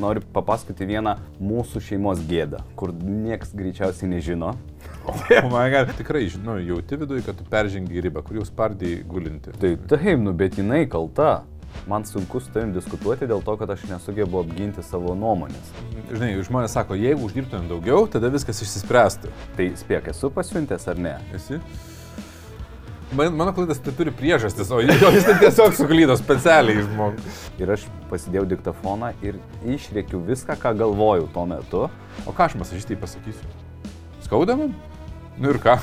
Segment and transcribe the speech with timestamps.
[0.00, 4.54] noriu papasakoti vieną mūsų šeimos gėdą, kur nieks greičiausiai nežino.
[5.06, 5.14] O
[5.50, 9.54] man gal tikrai, žinau, jauti viduje, kad tu peržengi ribą, kur jau spardai gulinti.
[9.58, 11.42] Tai taip, nu, bet jinai kalta.
[11.88, 15.72] Man sunku su tavim diskutuoti dėl to, kad aš nesugebu apginti savo nuomonės.
[16.12, 19.32] Žinai, žmonės sako, jeigu uždirbtumėm daugiau, tada viskas išsispręstų.
[19.56, 21.16] Tai spėk, esu pasiuntęs ar ne?
[21.34, 21.58] Esi?
[23.12, 27.40] Man, mano klaidas tai turi priežastis, o jis, jis tai tiesiog suklydo specialiai žmogus.
[27.60, 29.36] Ir aš pasidėjau diktafoną ir
[29.68, 31.82] išrėkiu viską, ką galvojau tuo metu.
[32.24, 33.50] O ką aš masažistai pasakysiu?
[34.24, 34.72] Skauda man?
[35.36, 35.76] Nu ir ką?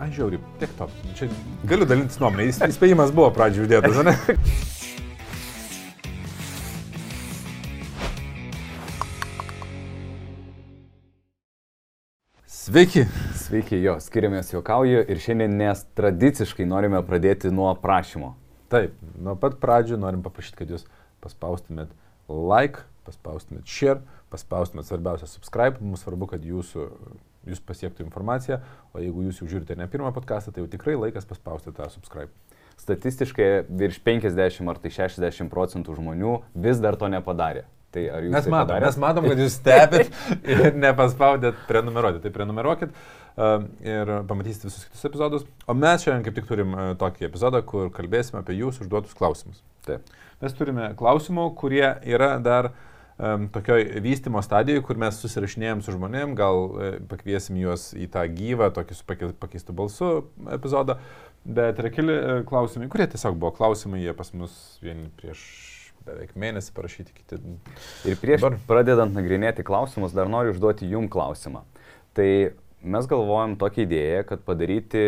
[0.00, 0.88] Aš žiauriai, tiek to.
[1.18, 1.28] Čia
[1.68, 2.48] galiu dalintis nuomonę.
[2.48, 4.16] Įs- Įspėjimas buvo pradžioje uždėtas, ne?
[12.66, 13.04] Sveiki.
[13.38, 18.32] Sveiki, jo, skiriamės juokauju ir šiandien nes tradiciškai norime pradėti nuo prašymo.
[18.72, 20.82] Taip, nuo pat pradžių norim paprašyti, kad jūs
[21.22, 21.92] paspaustumėt
[22.26, 24.02] like, paspaustumėt share,
[24.34, 25.78] paspaustumėt svarbiausia subscribe.
[25.78, 26.88] Mums svarbu, kad jūsų,
[27.52, 28.58] jūs pasiektų informaciją,
[28.90, 32.34] o jeigu jūs jau žiūrite ne pirmą podcastą, tai jau tikrai laikas paspausti tą subscribe.
[32.82, 37.68] Statistiškai virš 50 ar tai 60 procentų žmonių vis dar to nepadarė.
[37.96, 38.86] Tai ar jūs Mes tai matom, padarėt?
[38.90, 40.16] mes matom, kad jūs stebit
[40.52, 42.20] ir nepaspaudėt prenumeruoti.
[42.26, 45.46] Tai prenumeruokit uh, ir pamatysite visus kitus epizodus.
[45.64, 49.62] O mes šiandien kaip tik turim uh, tokį epizodą, kur kalbėsime apie jūsų užduotus klausimus.
[49.88, 50.04] Taip.
[50.44, 52.68] Mes turime klausimų, kurie yra dar
[53.16, 56.66] um, tokioj vystimo stadijoje, kur mes susirašinėjom su žmonėm, gal
[57.08, 60.10] pakviesim juos į tą gyvą, tokį su pake- pakeistu balsu
[60.52, 60.98] epizodą.
[61.46, 62.18] Bet yra keli
[62.50, 64.52] klausimai, kurie tiesiog buvo klausimai, jie pas mus
[64.84, 65.46] vieni prieš
[66.06, 67.40] beveik mėnesį parašyti, kiti
[68.06, 68.60] Ir prieš Dabar.
[68.68, 71.64] pradedant nagrinėti klausimus, dar noriu užduoti jum klausimą.
[72.16, 72.28] Tai
[72.82, 75.02] mes galvojam tokią idėją, kad padaryti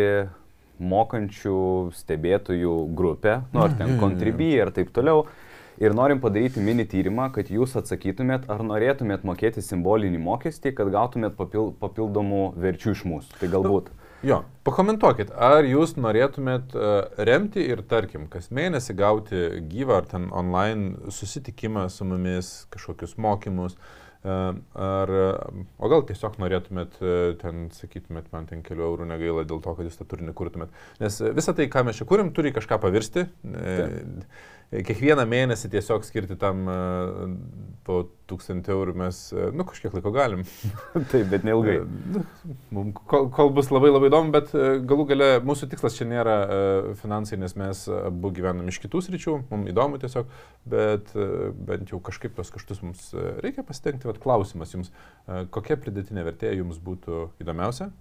[0.79, 1.59] mokančių
[1.95, 5.25] stebėtojų grupę, nu ar ten kontribį ir taip toliau.
[5.79, 11.37] Ir norim padaryti mini tyrimą, kad jūs atsakytumėt, ar norėtumėt mokėti simbolinį mokestį, kad gautumėt
[11.39, 13.37] papil papildomų verčių iš mūsų.
[13.39, 13.87] Tai galbūt.
[14.25, 20.27] Jo, pakomentuokit, ar jūs norėtumėt uh, remti ir, tarkim, kas mėnesį gauti gyvą ar ten
[20.35, 25.13] online susitikimą su mumis, kažkokius mokymus, uh, ar,
[25.79, 29.87] o gal tiesiog norėtumėt uh, ten, sakytumėt, man ten kelių eurų negaila dėl to, kad
[29.87, 30.73] jūs tą turinį kurtumėt.
[30.99, 33.29] Nes visą tai, ką mes čia kurim, turi kažką pavirsti.
[33.47, 34.23] Uh,
[34.69, 37.23] Kiekvieną mėnesį tiesiog skirti tam uh,
[37.87, 39.19] po tūkstantį eurų mes,
[39.57, 40.43] nu, kažkiek laiko galim.
[41.11, 41.79] Taip, bet neilgai.
[42.75, 46.35] Nu, Kol, kol bus labai labai įdomu, bet e, galų gale mūsų tikslas čia nėra
[46.35, 46.59] e,
[47.01, 50.29] finansai, nes mes abu gyvenam iš kitų sričių, mums įdomu tiesiog,
[50.69, 51.27] bet e,
[51.69, 54.08] bent jau kažkaip tos kaštus mums e, reikia pasitengti.
[54.09, 57.91] Vat klausimas jums, e, kokia pridėtinė vertė jums būtų įdomiausia?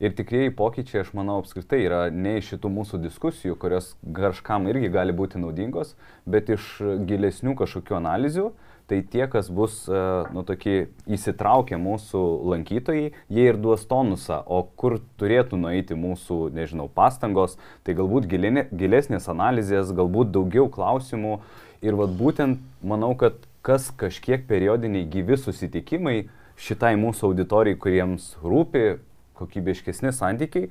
[0.00, 4.88] Ir tikrieji pokyčiai, aš manau, apskritai yra ne iš šitų mūsų diskusijų, kurios kažkam irgi
[4.88, 5.92] gali būti naudingos,
[6.24, 6.78] bet iš
[7.08, 8.46] gilesnių kažkokių analizių.
[8.88, 9.98] Tai tie, kas bus, e,
[10.34, 12.22] nu, tokie įsitraukę mūsų
[12.54, 17.54] lankytojai, jie ir duos tonusą, o kur turėtų nueiti mūsų, nežinau, pastangos,
[17.86, 21.38] tai galbūt gilinė, gilesnės analizės, galbūt daugiau klausimų.
[21.86, 26.18] Ir vad būtent manau, kad kas kažkiek periodiniai gyvi susitikimai
[26.60, 29.00] šitai mūsų auditorijai, kuriems rūpi
[29.40, 30.70] kokybiškesni santykiai,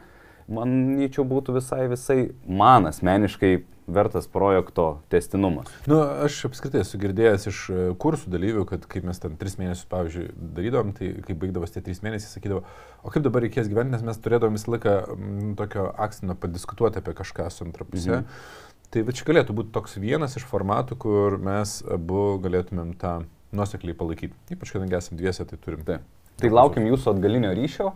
[0.50, 3.53] manyčiau, būtų visai, visai man asmeniškai
[3.89, 5.69] vertas projekto testinumas.
[5.89, 9.88] Nu, aš apskritai esu girdėjęs iš e, kursų dalyvių, kad kaip mes ten tris mėnesius,
[9.89, 10.27] pavyzdžiui,
[10.57, 12.61] darydavom, tai kai baigdavos tie trys mėnesiai, sakydavo,
[13.01, 17.16] o kaip dabar reikės gyventi, nes mes turėdavom visą laiką mm, tokio akcino padiskutuoti apie
[17.17, 18.19] kažką su antra pusė.
[18.19, 18.67] Mhm.
[18.89, 23.19] Tai va čia galėtų būti toks vienas iš formatų, kur mes abu galėtumėm tą
[23.53, 24.33] nuosekliai palaikyti.
[24.55, 25.83] Ypač kadangi esame dviese, tai turim.
[25.85, 26.05] Taip.
[26.41, 27.91] Tai laukiam jūsų atgalinio ryšio.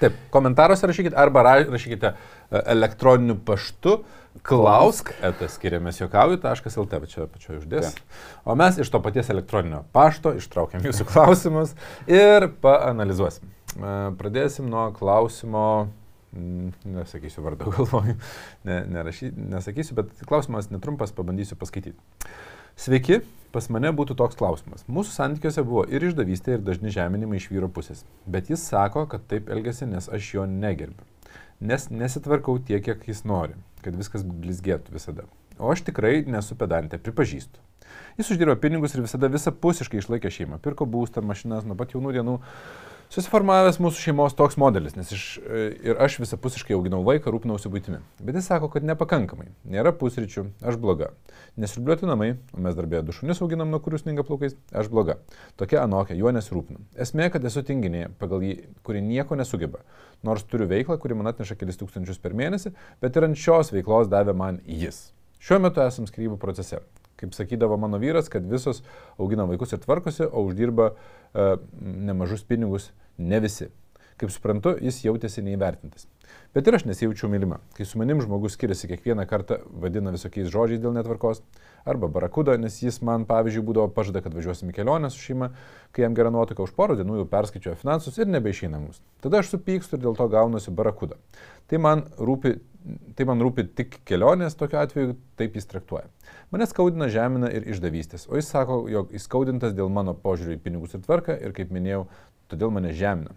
[0.00, 2.14] Taip, komentaruose rašykite arba ra- rašykite
[2.72, 3.98] elektroniniu paštu
[4.46, 7.96] klausk, etas skiriamės juokauju.lt, va čia pačioje uždės.
[8.46, 11.74] O mes iš to paties elektroninio pašto ištraukiam jūsų klausimus
[12.08, 13.50] ir paanalizuosim.
[13.76, 15.66] E, Pradėsim nuo klausimo,
[16.32, 18.16] nesakysiu vardą, galvoju,
[18.68, 21.98] ne, nerašy, nesakysiu, bet klausimas netrumpas, pabandysiu paskaityti.
[22.80, 23.20] Sveiki,
[23.52, 24.86] pas mane būtų toks klausimas.
[24.88, 28.04] Mūsų santykiuose buvo ir išdavystė, ir dažni žeminimai iš vyro pusės.
[28.30, 31.04] Bet jis sako, kad taip elgesi, nes aš jo negerbiu.
[31.60, 35.26] Nes nesitvarkau tiek, kiek jis nori, kad viskas blizgėtų visada.
[35.60, 37.60] O aš tikrai nesu pedantė, pripažįstu.
[38.16, 40.60] Jis uždirbo pinigus ir visada visapusiškai išlaikė šeimą.
[40.64, 42.38] Pirko būstą, mašinas nuo pat jaunų dienų.
[43.10, 45.22] Susiformavęs mūsų šeimos toks modelis, nes iš,
[45.82, 47.98] ir aš visapusiškai auginau vaiką, rūpinausi būtimi.
[48.22, 49.48] Bet jis sako, kad nepakankamai.
[49.66, 51.08] Nėra pusryčių, aš bloga.
[51.58, 55.18] Nesirbliuoti namai, o mes darbėje du šunis auginam, nuo kurių sninga plaukais, aš bloga.
[55.58, 56.84] Tokia anokia, juo nesirūpinu.
[57.02, 58.54] Esmė, kad esu tinginė, pagal jį,
[58.86, 59.82] kuri nieko nesugeba.
[60.22, 64.06] Nors turiu veiklą, kuri man atneša kelis tūkstančius per mėnesį, bet ir ant šios veiklos
[64.06, 65.08] davė man jis.
[65.42, 66.84] Šiuo metu esam skirybų procese.
[67.18, 68.84] Kaip sakydavo mano vyras, kad visos
[69.20, 73.70] augina vaikus ir tvarkosi, o uždirba uh, nemažus pinigus ne visi.
[74.20, 76.08] Kaip suprantu, jis jautėsi neįvertintas.
[76.54, 77.60] Bet ir aš nesijaučiu mylima.
[77.76, 81.40] Kai su manim žmogus skiriasi kiekvieną kartą, vadina visokiais žodžiais dėl netvarkos,
[81.88, 85.50] arba barakuda, nes jis man, pavyzdžiui, būdavo pažada, kad važiuosim į kelionę su šeima,
[85.94, 89.00] kai jam gera nuotaika už porą dienų jau perskaičiuoja finansus ir nebeišeina mus.
[89.24, 91.16] Tada aš supykstu ir dėl to gaunasi barakuda.
[91.70, 92.56] Tai man rūpi,
[93.16, 96.10] tai man rūpi tik kelionės, tokiu atveju taip jis traktuoja.
[96.50, 100.98] Mane skaudina žemina ir išdavystės, o jis sako, jog įskaudintas dėl mano požiūrį į pinigus
[100.98, 102.08] ir tvarką ir, kaip minėjau,
[102.50, 103.36] todėl mane žemina.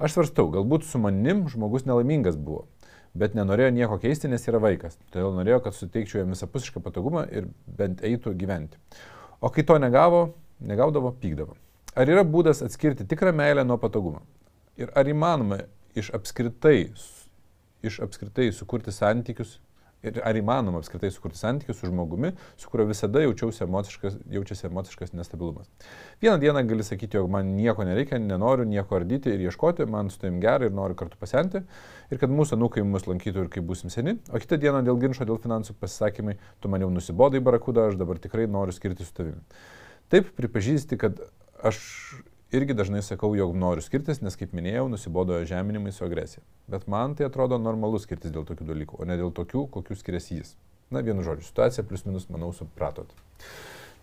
[0.00, 2.66] Aš svarstau, galbūt su manim žmogus nelaimingas buvo,
[3.12, 4.96] bet nenorėjo nieko keisti, nes yra vaikas.
[5.12, 8.80] Todėl norėjo, kad suteikčiau jam visapusišką patogumą ir bent eitų gyventi.
[9.40, 10.30] O kai to negavo,
[10.60, 11.56] negaudavo, pykdavo.
[11.98, 14.22] Ar yra būdas atskirti tikrą meilę nuo patogumo?
[14.80, 15.64] Ir ar įmanoma
[15.98, 16.92] iš apskritai,
[17.84, 19.58] iš apskritai sukurti santykius
[20.00, 25.68] Ir ar įmanoma apskritai sukurti santykius su žmogumi, su kuriuo visada emociškas, jaučiasi emociškas nestabilumas.
[26.22, 30.22] Vieną dieną gali sakyti, jog man nieko nereikia, nenoriu nieko ardyti ir ieškoti, man su
[30.22, 31.60] tavim gerai ir noriu kartu pasenti,
[32.08, 35.28] ir kad mūsų anūkai mus lankytų ir kai busim seni, o kitą dieną dėl ginčio,
[35.28, 39.44] dėl finansų pasisakymai, tu man jau nusibodai barakudą, aš dabar tikrai noriu skirti su tavimi.
[40.10, 41.20] Taip pripažįsti, kad
[41.60, 41.84] aš
[42.52, 46.42] irgi dažnai sakau, jog noriu skirtis, nes, kaip minėjau, nusibodo žeminimai su agresija.
[46.70, 50.40] Bet man tai atrodo normalu skirtis dėl tokių dalykų, o ne dėl tokių, kokių skiriasi
[50.40, 50.54] jis.
[50.90, 53.12] Na, vienu žodžiu, situacija plus minus, manau, supratot.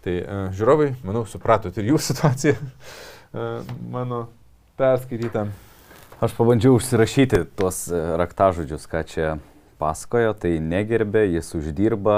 [0.05, 4.27] Tai uh, žiūrovai, manau, supratot ir jų situaciją uh, mano
[4.79, 5.49] perskaitytą.
[6.23, 9.25] Aš pabandžiau užsirašyti tuos e, raktažodžius, ką čia
[9.77, 12.15] pasakojo, tai negerbė, jis uždirba,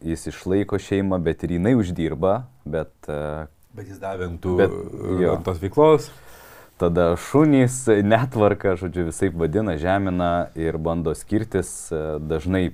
[0.00, 4.74] jis išlaiko šeimą, bet ir jinai uždirba, bet uh, Bet jis davė ant, tų, Bet,
[5.22, 5.32] jo.
[5.36, 6.10] ant tos veiklos.
[6.80, 11.70] Tada šunys netvarka, žodžiu, visai vadina, žemina ir bando skirtis
[12.20, 12.72] dažnai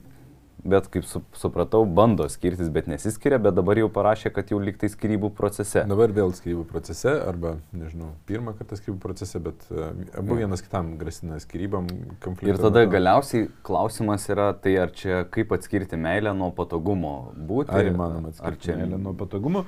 [0.64, 4.90] bet kaip su, supratau, bando skirtis, bet nesiskiria, bet dabar jau parašė, kad jau liktai
[4.90, 5.84] skirybų procese.
[5.88, 10.44] Dabar vėl skirybų procese, arba, nežinau, pirmą kartą skirybų procese, bet uh, abu ja.
[10.44, 11.88] vienas kitam grasina skirybam
[12.24, 12.56] konfliktą.
[12.56, 17.72] Ir tada galiausiai klausimas yra, tai ar čia kaip atskirti meilę nuo patogumo būti?
[17.74, 18.78] Ar įmanoma atskirti čia...
[18.82, 19.64] meilę nuo patogumo?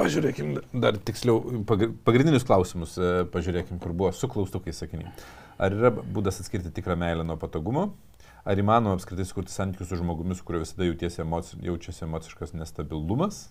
[0.00, 5.12] Pažiūrėkim dar tiksliau, pagrindinius klausimus e, pažiūrėkim, kur buvo su klaustukais sakiniai.
[5.62, 7.92] Ar yra būdas atskirti tikrą meilę nuo patogumo?
[8.44, 10.84] Ar įmanoma apskritai sukurti santykius su žmogumi, su kuriuo visada
[11.22, 13.46] emoci, jaučiasi emociškas nestabilumas?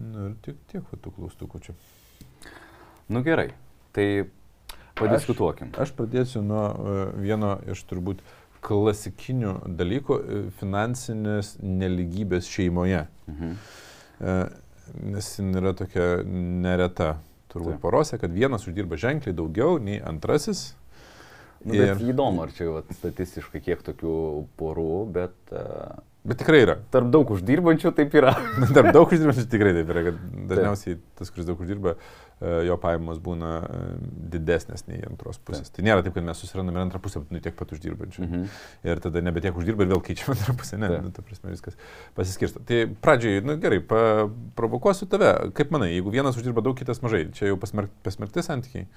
[0.00, 1.74] Na ir tiek, tiek tų klaustukų čia.
[3.10, 3.52] Nu gerai,
[3.94, 4.26] tai
[4.98, 5.70] padiskutuokim.
[5.76, 8.24] Aš, aš pradėsiu nuo uh, vieno iš turbūt
[8.66, 13.04] klasikinių dalykų uh,- finansinės neligybės šeimoje.
[13.30, 13.54] Mhm.
[14.20, 14.42] Uh,
[15.06, 17.82] nes jin yra tokia nereta turbūt Taip.
[17.82, 20.72] porose, kad vienas uždirba ženkliai daugiau nei antrasis
[21.64, 21.90] Nu, ir...
[21.92, 24.14] Bet įdomu, ar čia vat, statistiškai kiek tokių
[24.56, 25.34] porų, bet...
[25.52, 26.76] Uh, bet tikrai yra.
[26.92, 28.32] Tarp daug uždirbančių taip yra.
[28.76, 31.02] tarp daug uždirbančių tikrai taip yra, kad dažniausiai taip.
[31.20, 33.90] tas, kuris daug uždirba, uh, jo pajamos būna uh,
[34.32, 35.68] didesnės nei antros pusės.
[35.68, 35.76] Taip.
[35.76, 38.24] Tai nėra taip, kad mes susirandame ir antrą pusę, bet nu tiek pat uždirbančių.
[38.24, 38.46] Mhm.
[38.88, 40.80] Ir tada nebe tiek uždirba ir vėl keičiame antrą pusę.
[40.80, 41.76] Ne, nu, ta prasme viskas
[42.16, 42.64] pasiskirsta.
[42.64, 43.82] Tai pradžiai, nu, gerai,
[44.56, 45.34] provokuosiu tave.
[45.60, 48.88] Kaip manai, jeigu vienas uždirba daug, kitas mažai, čia jau pasmerk, pasmerkti santykiai?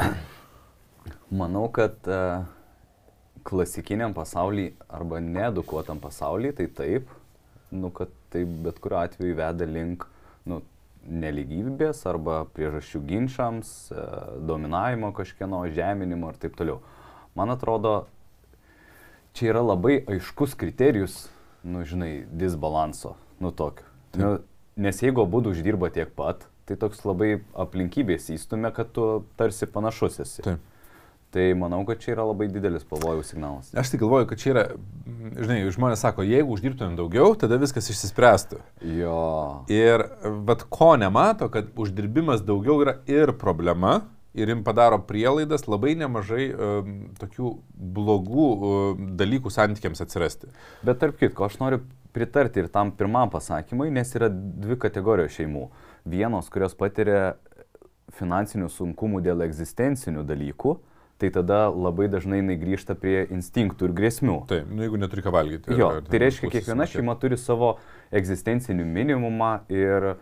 [1.30, 2.42] Manau, kad uh,
[3.46, 7.10] klasikiniam pasaulyje arba needukuotam pasaulyje tai taip,
[7.70, 10.06] nu, kad tai bet kuriuo atveju veda link
[10.50, 10.60] nu,
[11.06, 16.80] neligybės arba priežasčių ginčiams, uh, dominavimo kažkieno, žeminimo ir taip toliau.
[17.38, 17.94] Man atrodo,
[19.38, 21.28] čia yra labai aiškus kriterijus,
[21.62, 23.86] nu, žinai, disbalanso, nu tokio.
[24.18, 24.32] Nu,
[24.74, 29.06] nes jeigu abu uždirba tiek pat, tai toks labai aplinkybės įstumė, kad tu
[29.38, 30.42] tarsi panašus esi.
[30.42, 30.66] Taip.
[31.30, 33.68] Tai manau, kad čia yra labai didelis pavojų signalas.
[33.78, 34.64] Aš tai galvoju, kad čia yra,
[35.38, 38.58] žinai, žmonės sako, jeigu uždirbtumėm daugiau, tada viskas išsispręstų.
[38.98, 39.20] Jo.
[39.70, 40.02] Ir
[40.48, 44.00] vad ko nemato, kad uždirbimas daugiau yra ir problema,
[44.34, 46.90] ir jim padaro prielaidas labai nemažai um,
[47.22, 50.50] tokių blogų um, dalykų santykiams atsirasti.
[50.82, 51.84] Bet tarp kitko, aš noriu
[52.14, 55.68] pritarti ir tam pirmam pasakymui, nes yra dvi kategorijos šeimų.
[56.10, 57.36] Vienos, kurios patiria
[58.18, 60.80] finansinių sunkumų dėl egzistencinių dalykų
[61.20, 64.38] tai tada labai dažnai jinai grįžta prie instinktų ir grėsmių.
[64.50, 65.76] Taip, nu, jeigu neturi ką valgyti.
[65.76, 67.74] Jo, ar, tai reiškia, kiekviena šeima turi savo
[68.16, 70.14] egzistencinį minimumą ir,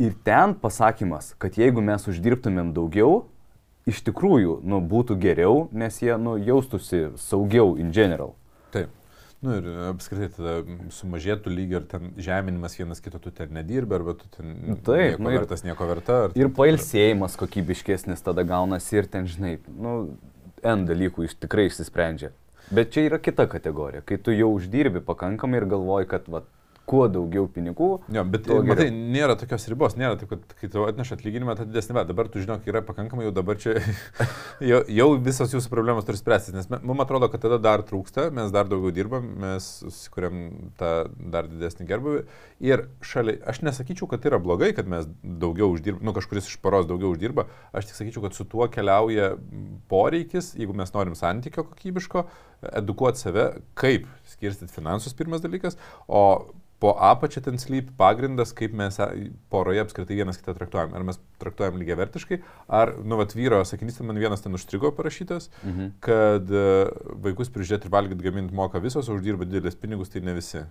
[0.00, 3.24] ir ten pasakymas, kad jeigu mes uždirbtumėm daugiau,
[3.90, 8.36] iš tikrųjų nu, būtų geriau, nes jie nu, jaustųsi saugiau in general.
[8.74, 8.92] Taip.
[9.40, 10.54] Nu ir apskritai tada
[10.92, 15.14] sumažėtų lygiai ir ten žeminimas vienas kito tu ten nedirbi, arba tu ten nu, Taip,
[15.16, 16.18] nieko nu, ir, vertas, nieko verta.
[16.36, 19.94] Ir pailsėjimas kokybiškesnis tada gaunasi ir ten, žinai, nu,
[20.60, 22.34] N dalykų iš tikrai išsisprendžia.
[22.68, 26.42] Bet čia yra kita kategorija, kai tu jau uždirbi pakankamai ir galvoji, kad va,
[26.88, 27.90] kuo daugiau pinigų.
[28.12, 31.96] Jo, bet matai, nėra tokios ribos, nėra taip, kad kai tu atneši atlyginimą, tai didesnė,
[32.00, 33.76] bet dabar tu žinok, yra pakankamai, jau dabar čia,
[34.70, 38.50] jau, jau visos jūsų problemos turi spręstis, nes mums atrodo, kad tada dar trūksta, mes
[38.54, 40.42] dar daugiau dirbam, mes susikūrėm
[40.80, 40.92] tą
[41.32, 42.24] dar didesnį gerbuvį
[42.66, 46.58] ir šalia, aš nesakyčiau, kad tai yra blogai, kad mes daugiau uždirbame, nu kažkuris iš
[46.64, 47.46] poros daugiau uždirba,
[47.76, 49.34] aš tik sakyčiau, kad su tuo keliauja
[49.90, 52.26] poreikis, jeigu mes norim santykio kokybiško,
[52.72, 56.50] edukuoti save, kaip skirstyti finansus pirmas dalykas, o
[56.80, 58.96] po apačia ten slypi pagrindas, kaip mes
[59.52, 60.94] poroje apskritai vienas kitą traktuojam.
[60.96, 62.38] Ar mes traktuojam lygiai vertiškai,
[62.68, 65.90] ar, nu, vat vyro sakinys, man vienas ten užstrigo parašytas, Mhm.
[66.00, 66.64] kad e,
[67.20, 70.64] vaikus prižiūrėti ir valgyti gaminti moka visos, o uždirba didelis pinigus, tai ne visi.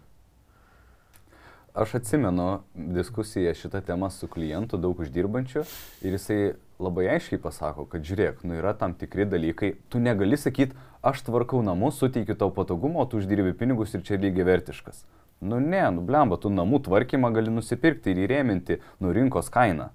[1.74, 5.62] Aš atsimenu diskusiją šitą temą su klientu, daug uždirbančiu,
[6.02, 10.78] ir jisai labai aiškiai pasako, kad žiūrėk, nu yra tam tikri dalykai, tu negali sakyti,
[11.06, 15.04] aš tvarkau namus, suteikiu tau patogumą, o tu uždirbi pinigus ir čia lygiai vertiškas.
[15.40, 19.92] Nu ne, nu blemba, tu namų tvarkymą gali nusipirkti ir įrėminti nu rinkos kainą.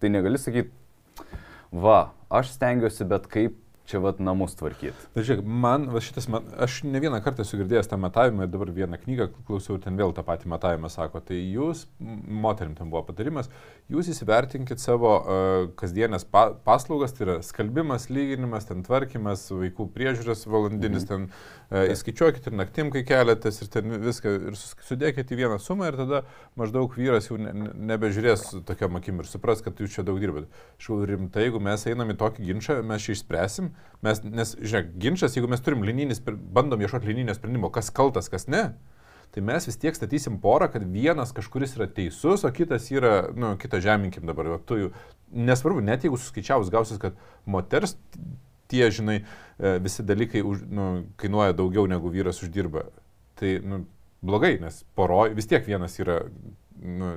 [0.00, 0.72] Tai negali sakyti,
[1.70, 3.60] va, aš stengiuosi, bet kaip
[3.90, 5.08] čia vat namus tvarkyti.
[5.16, 8.52] Bet žiūrėk, man, va šitas, man, aš ne vieną kartą esu girdėjęs tą matavimą ir
[8.54, 11.20] dabar vieną knygą klausiau ir ten vėl tą patį matavimą sako.
[11.26, 13.50] Tai jūs, moterim ten buvo patarimas,
[13.90, 20.46] jūs įsivertinkit savo uh, kasdienės pa paslaugas, tai yra skalbimas, lyginimas, ten tvarkymas, vaikų priežiūros
[20.50, 21.08] valandinis, Mhm.
[21.10, 25.90] ten uh, įskaičiuokit ir naktim, kai keliatės ir ten viską ir sudėkit į vieną sumą
[25.90, 26.22] ir tada
[26.60, 30.46] maždaug vyras jau ne, ne- nebežiūrės tokiam akim ir supras, kad jūs čia daug dirbat.
[30.78, 33.72] Šiau rimtai, jeigu mes einam į tokį ginčą, mes šį išspręsim,
[34.04, 38.30] mes, nes, žiūrėk, ginčas, jeigu mes turim linijinį, spre- bandom ieškoti linijinio sprendimo, kas kaltas,
[38.32, 38.70] kas ne,
[39.34, 43.54] tai mes vis tiek statysim porą, kad vienas kažkuris yra teisus, o kitas yra, nu,
[43.60, 44.92] kitą žeminkim dabar, va, tu jų,
[45.50, 47.94] nesvarbu, net jeigu suskaičiavus gausis, kad moters
[48.70, 50.88] tie, žinai, e, visi dalykai už, nu,
[51.20, 52.88] kainuoja daugiau negu vyras uždirba,
[53.38, 53.84] tai, nu,
[54.26, 56.22] blogai, nes poroj vis tiek vienas yra,
[56.80, 57.14] nu,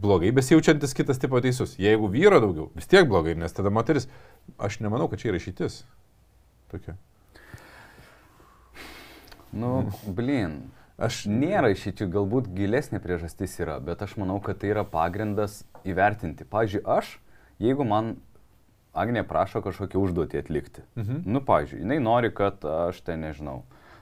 [0.00, 1.76] blogai besijaučiantis, kitas tipo teisus.
[1.80, 4.08] Jeigu vyro daugiau, vis tiek blogai, nes tada moteris,
[4.58, 5.82] aš nemanau, kad čia yra išeitis.
[6.72, 6.96] Tokia.
[9.52, 10.60] Nu, blin,
[10.96, 16.46] Aš Nėra išeičių, galbūt gilesnė priežastis yra, bet aš manau, kad tai yra pagrindas įvertinti.
[16.48, 17.18] Pavyzdžiui, aš,
[17.60, 18.14] jeigu man
[18.96, 21.18] Agnė prašo kažkokią užduotį atlikti, Mhm.
[21.28, 23.58] nu, pavyzdžiui, jinai nori, kad aš ten nežinau,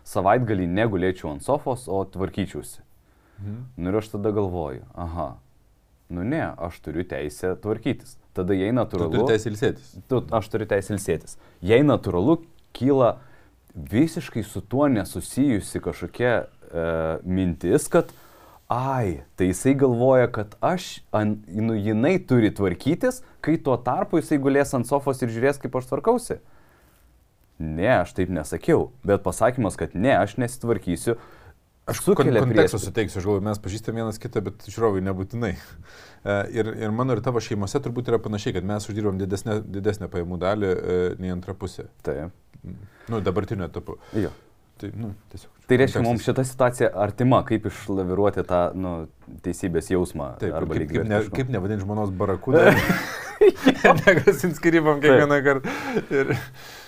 [0.07, 2.79] savaitgalį negulėčiau ant sofos, o tvarkyčiausi.
[3.43, 3.57] Mhm.
[3.77, 5.35] Nu ir aš tada galvoju, aha,
[6.09, 8.19] nu ne, aš turiu teisę tvarkytis.
[8.35, 9.13] Tada jei Tu natūralu...
[9.15, 9.95] turi teisę ilsėtis.
[10.11, 11.39] tu, aš turiu teisę ilsėtis.
[11.63, 12.41] Jei natūralu
[12.75, 13.19] kyla
[13.75, 16.47] visiškai su tuo nesusijusi kažkokia e,
[17.27, 18.11] mintis, kad,
[18.71, 24.39] ai, tai jisai galvoja, kad aš, an, nu, jinai turi tvarkytis, kai tuo tarpu jisai
[24.43, 26.41] gulės ant sofos ir žiūrės, kaip aš tvarkausi.
[27.63, 31.19] Ne, aš taip nesakiau, bet pasakymas, kad ne, aš nesitvarkysiu,
[31.87, 32.87] Aš sukelia konteksto prieš.
[32.89, 35.55] suteiksiu, aš galvoju, mes pažįstame vienas kitą, bet žiūrovai nebūtinai.
[36.25, 40.07] E, Ir, ir mano ir tavo šeimose turbūt yra panašiai, kad mes uždirbam didesnę, didesnę
[40.09, 41.85] pajamų dalį e, nei antra pusė.
[42.01, 42.33] Taip.
[43.13, 43.99] Nu, dabartiniu etapu.
[44.17, 44.31] Jo.
[44.81, 45.51] Tai, nu, tiesiog.
[45.69, 48.95] Tai reiškia, mums šita situacija artima, kaip išlaviruoti tą nu,
[49.45, 50.31] teisybės jausmą.
[50.41, 52.57] Taip, arba kaip, kaip, ne, kaip nevadinti žmonos barakų.
[54.07, 55.77] Negrasint skirybam kiekvieną kartą.
[56.09, 56.35] Ir...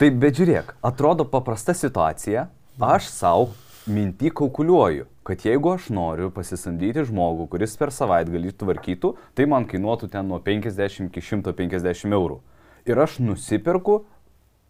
[0.00, 2.48] Tai bet žiūrėk, atrodo paprasta situacija,
[2.82, 3.50] aš savo
[3.86, 10.10] mintį kaukuliuoju, kad jeigu aš noriu pasisamdyti žmogų, kuris per savaitgalį tvarkytų, tai man kainuotų
[10.12, 12.40] ten nuo 50 iki 150 eurų.
[12.86, 14.04] Ir aš nusipirku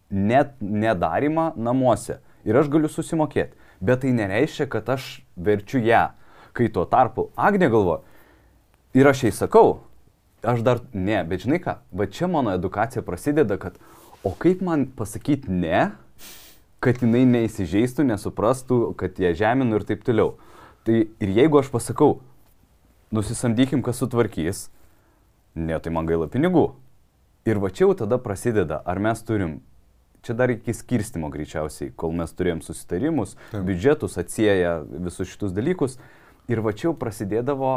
[0.09, 2.19] net nedarimą namuose.
[2.47, 3.57] Ir aš galiu susimokėti.
[3.81, 6.07] Bet tai nereiškia, kad aš verčiu ją.
[6.57, 7.99] Kai tuo tarpu Agne galvo,
[8.97, 9.83] ir aš jai sakau,
[10.41, 13.77] aš dar ne, bet žinai ką, va čia mano edukacija prasideda, kad
[14.25, 15.91] o kaip man pasakyti ne,
[16.87, 20.37] kad jinai neįsižeistų, nesuprastų, kad ją žeminu ir taip toliau.
[20.87, 22.21] Tai ir jeigu aš pasakau,
[23.11, 24.67] nusisamdykim, kas sutvarkys,
[25.57, 26.69] ne, tai man gaila pinigų.
[27.47, 29.57] Ir va čia jau tada prasideda, ar mes turim,
[30.23, 33.67] čia dar iki skirstimo greičiausiai, kol mes turėjom susitarimus, Taip.
[33.67, 35.99] biudžetus atsieja visus šitus dalykus.
[36.47, 37.73] Ir va čia jau prasidėdavo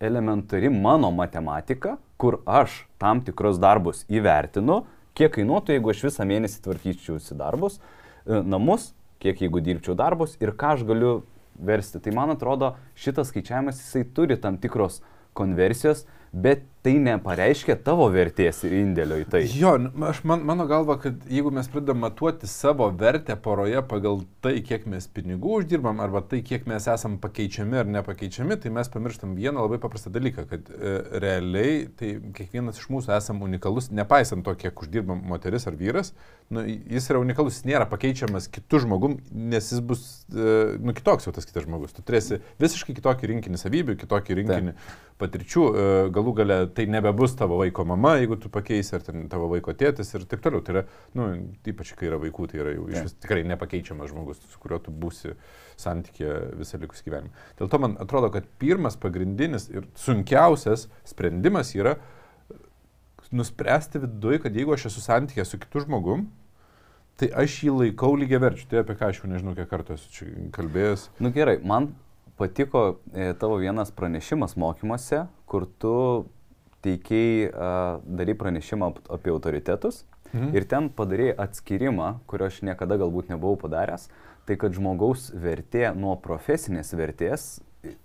[0.00, 6.62] elementari mano matematika, kur aš tam tikrus darbus įvertinu, kiek kainuotų, jeigu aš visą mėnesį
[6.64, 11.20] tvarkyčiausi darbus, e, namus, kiek jeigu dirbčiau darbus ir ką aš galiu
[11.60, 12.00] versti.
[12.00, 15.00] Tai man atrodo, šitas skaičiavimas jisai turi tam tikros
[15.36, 19.40] konversijos, bet tai nepareiškia tavo vertės ir indėlio į tai.
[19.52, 24.22] Jo, n- aš man, mano galva, kad jeigu mes pradedam matuoti savo vertę poroje pagal
[24.40, 28.88] tai, kiek mes pinigų uždirbam, arba tai, kiek mes esam pakeičiami ar nepakeičiami, tai mes
[28.94, 34.46] pamirštam vieną labai paprastą dalyką, kad e, realiai tai kiekvienas iš mūsų esam unikalus, nepaisant
[34.48, 36.14] to, kiek uždirbam moteris ar vyras,
[36.48, 39.18] nu, jis yra unikalus, jis nėra pakeičiamas kitų žmogum,
[39.52, 41.92] nes jis bus, e, nu, kitoks jau tas kitas žmogus.
[41.92, 44.98] Tu turėsi visiškai kitokį rinkinį savybių, kitokį rinkinį Taip.
[45.20, 49.74] patirčių, e, galų gale tai nebebus tavo vaiko mama, jeigu tu pakeisi, ar tavo vaiko
[49.76, 50.62] tėtis ir taip toliau.
[50.64, 50.84] Tai yra,
[51.18, 51.28] nu,
[51.72, 54.94] ypač kai yra vaikų, tai yra jau iš vis tikrai nepakeičiamas žmogus su kuriuo tu
[54.94, 55.34] būsi
[55.80, 57.46] santykė visą likusį gyvenimą.
[57.60, 61.96] Dėl to man atrodo, kad pirmas pagrindinis ir sunkiausias sprendimas yra
[63.30, 66.26] nuspręsti viduje, kad jeigu aš esu santykė su kitu žmogum,
[67.20, 68.66] tai aš jį laikau lygiai verčiu.
[68.70, 71.10] Tai apie ką aš jau nežinau, kiek kartų esu čia kalbėjęs.
[71.22, 71.92] Nu gerai, man
[72.40, 75.94] patiko e, tavo vienas pranešimas mokymuose, kur tu
[76.84, 77.50] teikiai,
[78.06, 80.52] darai pranešimą apie autoritetus Mhm.
[80.54, 84.06] Ir ten padarėjai atskirimą, kurio aš niekada galbūt nebuvau padaręs,
[84.46, 87.48] tai kad žmogaus vertė nuo profesinės vertės,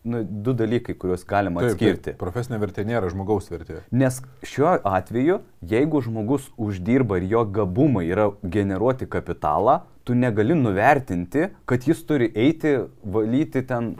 [0.07, 2.13] nu, du dalykai, kuriuos galima taip, atskirti.
[2.13, 3.83] Taip, profesinė vertė nėra žmogaus vertė.
[3.93, 11.49] Nes šiuo atveju, jeigu žmogus uždirba ir jo gabumai yra generuoti kapitalą, tu negali nuvertinti,
[11.65, 13.95] kad jis turi eiti valyti ten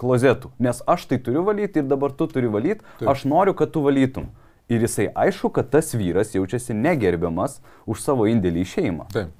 [0.00, 0.50] klozetų.
[0.62, 4.28] Nes aš tai turiu valyti ir dabar tu turi valyti, aš noriu, kad tu valytum.
[4.72, 9.10] Ir jisai aišku, kad tas vyras jaučiasi negerbiamas už savo indėlį į šeimą.
[9.14, 9.34] Taip.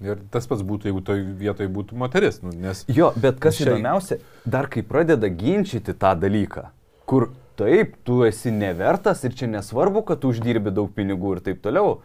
[0.00, 2.40] Ir tas pats būtų, jeigu toj vietoje būtų moteris.
[2.44, 2.86] Nu, nes...
[2.88, 3.74] Jo, bet kas šiai...
[3.74, 4.16] įdomiausia,
[4.48, 6.70] dar kai pradeda ginčyti tą dalyką,
[7.08, 7.28] kur
[7.60, 11.98] taip, tu esi nevertas ir čia nesvarbu, kad tu uždirbi daug pinigų ir taip toliau.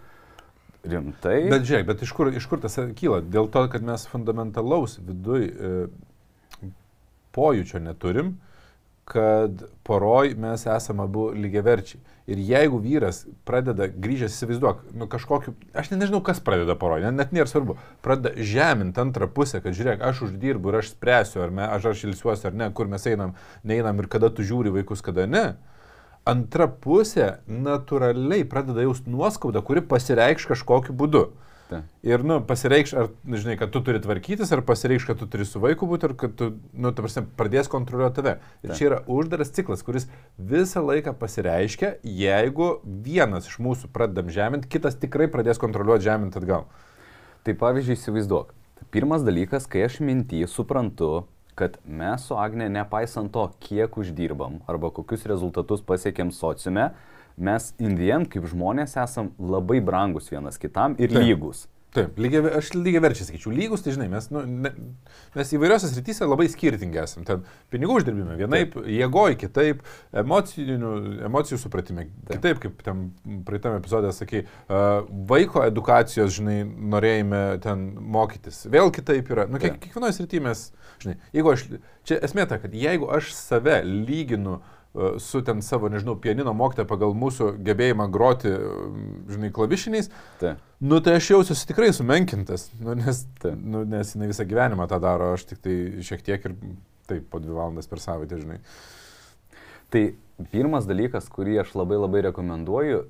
[0.85, 1.37] Rimtai.
[1.49, 3.21] Bet žiūrėk, bet iš kur, iš kur tas kyla?
[3.23, 5.71] Dėl to, kad mes fundamentalaus viduj e,
[7.35, 8.35] pojūčio neturim,
[9.05, 12.01] kad poroj mes esame abu lygiaverčiai.
[12.25, 17.13] Ir jeigu vyras pradeda grįžęs, įsivaizduok, nu kažkokiu, aš ne, nežinau, kas pradeda poroj, net,
[17.19, 21.53] net nėra svarbu, pradeda žeminti antrą pusę, kad žiūrėk, aš uždirbu ir aš spręsiu, ar,
[21.53, 25.05] me, aš, aš ilsiuosi ar ne, kur mes einam, neinam ir kada tu žiūri vaikus,
[25.05, 25.45] kada ne.
[26.25, 31.27] Antra pusė natūraliai pradeda jausti nuoskaudą, kuri pasireikš kažkokiu būdu.
[31.65, 31.79] Ta.
[32.05, 35.47] Ir, nu, pasireikš, ar, nu, žinai, kad tu turi tvarkytis, ar pasireikš, kad tu turi
[35.49, 38.35] su vaiku būti, ar kad tu, nu, ta prasme, pradės kontroliuoti tave.
[38.61, 38.77] Ir Ta.
[38.77, 40.05] čia yra uždaras ciklas, kuris
[40.37, 46.69] visą laiką pasireiškia, jeigu vienas iš mūsų pradedam žeminti, kitas tikrai pradės kontroliuoti žeminti atgal.
[47.45, 48.53] Tai pavyzdžiui, įsivaizduok.
[48.93, 51.25] Pirmas dalykas, kai aš mintį suprantu,
[51.57, 56.91] kad mes su Agne, nepaisant to, kiek uždirbam arba kokius rezultatus pasiekėm sociume,
[57.37, 61.23] mes indien kaip žmonės esam labai brangus vienas kitam ir Taip.
[61.23, 61.65] lygus.
[61.95, 64.71] Taip, lygiai, aš lygiai verčiai sakyčiau, lygus, tai žinai, mes, nu, ne,
[65.35, 67.23] mes įvairiose srityse labai skirtingi esame.
[67.27, 69.85] Ten pinigų uždirbime vienaip, jėgoji kitaip,
[70.23, 70.75] emocijų,
[71.29, 72.33] emocijų supratime Taip.
[72.33, 73.05] kitaip, kaip ten
[73.47, 78.65] praeitame epizode sakai, uh, vaiko edukacijos, žinai, norėjime ten mokytis.
[78.75, 79.47] Vėl kitaip yra.
[79.47, 80.67] Nu, kiek, kiekvienoje srityje mes,
[80.99, 81.67] žinai, jeigu aš,
[82.03, 84.74] čia esmė ta, kad jeigu aš save lyginu uh,
[85.19, 88.51] su ten savo, nežinau, pianino mokytę pagal mūsų gebėjimą groti,
[89.31, 90.55] žinai, klavišiniais, tai.
[90.79, 93.55] nu tai aš jausiuosi tikrai sumenkintas, nu, nes, tai.
[93.59, 96.55] nu, nes jinai visą gyvenimą tą daro, aš tik tai šiek tiek ir
[97.09, 98.61] taip po dvi valandas per savaitę, žinai.
[99.93, 100.03] Tai
[100.53, 103.03] pirmas dalykas, kurį aš labai labai rekomenduoju,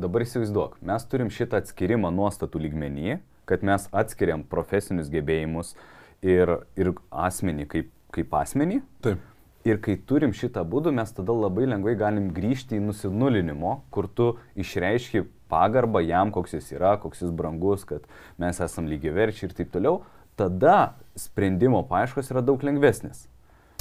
[0.00, 5.72] dabar įsivaizduok, mes turim šitą atskirimą nuostatų lygmenį, kad mes atskiriam profesinius gebėjimus
[6.20, 8.82] ir, ir asmenį kaip, kaip asmenį.
[9.06, 9.24] Taip
[9.66, 14.28] Ir kai turim šitą būdų, mes tada labai lengvai galim grįžti į nusinulinimo, kur tu
[14.54, 18.06] išreiški pagarbą jam, koks jis yra, koks jis brangus, kad
[18.38, 20.04] mes esam lygiai verčiai ir taip toliau.
[20.38, 23.24] Tada sprendimo paieškos yra daug lengvesnis.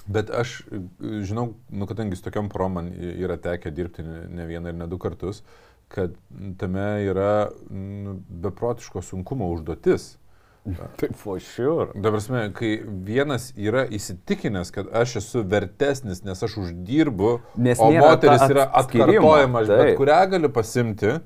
[0.10, 0.60] Bet aš
[1.00, 4.98] žinau, nu, kadangi su tokiam porom man yra tekę dirbti ne vieną ir ne du
[5.02, 5.43] kartus,
[5.89, 6.13] kad
[6.58, 10.15] tame yra nu, beprotiško sunkumo užduotis
[10.97, 11.91] Taip, for sure.
[11.93, 12.21] Dabar,
[12.58, 12.71] kai
[13.06, 19.62] vienas yra įsitikinęs, kad aš esu vertesnis, nes aš uždirbu, nes o moteris yra atkartojama,
[19.62, 21.19] aš bet kurią galiu pasimti,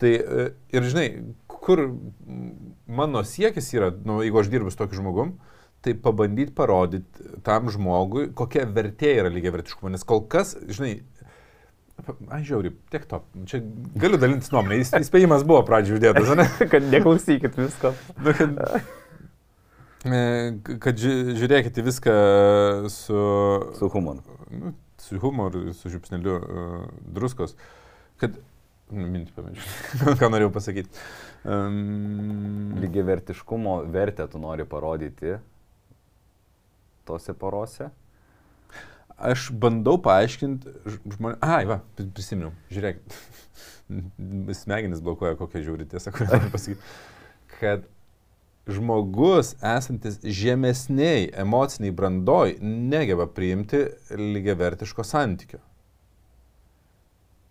[0.00, 1.06] tai e, ir žinai,
[1.48, 1.86] kur
[3.00, 5.38] mano siekis yra, nu, jeigu aš dirbu su tokiu žmogum,
[5.80, 10.98] tai pabandyti parodyti tam žmogui, kokia vertė yra lygiai vertiškumo, nes kol kas, žinai,
[12.30, 13.20] Aš žiauriai, tiek to.
[13.50, 13.60] Čia
[14.00, 14.80] galiu dalintis nuomonę.
[14.82, 16.46] Įspėjimas buvo pradžioje uždėtas, ne?
[16.72, 17.94] kad neklausykit visko.
[18.24, 18.54] Nu, kad,
[20.16, 22.14] e, kad žiūrėkite viską
[22.92, 23.18] su...
[23.76, 24.38] Su humoru.
[24.54, 27.56] Nu, su humoru, su žiupsneliu uh, druskos.
[28.20, 28.38] Kad...
[28.90, 30.16] Nu, mintį pamiršau.
[30.18, 31.04] Ką norėjau pasakyti.
[31.44, 32.74] Um...
[32.80, 35.36] Lygiai vertiškumo vertę tu nori parodyti
[37.08, 37.90] tose porose?
[39.20, 40.74] Aš bandau paaiškinti
[41.16, 41.40] žmonėms.
[41.44, 43.00] Ai, va, prisiminiau, žiūrėk,
[44.62, 46.92] smegenis blokuoja kokią žiūri tiesą, noriu pasakyti.
[47.60, 47.88] Kad
[48.70, 55.60] žmogus esantis žemesniai emociniai brandoj negeba priimti lygiavertiško santykio.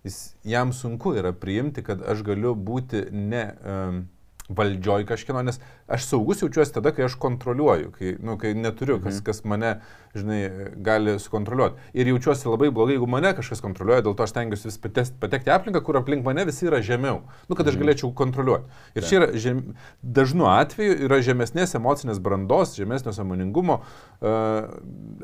[0.04, 4.04] Jis, jam sunku yra priimti, kad aš galiu būti ne um,
[4.50, 9.20] valdžioj kažkieno, nes aš saugus jaučiuosi tada, kai aš kontroliuoju, kai, nu, kai neturiu, kas,
[9.20, 9.26] mhm.
[9.28, 9.74] kas mane,
[10.18, 10.40] žinai,
[10.86, 11.92] gali sukontroliuoti.
[11.94, 14.80] Ir jaučiuosi labai blogai, jeigu mane kažkas kontroliuoja, dėl to aš tengiuosi vis
[15.22, 17.86] patekti aplinką, kur aplink mane visi yra žemiau, nu, kad aš mhm.
[17.86, 18.82] galėčiau kontroliuoti.
[18.98, 19.62] Ir čia yra žem,
[20.02, 24.66] dažnu atveju yra žemesnės emocinės brandos, žemesnio samoningumo uh,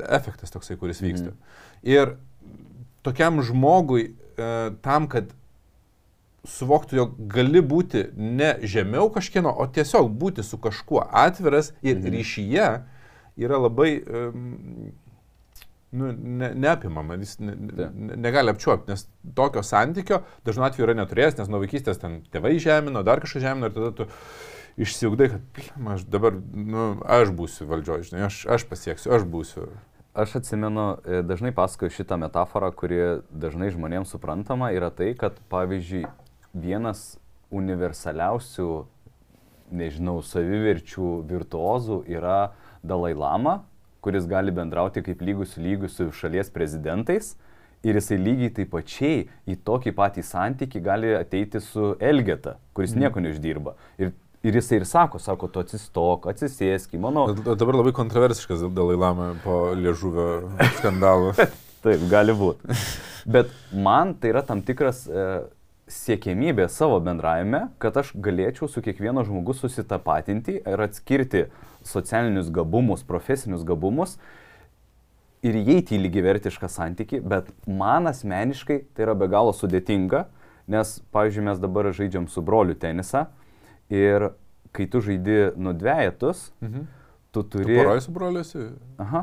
[0.06, 1.34] efektas toksai, kuris vyksta.
[1.34, 1.90] Mhm.
[1.96, 2.14] Ir
[3.06, 5.34] tokiam žmogui, uh, tam, kad
[6.46, 12.14] suvoktų, jog gali būti ne žemiau kažkieno, o tiesiog būti su kažkuo atviras ir mhm.
[12.14, 12.68] ryšyje
[13.36, 14.92] yra labai um,
[15.96, 19.06] nu, ne, neapimama, jis ne, ne, negali apčiuopti, nes
[19.36, 23.70] tokio santykio dažnu atveju yra neturėjęs, nes nuo vaikystės ten tėvai žemino, dar kažką žemino
[23.70, 24.08] ir tada tu
[24.82, 29.70] išsiugdai, kad aš dabar, nu, aš būsiu valdžioje, žinai, aš, aš pasieksiu, aš būsiu.
[30.16, 36.06] Aš atsimenu, e, dažnai pasakoju šitą metaforą, kuri dažnai žmonėms suprantama, yra tai, kad pavyzdžiui,
[36.56, 37.16] vienas
[37.54, 38.70] universaliausių,
[39.76, 42.52] nežinau, saviverčių virtuozų yra
[42.86, 43.60] Dalai Lama,
[44.04, 47.34] kuris gali bendrauti kaip lygus lygus su šalies prezidentais.
[47.86, 53.02] Ir jisai lygiai taip pačiai į tokį patį santyki gali ateiti su Elgeta, kuris mm.
[53.04, 53.74] nieko neuždirba.
[54.00, 54.10] Ir,
[54.46, 57.28] ir jisai ir sako, sako, tu atsistok, atsisėsk, mano.
[57.36, 61.36] Dabar labai kontroversiškas Dalai Lama po liežuvio skandalų.
[61.84, 62.78] taip, gali būti.
[63.26, 65.28] Bet man tai yra tam tikras e,
[65.86, 71.46] siekėmybė savo bendravime, kad aš galėčiau su kiekvieno žmogus susitapatinti ir atskirti
[71.86, 74.16] socialinius gabumus, profesinius gabumus
[75.46, 80.24] ir įeiti į lygivertišką santyki, bet man asmeniškai tai yra be galo sudėtinga,
[80.66, 83.28] nes, pavyzdžiui, mes dabar žaidžiam su broliu tenisą
[83.92, 84.32] ir
[84.74, 86.88] kai tu žaidi nudvėjetus, mhm.
[87.30, 87.78] tu turi...
[87.78, 88.66] Porai su broliusi?
[89.02, 89.22] Aha.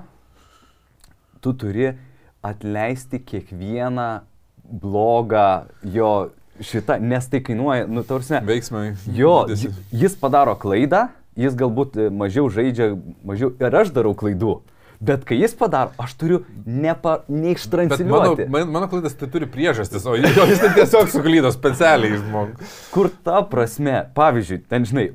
[1.44, 1.92] Tu turi
[2.44, 4.08] atleisti kiekvieną
[4.64, 6.14] blogą jo
[6.62, 8.38] šitą, nes tai kainuoja, nu, tarsi.
[8.46, 8.94] Veiksmai.
[9.16, 9.46] Jo,
[9.92, 11.08] jis padaro klaidą,
[11.40, 12.94] jis galbūt e, mažiau žaidžia,
[13.26, 14.60] mažiau ir aš darau klaidų.
[15.04, 18.46] Bet kai jis padaro, aš turiu nepa, neištransliuoti.
[18.48, 22.72] Mano, mano klaidas tai turi priežastis, o jis tai tiesiog suklydo specialiai žmogui.
[22.94, 25.10] Kur ta prasme, pavyzdžiui, ten žinai,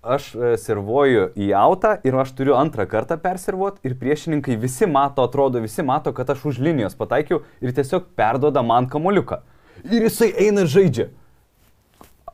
[0.00, 5.26] aš e, servuoju į autą ir aš turiu antrą kartą perservuoti ir priešininkai visi mato,
[5.26, 9.42] atrodo, visi mato, kad aš už linijos pataikiau ir tiesiog perdoda man kamuoliuką
[9.90, 11.10] ir jisai eina žaidžia.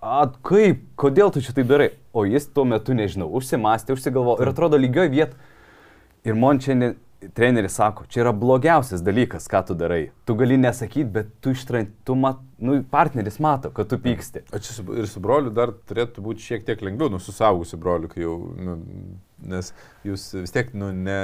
[0.01, 1.91] A, kaip, kodėl tu šitai darai?
[2.17, 5.35] O jis tuo metu, nežinau, užsimastė, užsigalvo ir atrodo lygioj viet.
[6.25, 6.97] Ir man šiandien
[7.35, 10.11] treneris sako, čia yra blogiausias dalykas, ką tu darai.
[10.25, 14.47] Tu gali nesakyti, bet tu ištrant, tu mat, nu, partneris mato, kad tu pyksti.
[14.55, 18.09] O čia ir su broliu dar turėtų būti šiek tiek lengviau, nu, su saugusiu broliu,
[18.13, 18.79] kai jau, nu,
[19.51, 19.73] nes
[20.07, 21.21] jūs vis tiek, nu, ne,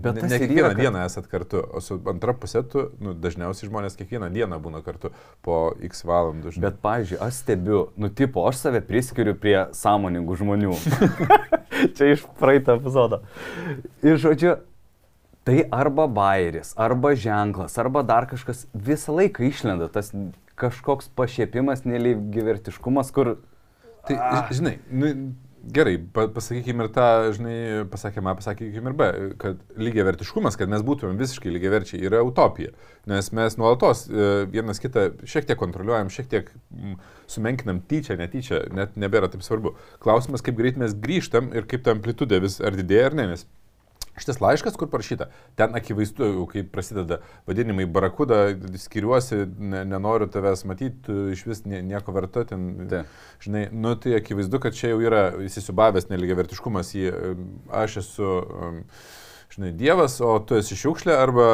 [0.00, 0.80] Bet ne, ne kiekvieną yra, kad...
[0.80, 5.10] dieną esat kartu, o su antra pusė tu, nu, dažniausiai žmonės kiekvieną dieną būna kartu
[5.44, 6.54] po x valandų.
[6.54, 6.68] Žinai.
[6.68, 10.78] Bet, pavyzdžiui, aš stebiu, nu, tipo, aš save priskiriu prie sąmoningų žmonių.
[11.96, 13.22] Čia iš praeitą epizodą.
[14.04, 14.56] Ir, žodžiu,
[15.50, 20.12] tai arba bairis, arba ženklas, arba dar kažkas visą laiką išlenda, tas
[20.60, 23.38] kažkoks pašiepimas, nelygivertiškumas, kur...
[24.06, 24.16] Tai,
[24.54, 25.14] žinai, nu,
[25.60, 27.56] Gerai, pasakykime ir tą, žinai,
[27.92, 29.08] pasakėme, pasakykime ir B,
[29.42, 32.72] kad lygiai vertiškumas, kad mes būtumėm visiškai lygiai verčiai, yra utopija.
[33.10, 36.48] Nes mes nuolatos e, vienas kitą šiek tiek kontroliuojam, šiek tiek
[37.28, 39.74] sumenkinam tyčia, netyčia, net nebėra taip svarbu.
[40.00, 43.44] Klausimas, kaip greit mes grįžtam ir kaip ta amplitudė vis ar didėja ar ne, nes
[44.20, 48.42] Šitas laiškas, kur parašyta, ten akivaizdu, kai prasideda vadinimai barakuda,
[48.82, 53.06] skiriuosi, ne, nenoriu tavęs matyti, iš vis nieko verta, ten, Te.
[53.44, 57.16] žinai, nu tai akivaizdu, kad čia jau yra įsisubavęs neligiavertiškumas, jį,
[57.82, 58.36] aš esu...
[58.60, 58.84] Um,
[59.50, 61.46] žinai, Dievas, o tu esi šiukšlė arba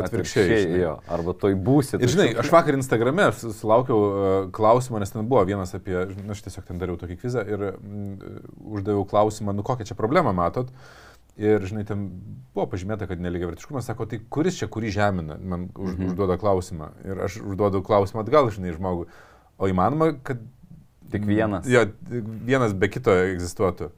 [0.00, 0.44] atvirkščiai.
[0.46, 1.98] atvirkščiai jo, arba toj būsi.
[2.00, 6.40] Ir žinai, aš vakar Instagrame sulaukiau uh, klausimą, nes ten buvo vienas apie, na, aš
[6.46, 8.46] tiesiog ten dariau tokį kvizą ir mm,
[8.78, 10.72] uždaviau klausimą, nu kokią čia problemą matot.
[10.72, 11.03] Uh,
[11.34, 12.04] Ir, žinai, ten
[12.54, 16.12] buvo pažymėta, kad neligiavertiškumas, sako, tai kuris čia kurį žemina, man už, mhm.
[16.12, 16.92] užduoda klausimą.
[17.02, 19.08] Ir aš užduodu klausimą atgal, žinai, žmogui.
[19.58, 20.42] O įmanoma, kad...
[21.10, 21.66] Tik vienas.
[21.70, 21.84] Jo,
[22.46, 23.90] vienas be kito egzistuotų.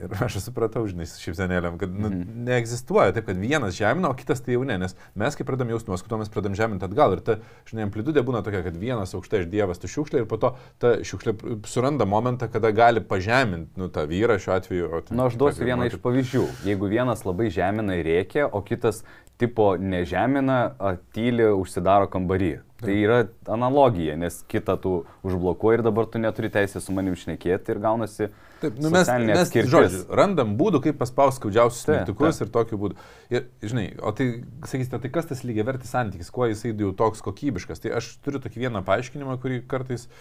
[0.00, 2.44] Ir aš supratau, žinai, šipsenėlėm, kad nu, mm.
[2.46, 5.90] neegzistuoja taip, kad vienas žemina, o kitas tai jau ne, nes mes kai pradam jausmus,
[5.92, 7.36] nuoskutą, mes pradam žeminti atgal ir ta,
[7.68, 10.94] žinai, amplitudė būna tokia, kad vienas aukštai iš Dievas tu šiukšlė ir po to ta
[11.04, 11.34] šiukšlė
[11.68, 14.90] suranda momentą, kada gali pažeminti, nu, tą vyrą šiuo atveju.
[15.10, 16.46] Na, nu, aš duosiu vieną iš pavyzdžių.
[16.70, 19.04] Jeigu vienas labai žemina ir reikia, o kitas
[19.40, 20.74] tipo nežemina,
[21.16, 22.54] tyli, užsidaro kambarį.
[22.80, 24.92] Tai yra analogija, nes kitą tu
[25.24, 29.52] užblokuoji ir dabar tu neturi teisės su manim šnekėti ir gaunasi Taip, nu mes, mes
[29.72, 32.98] žodžiu, randam būdų, kaip paspausti skaudžiausius mygtukus ir tokiu būdu.
[33.32, 34.28] Ir, žinai, o tai,
[34.68, 37.80] sakysite, tai kas tas lygiai vertis santykis, kuo jisai jau toks kokybiškas.
[37.80, 40.20] Tai aš turiu tokį vieną paaiškinimą, kurį kartais uh,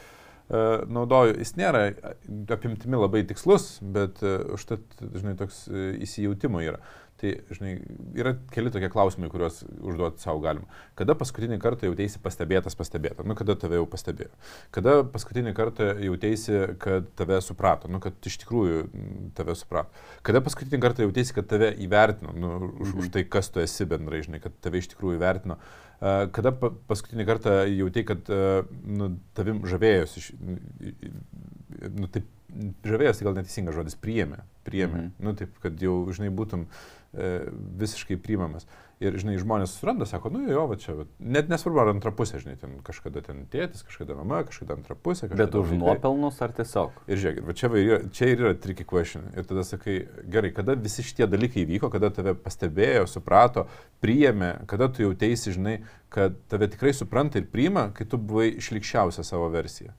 [0.50, 1.36] naudoju.
[1.38, 2.16] Jis nėra e,
[2.56, 4.82] apimtimi labai tikslus, bet uh, užtat,
[5.14, 6.82] žinai, toks uh, įsijautimo yra.
[7.20, 7.74] Tai, žinai,
[8.16, 10.70] yra keli tokie klausimai, kuriuos užduoti savo galima.
[10.98, 13.26] Kada paskutinį kartą jautėsi pastebėtas pastebėta?
[13.28, 14.32] Nu, kada tave jau pastebėjo?
[14.76, 17.92] Kada paskutinį kartą jautėsi, kad tave suprato?
[17.92, 18.86] Nu, kad iš tikrųjų
[19.36, 19.92] tave suprato.
[20.24, 22.32] Kada paskutinį kartą jautėsi, kad tave įvertino?
[22.40, 25.60] Nu, už, už tai, kas tu esi bendrai, žinai, kad tave iš tikrųjų įvertino.
[25.60, 28.30] Uh, Kada pa- paskutinį kartą jautėjai, kad
[29.00, 30.24] nu, tavim žavėjosi,
[31.92, 32.28] nu, taip,
[32.88, 35.16] žavėjosi gal neteisingas žodis, priėmė, priėmė, mhm.
[35.26, 37.34] nu, taip, kad jau, žinai, būtum e,
[37.82, 38.68] visiškai priimamas.
[39.00, 41.06] Ir, žinai, žmonės suranda, sako, nu jo, va čia, va.
[41.24, 45.30] net nesvarbu, ar antra pusė, žinai, ten kažkada ten tėtis, kažkada mama, kažkada antra pusė.
[45.30, 46.98] Kažkada Bet už nuopelnus ar tiesiog?
[47.08, 49.30] Ir žiūrėk, va čia, va, čia ir yra tricky question.
[49.40, 53.70] Ir tada sakai, gerai, kada visi šitie dalykai vyko, kada tave pastebėjo, suprato,
[54.04, 55.78] priėmė, kada tu jau teisi, žinai,
[56.12, 59.96] kad tave tikrai supranta ir priima, kai tu buvai išlikščiausia savo versija.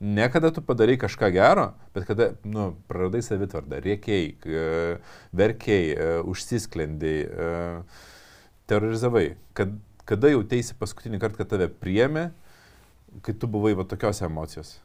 [0.00, 4.96] Ne kada tu padarai kažką gero, bet kada, nu, praradai savitvardą, rėkiai, k-
[5.36, 7.48] verkiai, e, užsisklendai, e,
[8.70, 9.34] terorizavai.
[9.52, 9.74] Kad,
[10.08, 12.30] kada jau teisi paskutinį kartą, kad tave priėmė,
[13.20, 14.78] kai tu buvai va tokios emocijos.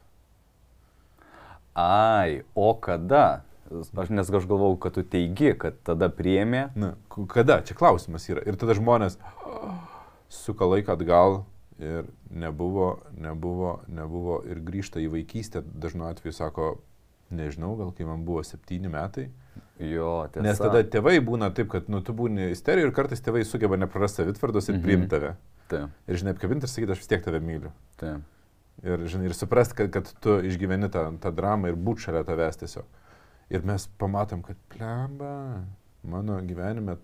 [1.72, 3.42] Ai, o kada?
[3.72, 6.68] Aš nes aš galvau, kad tu teigi, kad tada priėmė.
[6.76, 6.92] Na,
[7.32, 7.62] kada?
[7.64, 8.44] Čia klausimas yra.
[8.46, 9.16] Ir tada žmonės
[10.28, 11.40] suka laiką atgal
[11.80, 12.06] ir
[12.42, 15.62] nebuvo, nebuvo, nebuvo ir grįžta į vaikystę.
[15.64, 16.68] Dažnu atveju sako,
[17.34, 19.28] nežinau, gal kai man buvo septyni metai.
[19.80, 20.44] Jo, tiesa.
[20.44, 24.22] Nes tada tėvai būna taip, kad nu, tu būni isterijoje ir kartais tėvai sugeba neprarasti
[24.22, 24.82] savitvardos ir Mhm.
[24.84, 25.34] priimti tave.
[25.68, 27.72] Taip, Ir žinai, apkabinti ir sakyti, aš vis tiek tave myliu.
[27.96, 28.20] taip.
[28.84, 32.56] Ir, žinai, ir suprast, kad, kad tu išgyveni tą, tą dramą ir būt šalia tavęs
[32.60, 32.84] tiesiog.
[33.50, 35.64] Ir mes pamatom, kad plemba,
[36.04, 36.98] mano gyvenime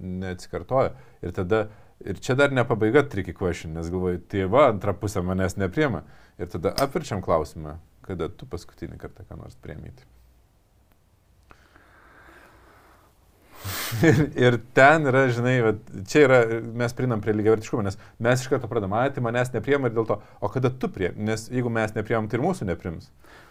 [0.00, 0.92] neatsikartoja.
[1.22, 1.68] Ir tada,
[2.06, 6.04] ir čia dar ne pabaiga tricky question, nes galvoju, tėva antra pusė manęs nepriema.
[6.40, 10.06] Ir tada apverčiam klausimą, kada tu paskutinį kartą ką nors priemyti.
[14.02, 16.40] Ir, ir ten yra, žinai, vat, čia yra,
[16.82, 20.08] mes prinam prie lygiavertiškumo, nes mes iš karto pradame, ai, tai manęs nepriema ir dėl
[20.08, 23.10] to, o kada tu priemi, nes jeigu mes nepriemam, tai ir mūsų neprims.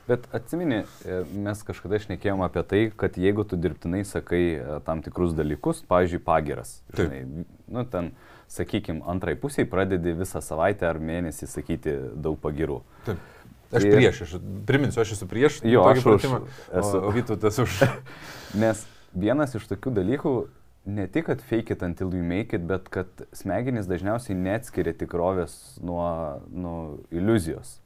[0.09, 5.03] Bet atsimeni, e, mes kažkada šnekėjom apie tai, kad jeigu tu dirbtinai sakai e, tam
[5.05, 7.05] tikrus dalykus, pavyzdžiui, pagiras, Taip.
[7.05, 8.11] žinai, nu ten,
[8.51, 12.81] sakykime, antrai pusiai pradedi visą savaitę ar mėnesį sakyti daug pagirų.
[13.05, 13.21] Taip.
[13.71, 14.33] Aš Ir- prieš, aš
[14.67, 15.61] priminsiu, aš esu prieš.
[15.63, 16.97] Jo, aš už esu.
[16.99, 17.77] O, o Vytautas už.
[18.61, 20.33] Nes vienas iš tokių dalykų,
[20.85, 25.77] ne tik, kad fake it until you make it, bet kad smegenys dažniausiai neatskiria tikrovės
[25.83, 26.77] nuo, nuo
[27.13, 27.79] iliuzijos.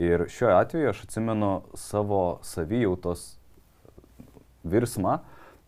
[0.00, 3.34] Ir šiuo atveju aš atsimenu savo savijautos
[4.64, 5.20] virsmą,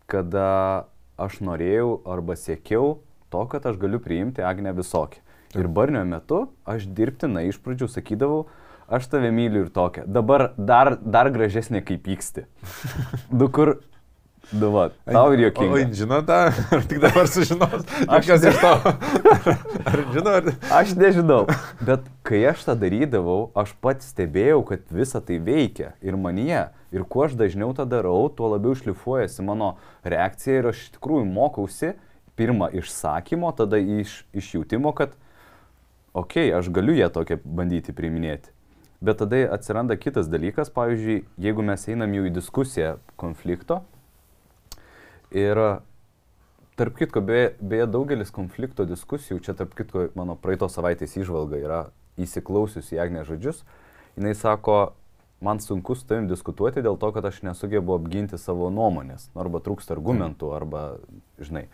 [0.07, 0.87] kada
[1.19, 2.97] aš norėjau arba siekiau
[3.33, 5.21] to, kad aš galiu priimti Agnę visokį.
[5.57, 8.45] Ir barnio metu aš dirbtinai iš pradžių sakydavau,
[8.89, 10.05] aš tave myliu ir tokia.
[10.09, 12.47] Dabar dar, dar gražesnė kaip pyksti.
[13.39, 13.77] Du kur,
[14.51, 15.83] du va, tau ir jokinga.
[15.95, 16.39] žino tą,
[16.75, 17.85] ar tik dabar sužinos?
[18.17, 18.73] Aš Kas iš to?
[19.89, 20.49] Ar žino, ar...
[20.73, 21.43] Aš nežinau,
[21.83, 26.65] bet kai aš tą darydavau, aš pats stebėjau, kad visa tai veikia ir manyje.
[26.93, 29.73] Ir kuo aš dažniau tą darau, tuo labiau šlifuojasi mano
[30.05, 31.93] reakcija ir aš iš tikrųjų mokausi
[32.39, 35.15] pirmą iš sakymo, tada iš išjūtimo, kad,
[36.13, 38.53] okei, okay, aš galiu ją tokią bandyti priiminėti.
[39.03, 43.81] Bet tada atsiranda kitas dalykas, pavyzdžiui, jeigu mes einam jau į diskusiją konflikto
[45.33, 45.59] ir
[46.75, 51.81] Tarp kitko, beje, beje, daugelis konflikto diskusijų, čia tarp kitko mano praeitos savaitės išvalga yra
[52.17, 53.59] įsiklausiusi į Agnę žodžius,
[54.17, 54.95] jinai sako,
[55.45, 59.61] man sunku su tavim diskutuoti dėl to, kad aš nesugebu apginti savo nuomonės, nu, arba
[59.61, 60.83] trūksta argumentų, arba,
[61.37, 61.67] žinai.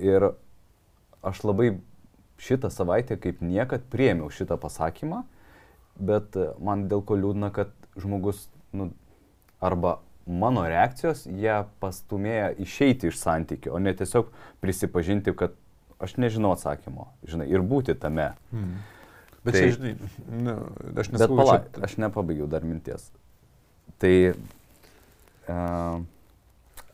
[0.00, 0.30] Ir
[1.20, 1.74] aš labai
[2.40, 5.26] šitą savaitę kaip niekad priemiau šitą pasakymą,
[6.00, 8.88] bet man dėl ko liūdna, kad žmogus, nu,
[9.60, 14.30] arba mano reakcijos ją pastumėja išeiti iš santykių, o ne tiesiog
[14.62, 15.56] prisipažinti, kad
[16.00, 18.32] aš nežinau atsakymo, žinai, ir būti tame.
[18.52, 18.78] Hmm.
[19.44, 19.92] Bet Tai- čia, žinai,
[20.28, 20.54] nu,
[21.00, 23.08] aš Bet nesakau, palauk, kad aš nepabaigiau dar minties.
[24.00, 24.14] Tai,
[25.48, 26.00] uh,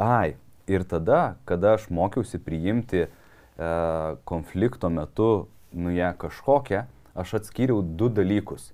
[0.02, 0.36] ai,
[0.70, 6.86] ir tada, kada aš mokiausi priimti uh, konflikto metu, nu ją kažkokią,
[7.18, 8.70] aš atskyriau du dalykus.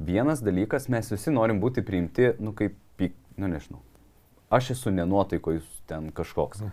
[0.00, 2.76] Vienas dalykas, mes visi norim būti priimti, nu kaip,
[3.40, 3.80] nu nežinau,
[4.50, 6.64] aš esu nenuotaiko, jūs ten kažkoks.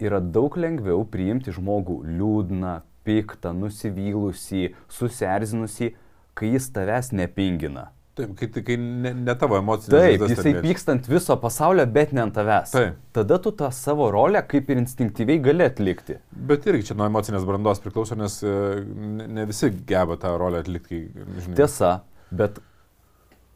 [0.00, 5.94] Yra daug lengviau priimti žmogų liūdną, piktą, nusivylusį, susierzinusi,
[6.36, 7.90] kai jis tavęs nepingina.
[8.18, 9.92] Taip, kai, kai ne, ne tavo emocijos.
[9.94, 12.72] Taip, jisai pyksta ant viso pasaulio, bet ne ant tavęs.
[12.74, 12.96] Taip.
[13.16, 16.18] Tada tu tą savo rolę kaip ir instinktyviai gali atlikti.
[16.50, 20.64] Bet irgi čia nuo emocinės brandos priklauso, nes e, ne, ne visi geba tą rolę
[20.64, 21.04] atlikti.
[21.14, 21.56] Žinai.
[21.60, 21.92] Tiesa,
[22.34, 22.58] bet,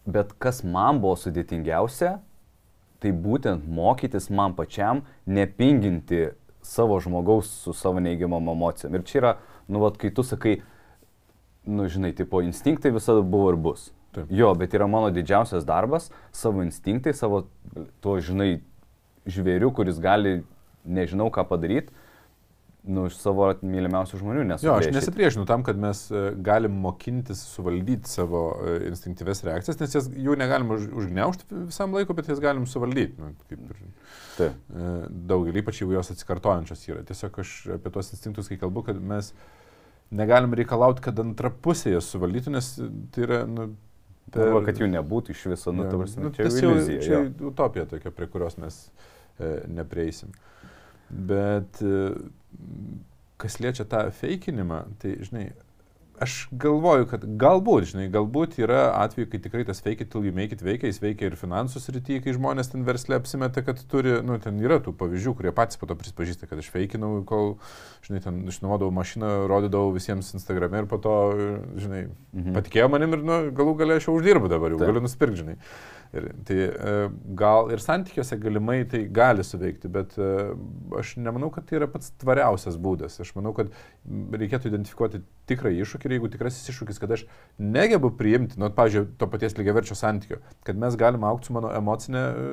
[0.06, 2.14] bet kas man buvo sudėtingiausia,
[3.04, 6.30] tai būtent mokytis man pačiam nepinginti
[6.64, 8.94] savo žmogaus su savo neigiamom emocijom.
[8.96, 9.32] Ir čia yra,
[9.68, 10.62] nu, vat, kai tu sakai,
[11.68, 13.90] nu, žinai, tipo, instinktai visada buvo ir bus.
[14.14, 14.30] Taip.
[14.32, 17.42] Jo, bet yra mano didžiausias darbas savo instinktai, savo
[18.00, 18.62] tuo, žinai,
[19.28, 20.38] žvėriu, kuris gali,
[20.84, 21.92] nežinau ką padaryti,
[22.84, 24.66] nu, iš savo mylimiausių žmonių nesu.
[24.66, 29.96] Jo, aš nesipriešinu tam, kad mes e, galim mokintis suvaldyti savo e, instinktyves reakcijas, nes
[29.96, 33.16] jas jų negalim už, užgneušti visam laiku, bet jas galim suvaldyti.
[33.20, 33.80] Nu, kaip ir
[34.36, 34.52] Taip.
[34.52, 34.92] e,
[35.32, 37.06] daugelį, ypač jeigu jos atsikartojančios yra.
[37.08, 39.32] Tiesiog aš apie tuos instinktus, kai kalbu, kad mes
[40.14, 42.70] negalim reikalauti, kad antra pusė jas suvaldytų, nes
[43.14, 43.72] tai yra, nu,
[44.34, 47.02] Arba kad jų nebūtų iš viso, nu, Jo, ta prasme, nu, čia jau- iliuzija.
[47.04, 47.50] Čia jo.
[47.52, 48.78] utopija tokia, prie kurios mes
[49.38, 50.32] e, neprieisim.
[51.08, 52.08] Bet e,
[53.40, 55.48] kas liečia tą feikinimą, tai, žinai,
[56.22, 60.30] aš galvoju, kad galbūt, žinai, galbūt yra atveju, kai tikrai tas fake it till you
[60.32, 64.20] make it veikia, jis veikia ir finansų srityje, kai žmonės ten verslė apsimeta, kad turi,
[64.22, 67.56] nu, ten yra tų pavyzdžių, kurie patys po to prispažįsta, kad aš feikinau, kol,
[68.06, 71.16] žinai, ten išnuodavau mašiną, rodydavau visiems Instagram'e ir po to,
[71.82, 72.54] žinai, Mhm.
[72.60, 74.88] patikėjo manim ir, nu, galų galę aš jau uždirbu dabar, jau Taip.
[74.94, 75.58] galiu nusipirkti, žinai.
[76.14, 76.90] Ir, tai e,
[77.34, 80.28] gal ir santykiuose galimai tai gali suveikti, bet e,
[81.00, 83.16] aš nemanau, kad tai yra pats tvariausias būdas.
[83.24, 83.72] Aš manau, kad
[84.06, 87.24] reikėtų identifikuoti tikrą iššūkį ir jeigu tikrasis iššūkis, kad aš
[87.58, 92.22] negebu priimti, nu, pavyzdžiui, to paties lygiaverčio santykio, kad mes galime aukti su mano emocinė
[92.22, 92.52] e,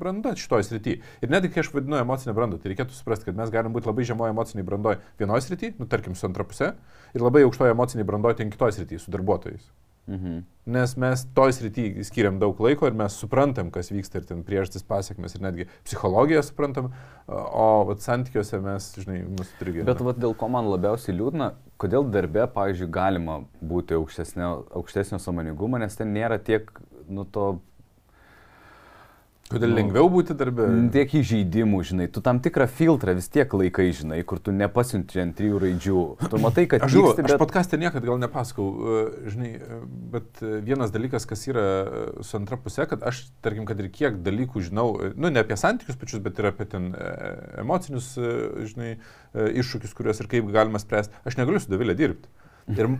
[0.00, 1.02] branda šitoje srityje.
[1.22, 4.08] Ir netgi kai aš vadinu emocinę brandą, tai reikėtų suprasti, kad mes galim būti labai
[4.08, 6.72] žemoje emociniai brandoje vienoje srityje, nu, tarkim, su antra pusė,
[7.14, 9.70] ir labai aukštoje emociniai brandoje ten kitoje srityje, su darbuotojais.
[10.08, 10.40] Mhm.
[10.70, 14.84] Nes mes toj srity skiriam daug laiko ir mes suprantam, kas vyksta ir ten priežastis
[14.86, 16.92] pasiekmes ir netgi psichologiją suprantam,
[17.26, 19.86] o vat, santykiuose mes, žinai, mus trigina.
[19.88, 23.40] Bet vat, dėl ko man labiausiai liūdna, kodėl darbe, pavyzdžiui, galima
[23.72, 26.70] būti aukštesnio, aukštesnio samoningumo, nes ten nėra tiek,
[27.10, 27.56] nu, to
[29.50, 30.68] Kodėl nu, lengviau būti darbė?
[30.94, 35.34] Tiek įžeidimų, žinai, tu tam tikrą filtrą vis tiek laikai, žinai, kur tu nepasiunti ant
[35.34, 36.02] trijų raidžių.
[36.22, 37.42] Tu matai, kad Aš žinau, pyksti, aš bet...
[37.42, 39.02] podcast'e niekada gal nepasakau, e,
[39.34, 39.80] žinai, e,
[40.14, 41.66] bet e, vienas dalykas, kas yra
[42.22, 45.98] su antra pusė, kad aš, tarkim, kad ir kiek dalykų žinau, nu, ne apie santykius
[45.98, 46.92] pačius, bet ir apie ten
[47.58, 48.12] emocinius,
[48.70, 49.00] žinai,
[49.34, 52.30] iššūkius, kuriuos ir kaip galima spręsti, aš negaliu su Davilė dirbti.
[52.70, 52.94] Ir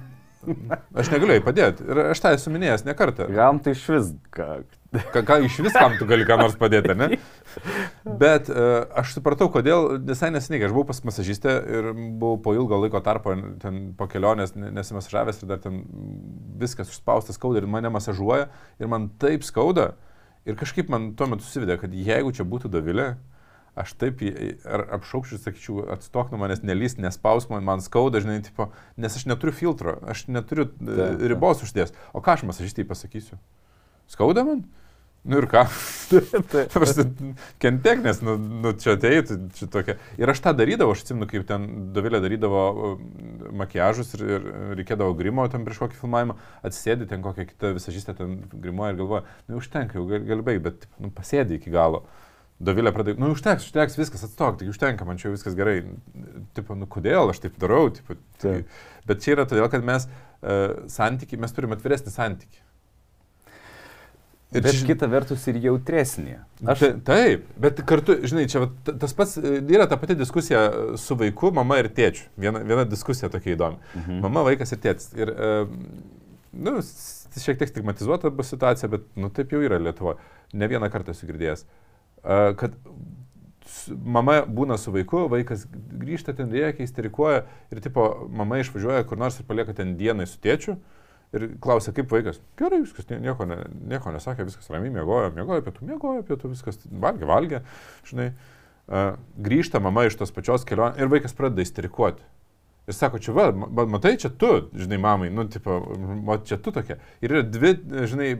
[0.96, 1.87] aš negaliu jai padėti.
[1.87, 3.29] Ir aš tą esu minėjęs ne kartą.
[3.35, 4.50] Gam tai iš vis, ką.
[4.90, 7.20] Ką, ką iš viskam tu gali ką nors padėti, ne?
[8.18, 12.55] Bet uh, aš supratau, kodėl visai neseniai, kai aš buvau pas masažistę ir buvau po
[12.59, 15.85] ilgo laiko tarpo, ten po kelionės ne- nesimasažavęs ir dar ten
[16.59, 18.48] viskas užspaustas skauda ir mane masažuoja
[18.83, 19.92] ir man taip skauda.
[20.48, 23.12] Ir kažkaip man tuo metu susivedė, kad jeigu čia būtų Davilė,
[23.78, 24.22] aš taip
[24.96, 29.54] apšaukščiau sakyčiau, atstok nuo manęs, nelys, nespaus man, man skauda, žinai, tipo, nes aš neturiu
[29.56, 31.24] filtro, aš neturiu e, Taip, taip.
[31.33, 31.94] ribos uždės.
[32.12, 33.38] O ką aš masažistai pasakysiu?
[34.11, 34.64] Skauda man?
[35.20, 35.66] Nu ir ką?
[37.62, 39.98] Kentek, nes, nu, nu čia ateitų, čia tokia.
[40.16, 43.02] Ir aš tą darydavau, aš atsimenu, kaip ten Dovilė darydavo um,
[43.61, 44.46] makiažus ir, ir
[44.78, 49.37] reikėdavo grimo ten prieš kokį filmavimą, atsisėdi ten kokią kitą visažistę ten grimuoja ir galvoja,
[49.52, 52.06] nu užtenka, jau gali gal baigti, bet nu, pasėdi iki galo.
[52.60, 55.78] Dovilė pradėjo, nu užteks, užteks, viskas atstok, tik užtenka, man čia viskas gerai.
[56.56, 58.68] Tipo, nu kodėl aš taip darau, tipo, Taip.
[59.08, 62.60] bet čia yra todėl, kad mes uh, santyki, mes turime atviresnį santyki.
[64.50, 66.40] Ir bet kita vertus ir jautresnė.
[66.68, 66.84] Aš...
[67.06, 70.64] Taip, bet kartu, žinai, čia ta- tas pats, e, yra ta pati diskusija
[70.98, 72.26] su vaiku, mama ir tėčiu.
[72.34, 73.78] Viena, viena diskusija tokia įdomi.
[73.94, 74.16] Mhm.
[74.26, 75.12] Mama, vaikas ir tėtis.
[75.14, 75.52] Ir, e,
[76.66, 80.18] nu, šiek tiek stigmatizuota bus situacija, bet, nu, taip jau yra Lietuvoje.
[80.58, 81.62] Ne vieną kartą esu girdėjęs.
[81.62, 81.89] E,
[82.22, 82.74] kad
[84.04, 89.38] mama būna su vaiku, vaikas grįžta ten rėkia, isterikuoja ir, tipo, mama išvažiuoja kur nors
[89.40, 90.78] ir palieka ten dienai su tėčiu.
[91.30, 92.40] Ir klausia, kaip vaikas.
[92.59, 96.80] Gerai, viskas, nie- nieko, ne, nieko nesakė, viskas ramiai mėgojo, mėgojo pietų, mėgojo pietų, viskas
[96.90, 97.61] valgė, valgė,
[98.09, 98.33] žinai.
[98.90, 102.24] Uh, grįžta mama iš tos pačios kelionės ir vaikas pradeda isterikuoti.
[102.90, 105.76] Ir sako, čia va, ma- matai, čia tu, žinai, mamai, nu, tipo,
[106.26, 106.96] va, čia tu tokia.
[107.22, 107.76] Ir yra dvi,
[108.11, 108.33] žinai,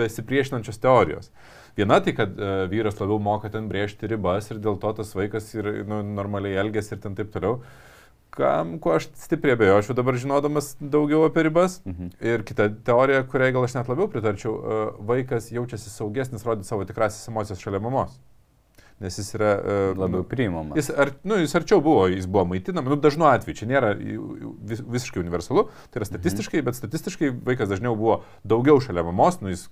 [0.00, 1.30] besipriešinančios teorijos.
[1.78, 5.50] Viena tai, kad uh, vyras labiau moka ten brėžti ribas ir dėl to tas vaikas
[5.56, 7.58] ir nu, normaliai elgesi ir ten taip toliau.
[8.34, 11.80] Kam, kuo aš stipriai abejočiau dabar žinodamas daugiau apie ribas.
[11.86, 12.12] Mhm.
[12.22, 16.86] Ir kita teorija, kuriai gal aš net labiau pritarčiau, uh, vaikas jaučiasi saugesnis rodyti savo
[16.86, 18.14] tikrasis emocijas šalia mamos.
[19.04, 19.50] Nes jis yra...
[19.60, 20.78] Uh, Labiau priimamas.
[20.78, 24.80] Jis, ar, nu, jis arčiau buvo, jis buvo maitinamas, nu, dažnu atveju, čia nėra vis,
[24.80, 26.68] visiškai universalu, tai yra statistiškai, mhm.
[26.68, 29.66] bet statistiškai vaikas dažniau buvo daugiau šalia mamos, nu, jis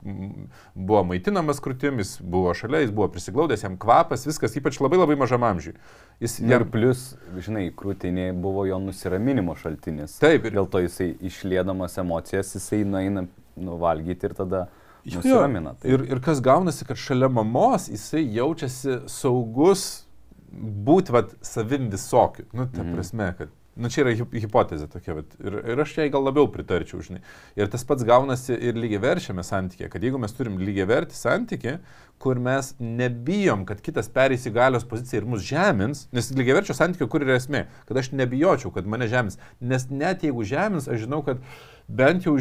[0.74, 5.18] buvo maitinamas krūtim, jis buvo šalia, jis buvo prisiglaudęs, jam kvapas, viskas, ypač labai labai
[5.20, 5.76] mažam amžiui.
[6.22, 6.53] Jis, jam...
[6.61, 7.07] Ir plus,
[7.43, 10.20] žinai, krūtinė buvo jo nusiraminimo šaltinis.
[10.22, 10.47] Taip.
[10.47, 13.26] Ir dėl to jisai išlėdamas emocijas, jisai nueina
[13.59, 14.66] nuvalgyti ir tada
[15.05, 15.74] nusiramina.
[15.80, 15.90] Tai.
[15.90, 20.05] Ir, ir kas gaunasi, kad šalia mamos jisai jaučiasi saugus
[20.53, 22.46] būti vat, savim visokiu.
[22.53, 22.94] Nu, ta mhm.
[22.96, 27.00] prasme, kad Nu, čia yra hipotezė tokia, bet ir, ir aš jai gal labiau pritarčiau,
[27.00, 27.22] žinai.
[27.57, 31.78] Ir tas pats gaunasi ir lygiai verčiame santykė, kad jeigu mes turim lygiai verti santykį,
[32.20, 36.76] kur mes nebijom, kad kitas perės į galios poziciją ir mus žemins, nes lygiai verčio
[36.76, 39.40] santykio kur yra esmė, kad aš nebijočiau, kad mane žemins.
[39.64, 41.40] Nes net jeigu žemins, aš žinau, kad
[41.88, 42.36] bent jau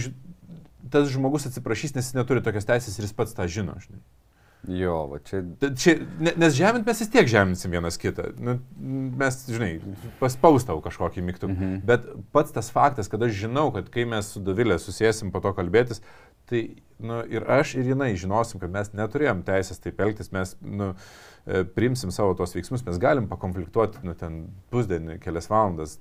[0.94, 3.78] tas žmogus atsiprašys, nes jis neturi tokios teisės ir jis pats tą žino.
[3.82, 4.04] Žinai.
[4.70, 5.40] Jo, va čia.
[5.74, 8.28] čia nes žemint mes vis tiek žeminsim vienas kitą.
[8.38, 8.60] Nu,
[9.18, 9.72] mes, žinai,
[10.20, 11.56] paspaustau kažkokį mygtuką.
[11.56, 11.80] Mhm.
[11.88, 15.56] Bet pats tas faktas, kad aš žinau, kad kai mes su Davilė susėsim po to
[15.58, 16.04] kalbėtis,
[16.50, 16.64] tai
[17.02, 20.92] nu, ir aš, ir jinai žinosim, kad mes neturėjom teisės taip elgtis, mes nu,
[21.48, 25.98] e, priimsim savo tos veiksmus, mes galim pakonfliktuoti, nu, ten pusdienį, kelias valandas,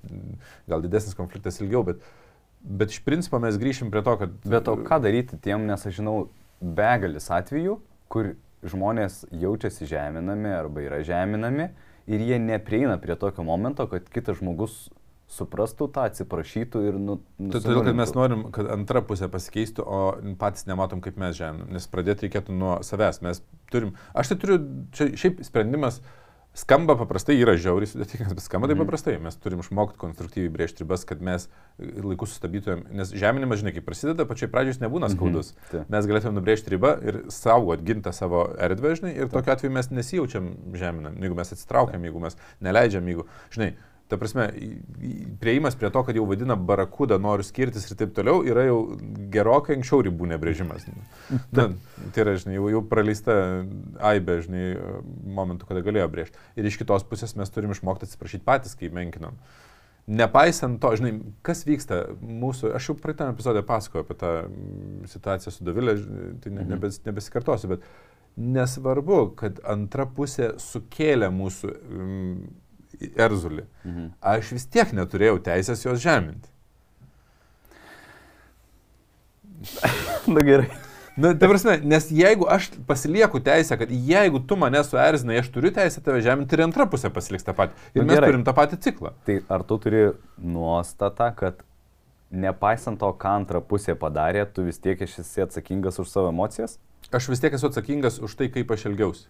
[0.68, 2.29] gal didesnis konfliktas ilgiau, bet uh,
[2.60, 4.36] Bet iš principo mes grįšim prie to, kad...
[4.44, 6.16] Bet o ką daryti tiem, nes aš žinau
[6.60, 7.78] begalis atvejų,
[8.12, 8.34] kur
[8.66, 11.70] žmonės jaučiasi žeminami arba yra žeminami
[12.10, 14.90] ir jie neprieina prie tokio momento, kad kitas žmogus
[15.30, 17.20] suprastų tą, atsiprašytų ir nu...
[17.54, 20.00] Todėl, kad mes norim, kad antra pusė pasikeistų, o
[20.40, 23.22] patys nematom, kaip mes žeminam, nes pradėti reikėtų nuo savęs.
[23.24, 23.40] Mes
[23.70, 24.58] turim, aš tai turiu,
[24.96, 26.29] čia šiaip sprendimas, uh,
[26.60, 28.72] Skamba paprastai, yra žiauriai sudėtingas, bet skamba mm.
[28.72, 29.14] tai paprastai.
[29.22, 31.46] Mes turim išmokti konstruktyviai brėžti ribas, kad mes
[31.78, 35.16] laiku sustabdytumėm, nes žeminimas, žinai, kai prasideda, pačiai pradžioj jis nebūna mhm.
[35.16, 35.52] skaudus.
[35.54, 35.92] Mm -hmm.
[35.94, 40.50] Mes galėtume nubrėžti ribą ir saugot, ginti savo erdvę, žinai, ir tokiu atveju mes nesijaučiam
[40.74, 43.72] žeminam, jeigu mes atsitraukiam, jeigu mes neleidžiam, jeigu, žinai,
[44.10, 44.48] ta prasme,
[45.40, 48.80] prieimas prie to, kad jau vadina barakudą, noriu skirtis ir taip toliau, yra jau
[49.32, 50.84] gerokai anksčiau ribų nebrėžimas.
[51.56, 51.68] Na,
[52.10, 53.38] tai yra, žinai, jau, jau praleista
[54.10, 54.66] aibė, žinai,
[55.38, 56.44] momentų, kada galėjo brėžti.
[56.58, 59.38] Ir iš kitos pusės mes turim išmokti atsiprašyti patys, kai menkinam.
[60.10, 61.12] Nepaisant to, žinai,
[61.46, 64.30] kas vyksta mūsų, aš jau praeitame epizode pasakojau apie tą
[65.12, 65.94] situaciją su Davilė,
[66.42, 66.72] tai ne, mhm.
[66.74, 67.84] nebes, nebesikartosiu, bet
[68.40, 72.34] nesvarbu, kad antra pusė sukėlė mūsų um,
[73.00, 74.12] erzulį, mhm.
[74.20, 76.48] aš vis tiek neturėjau teisės jos žeminti.
[80.34, 80.70] Na gerai.
[81.20, 85.72] Na, tai prasme, nes jeigu aš pasilieku teisę, kad jeigu tu mane suerzinai, aš turiu
[85.74, 87.74] teisę tave žeminti ir antra pusė pasiliks tą patį.
[87.92, 88.30] Ir Na, mes gerai.
[88.30, 89.12] turim tą patį ciklą.
[89.26, 90.04] Tai ar tu turi
[90.38, 91.60] nuostatą, kad
[92.30, 96.78] nepaisant to, ką antra pusė padarė, tu vis tiek esi atsakingas už savo emocijas?
[97.10, 99.26] Aš vis tiek esu atsakingas už tai, kaip aš elgiausi.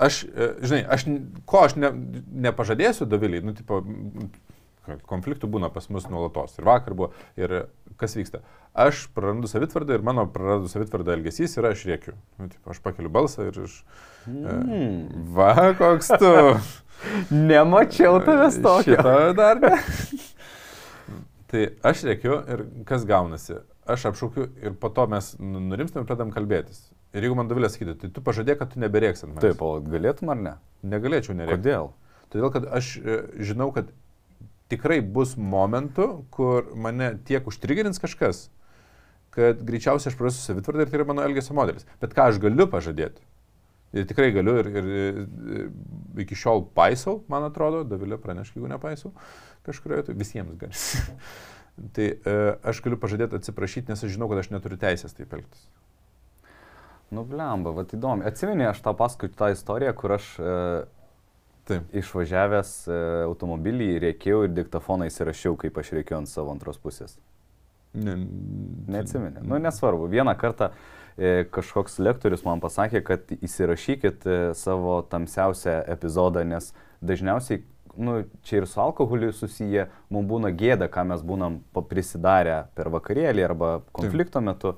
[0.00, 1.04] Aš, e, žinai, aš,
[1.48, 1.90] ko aš ne,
[2.48, 3.82] nepažadėsiu Daviliai, nu, tipo,
[5.10, 6.56] konfliktų būna pas mus nuolatos.
[6.58, 7.66] Ir vakar buvo, ir
[8.00, 8.40] kas vyksta.
[8.74, 12.14] Aš prarandu savitvardą ir mano prarandu savitvardą elgesys yra aš rėkiu.
[12.38, 13.80] Nu, tipo, aš pakeliu balsą ir aš...
[14.26, 14.70] E, mm.
[14.70, 16.34] E, va, koks tu.
[17.50, 18.96] Nemačiau tavęs tokio.
[18.96, 19.74] Šito dar ne.
[21.50, 23.58] tai aš rėkiu ir kas gaunasi?
[23.90, 26.89] Aš apšaukiu ir po to mes nu, nurimstam ir pradam kalbėtis.
[27.16, 29.56] Ir jeigu man Dovilė sakyti, tai tu pažadėk, kad tu neberėksi ant manęs.
[29.56, 30.52] Taip, o galėtum ar ne?
[30.86, 31.58] Negalėčiau nereikti.
[31.58, 31.90] Kodėl?
[32.30, 33.90] Todėl, kad aš e, žinau, kad
[34.70, 38.44] tikrai bus momentų, kur mane tiek užtrigerins kažkas,
[39.34, 41.86] kad greičiausiai aš prarasiu savitvardą ir tai yra mano elgesio modelis.
[42.02, 43.26] Bet ką aš galiu pažadėti?
[43.90, 49.10] Ir tikrai galiu ir, ir, ir iki šiol paisau, man atrodo, Davilė pranešk, jeigu nepaisau
[49.66, 51.18] kažkurioje, tai visiems garsiai.
[51.96, 52.38] tai e,
[52.70, 55.66] aš galiu pažadėti atsiprašyti, nes aš žinau, kad aš neturiu teisės taip elgtis.
[57.10, 58.22] Nu, blemba, va įdomu.
[58.26, 60.52] Atsimeni, aš tą paskui tą istoriją, kur aš e,
[61.66, 61.88] Taip.
[62.02, 67.16] išvažiavęs e, automobilį rėkiau ir diktafoną įsirašiau, kaip aš rėkiau ant savo antros pusės.
[67.94, 68.14] Ne,
[68.86, 69.42] Neatsimeni.
[69.42, 70.06] Nu, nesvarbu.
[70.10, 70.70] Vieną kartą
[71.18, 76.70] e, kažkoks lektorius man pasakė, kad įsirašykit e, savo tamsiausią epizodą, nes
[77.02, 77.64] dažniausiai,
[77.98, 81.58] nu, čia ir su alkoholiu susiję, mums būna gėda, ką mes būnam
[81.90, 84.46] prisidarę per vakarėlį arba konflikto Taip.
[84.52, 84.74] metu.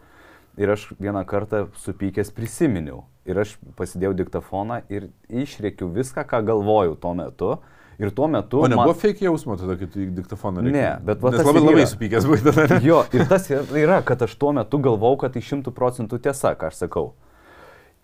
[0.60, 3.06] Ir aš vieną kartą supykęs prisiminiau.
[3.24, 7.52] Ir aš pasidėjau diktafoną ir išrėkiu viską, ką galvojau tuo metu.
[8.02, 8.60] Ir tuo metu...
[8.64, 8.98] O nebuvo man...
[8.98, 10.74] fake jausmo tada, kai tu diktafoną reikia?
[10.74, 12.80] Ne, bet va, tas labai labai supykęs buvai tada.
[12.84, 16.72] jo, ir tas yra, kad aš tuo metu galvau, kad tai šimtų procentų tiesa, ką
[16.72, 17.12] aš sakau.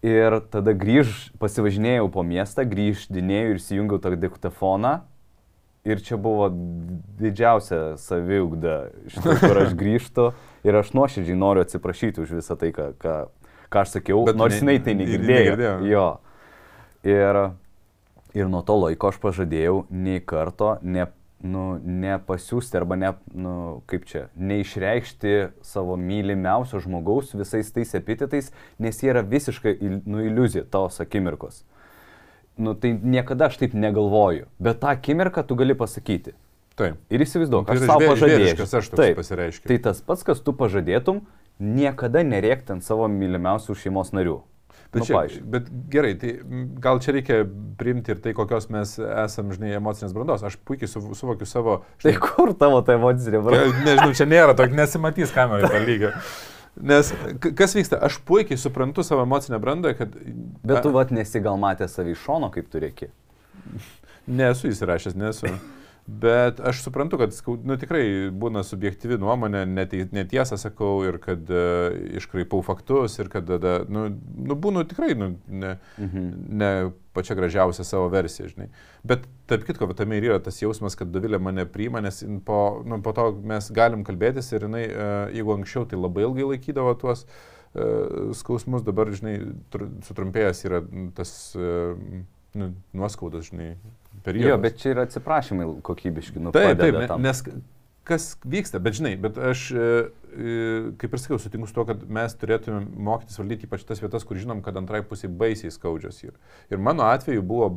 [0.07, 5.01] Ir tada grįž, pasivažinėjau po miestą, grįždinėjau ir įsijungiau tą diktafoną.
[5.89, 6.51] Ir čia buvo
[7.19, 10.31] didžiausia saviugda, štai kur aš grįžtu.
[10.67, 13.15] Ir aš nuoširdžiai noriu atsiprašyti už visą tai, ką, ką,
[13.71, 15.45] ką aš sakiau, Bet nors jinai tai ir negirdėjo.
[15.45, 15.77] negirdėjo.
[15.93, 16.09] Jo.
[17.07, 17.39] Ir,
[18.35, 21.07] ir nuo to laiko aš pažadėjau nei karto ne,
[21.47, 23.55] nu, nepasiūsti arba ne, nu,
[23.91, 28.51] kaip čia, neišreikšti savo mylimiausio žmogaus visais tais epitetais,
[28.83, 31.63] nes jie yra visiškai nu, iliuzija tos akimirkos.
[32.59, 36.35] Nu, tai niekada aš taip negalvoju, bet tą akimirką tu gali pasakyti.
[36.79, 37.01] Taip.
[37.11, 38.67] Ir įsivaizduok, Tai aš savo pažadėjau.
[38.81, 39.67] aš toks pasireiškia.
[39.73, 41.25] Tai tas pats, kas tu pažadėtum,
[41.59, 44.39] niekada nerėkti ant savo mylimiausių šeimos narių.
[44.89, 45.43] Bet, nu, čia, pavyzdžiui.
[45.53, 46.31] bet gerai, tai
[46.81, 47.43] gal čia reikia
[47.77, 50.45] priimti ir tai, kokios mes esame, žinai, emocinės brandos.
[50.49, 51.83] Aš puikiai suv- suvokiu savo...
[52.01, 53.75] Tai kur tavo ta emocinė branda?
[53.85, 56.15] Nežinau, čia nėra, tok nesimatys kamerai to lygio.
[56.89, 57.11] Nes
[57.59, 60.15] kas vyksta, aš puikiai suprantu savo emocinę brandą, kad...
[60.65, 63.11] Bet tu vat nesi gal matęs savį iš šono, kaip tu reikia.
[64.29, 65.53] Nesu įsirašęs, nesu.
[66.09, 67.35] Bet aš suprantu, kad
[67.69, 73.75] nu, tikrai būna subjektyvi nuomonė, netiesą sakau ir kad uh, iškraipau faktus ir kad tada,
[73.93, 76.31] nu, nu būnu tikrai nu, ne, Mhm.
[76.49, 76.71] ne
[77.13, 78.71] pačia gražiausia savo versija, žinai.
[79.05, 83.03] Bet tarp kitko, tame ir yra tas jausmas, kad Dovilė mane priima, nes po, nu,
[83.05, 87.27] po to mes galim kalbėtis ir jinai, uh, jeigu anksčiau tai labai ilgai laikydavo tuos
[87.29, 89.37] uh, skausmus, dabar, žinai,
[89.69, 90.81] tr sutrumpėjęs yra
[91.21, 92.01] tas uh,
[92.55, 93.73] nu, nuoskaudas, žinai,
[94.25, 94.55] periodas.
[94.55, 96.41] Jo, bet čia yra atsiprašymai kokybiški.
[96.43, 97.23] Nu, Taip, taip, tam.
[97.25, 97.43] nes
[98.09, 99.89] kas vyksta, bet žinai, bet aš, e,
[100.33, 100.53] e,
[101.01, 104.41] kaip ir sakiau, sutinku su to, kad mes turėtume mokytis valdyti ypač tas vietas, kur
[104.41, 106.37] žinom, kad antrai pusiai baisiai skaudžios yra.
[106.73, 107.69] Ir mano atveju buvo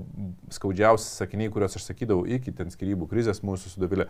[0.56, 4.08] skaudžiausi sakiniai, kuriuos aš sakydavau iki ten skirybų krizės mūsų sudavilė.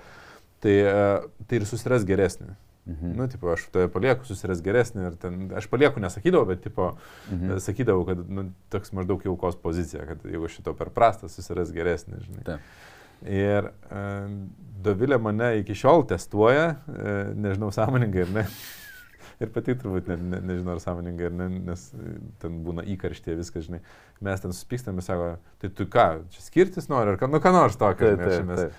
[0.62, 1.08] Tai, e,
[1.50, 2.54] tai ir susiras geresnį.
[2.88, 3.12] Mhm.
[3.16, 6.96] Nu, tipo, aš tave palieku, susiras geresnį ir ten, aš palieku nesakydavau, bet, tipo,
[7.32, 7.58] Mhm.
[7.62, 12.44] sakydavau, kad, nu, toks maždaug jaukos pozicija, kad jeigu šito per prastas, susiras geresnį, žinai.
[12.44, 12.60] Taip.
[13.22, 14.32] Ir uh,
[14.82, 18.48] Dovilė mane iki šiol testuoja, uh, nežinau, sąmoningai ar ne.
[19.42, 22.12] Ir pati turbūt ne, ne, nežinau, ar sąmoningai ar ne, nes e,
[22.42, 23.80] ten būna įkarštė viskas, žinai.
[24.22, 27.78] Mes ten suspykstame, sako, tai tu ką, čia skirtis nori, ar ką, nu ką nors
[27.78, 28.10] tokio.
[28.12, 28.74] Taip, žinai, taip, mes- taip.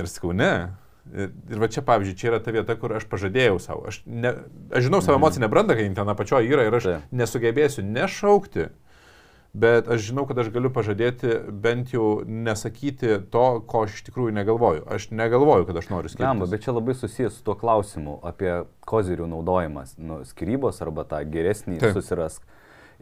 [0.00, 0.52] Ir sakau, ne.
[1.12, 3.84] Ir, ir va čia, pavyzdžiui, čia yra ta vieta, kur aš pažadėjau savo.
[3.90, 4.30] Aš, ne,
[4.72, 5.22] aš žinau savo Mhm.
[5.22, 7.02] emocinę brandą, kai ten apačioje yra ir aš Taip.
[7.12, 8.68] nesugebėsiu nešaukti,
[9.54, 14.32] bet aš žinau, kad aš galiu pažadėti bent jau nesakyti to, ko aš iš tikrųjų
[14.34, 14.82] negalvoju.
[14.90, 16.50] Aš negalvoju, kad aš noriu skirtis.
[16.50, 21.78] bet čia labai susijęs su tuo klausimu apie kozirių naudojimas, nu, skirybos arba tą geresnį
[21.78, 21.92] Taip.
[21.94, 22.42] susirask.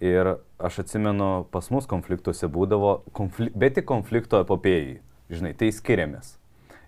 [0.03, 4.99] Ir aš atsimenu, pas mus konfliktuose būdavo, konfli bet tik konflikto epopėjai,
[5.31, 6.37] žinai, tai skiriamės.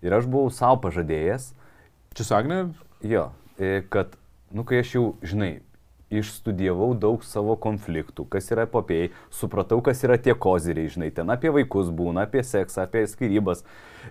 [0.04, 1.52] Ir aš buvau savo pažadėjęs,
[2.14, 2.58] Čia su Agne?
[3.02, 4.14] jo, e, kad,
[4.54, 5.56] nu, kai aš jau, žinai,
[6.14, 11.50] išstudijavau daug savo konfliktų, kas yra epopėjai, supratau, kas yra tie koziriai, žinai, ten apie
[11.54, 13.64] vaikus būna, apie seksą, apie skirybas.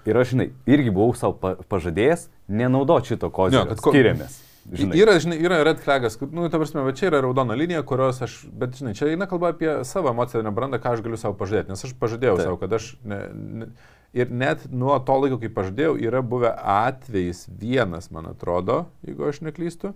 [0.10, 3.68] Ir aš, žinai, irgi buvau savo pa pažadėjęs nenaudoti šito kozirio.
[3.70, 4.42] kad ko- Skiriamės.
[4.64, 4.96] Žinai.
[4.96, 8.46] Yra, žinai, yra red flagas, nu, ta prasme, va čia yra raudona linija, kurios aš,
[8.48, 11.84] bet, žinai, čia eina kalba apie savo emocinę brandą, ką aš galiu savo pažadėti, nes
[11.84, 12.46] aš pažadėjau Taip.
[12.48, 13.68] savo, kad aš, ne, ne,
[14.14, 19.42] ir net nuo to laiko, kai pažadėjau, yra buvę atvejis vienas, man atrodo, jeigu aš
[19.42, 19.94] neklystu,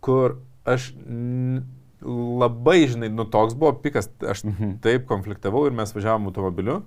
[0.00, 0.92] kur aš
[2.00, 4.78] labai, žinai, nu toks buvo pikas, aš Mhm.
[4.80, 6.82] taip konfliktavau ir mes važiavom automobiliu.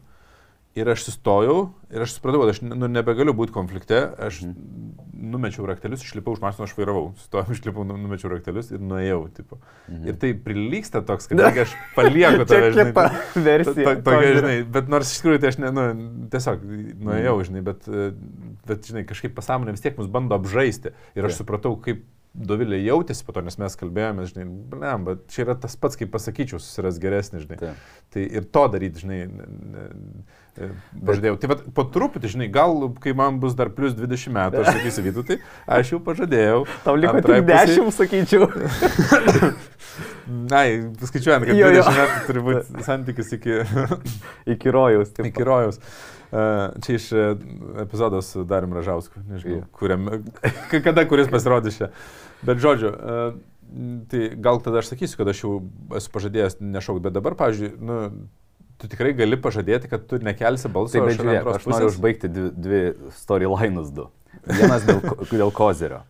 [0.73, 3.99] Ir aš sustojau ir aš supratau, kad aš nu, nebegaliu būti konflikte.
[4.17, 4.93] Aš Mhm.
[5.33, 7.11] numečiau raktelius, išlipau už mašiną, aš vairavau.
[7.21, 9.19] Sustojau, išlipau, nu- numečiau raktelius ir nuėjau.
[9.37, 9.59] Tipo.
[9.87, 10.07] Mhm.
[10.09, 13.85] Ir tai prilyksta toks, kad aš palieku žinai, kita to- versija.
[13.93, 15.85] to- Tokia, žinai, bet nors iš tikrųjų tai aš ne, nu,
[16.33, 16.65] tiesiog
[17.05, 18.09] nuėjau, žinai, bet, e,
[18.65, 20.91] bet, žinai, kažkaip pasąmonė vis tiek mus bando apžaisti.
[21.15, 22.01] Ir aš supratau, kaip
[22.33, 26.09] Dovilė jautėsi po to, nes mes kalbėjome, žinai, blem, bet čia yra tas pats, kaip
[26.15, 27.57] pasakyčiau, susiras geresnį, žinai.
[27.59, 27.83] Taip.
[28.15, 29.83] Tai ir to daryti, žinai, ne- ne-
[30.57, 30.69] e,
[31.05, 31.35] pažadėjau.
[31.43, 32.73] Tai vat, po truputį, žinai, gal
[33.03, 35.37] kai man bus dar plus 20 metų, aš sakysiu, vytų, tai
[35.77, 36.63] aš jau pažadėjau.
[36.87, 38.49] Tau liko tik pusei- 10, sakyčiau.
[40.49, 40.63] Na,
[41.05, 41.85] skaičiuojant, kad Jo, jo.
[41.85, 43.61] 20 metų turi būti santykis iki,
[44.55, 45.13] Iki rojaus.
[45.13, 45.29] taip.
[45.29, 45.77] iki rojaus.
[45.77, 45.83] Uh,
[46.83, 47.23] čia iš uh,
[47.83, 49.65] epizodo su Darim Ražausku, nežinau, Jo.
[49.77, 50.07] kuriam,
[50.85, 51.91] kada kuris pasirodys čia.
[52.43, 52.93] Bet žodžiu,
[54.11, 55.53] tai gal tada aš sakysiu, kad aš jau
[55.99, 57.99] esu pažadėjęs nešaukti, bet dabar, pavyzdžiui, nu,
[58.81, 62.49] tu tikrai gali pažadėti, kad tu nekelsi balso Taip, bet žiūrėk, aš noriu užbaigti dvi,
[62.65, 62.81] dvi
[63.21, 64.09] storylinus du.
[64.49, 66.01] Vienas dėl, dėl kozirio.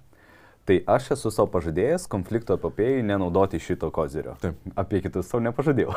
[0.63, 4.37] Tai aš esu savo pažadėjęs konflikto epopėjai nenaudoti šito kozirio.
[4.39, 4.55] Taip.
[4.79, 5.91] Apie kitus savo nepažadėjau.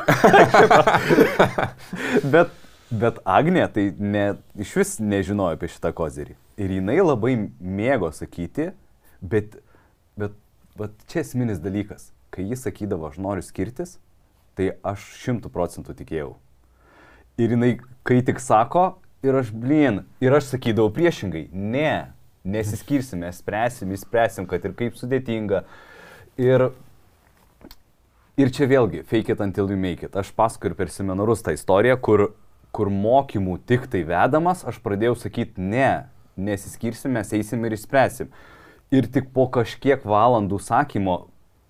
[2.33, 2.51] bet,
[2.91, 4.25] bet Agnė tai ne,
[4.59, 6.35] iš vis nežinojo apie šitą kozirį.
[6.57, 8.71] Ir jinai labai mėgo sakyti,
[9.21, 9.59] bet,
[10.17, 10.35] bet,
[10.79, 12.11] bet čia esminis dalykas.
[12.33, 13.97] Kai jis sakydavo, aš noriu skirtis,
[14.57, 16.31] tai aš šimtų procentų tikėjau.
[17.37, 17.75] Ir jinai,
[18.07, 22.09] kai tik sako, ir aš blin, ir aš sakydavau priešingai, ne,
[22.47, 25.63] nesiskirsime, spręsim, įspręsim, kad ir kaip sudėtinga.
[26.41, 26.69] Ir,
[28.37, 30.13] Ir čia vėlgi, fake it until you make it.
[30.13, 32.27] Aš paskui ir per seminarus tą istoriją, kur,
[32.77, 36.07] kur mokymų tik tai vedamas, aš pradėjau sakyti, ne,
[36.37, 38.29] nesiskirsim, mes eisim ir išspręsim.
[38.93, 41.17] Ir tik po kažkiek valandų sakymo,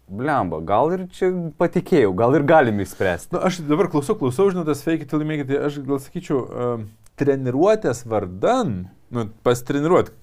[0.07, 3.35] blemba, gal ir čia patikėjau, gal ir galim išspręsti.
[3.35, 5.81] Na, aš dabar klausau, klausau, žinot, tas fake it till you make it, tai aš
[5.87, 6.85] gal sakyčiau, uh,
[7.19, 8.77] treniruotės vardan,
[9.13, 10.13] nu, pastreniruot,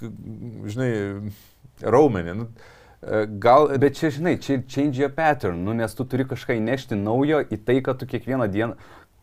[0.70, 0.93] žinai,
[1.82, 2.37] raumenį.
[2.39, 2.49] Nu,
[3.03, 6.99] e, Gal, Bet čia, žinai, čia change your pattern, nu, nes tu turi kažką įnešti
[7.01, 8.78] naujo į tai, kad tu kiekvieną dieną,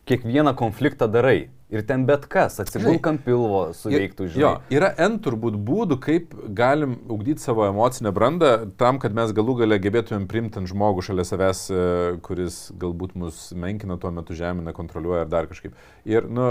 [0.10, 1.50] kiekvieną konfliktą darai.
[1.72, 4.42] Ir ten bet kas, atsigulk ant pilvo, suveiktų, žinai.
[4.44, 8.50] Jo, yra N turbūt būdų, kaip galim ugdyti savo emocinę brandą
[8.82, 11.86] tam, kad mes galų gale gebėtumėm primti ant žmogų šalia savęs, e,
[12.28, 15.80] kuris galbūt mus menkina tuo metu, žemina, kontroliuoja ar dar kažkaip.
[16.12, 16.50] Ir, nu,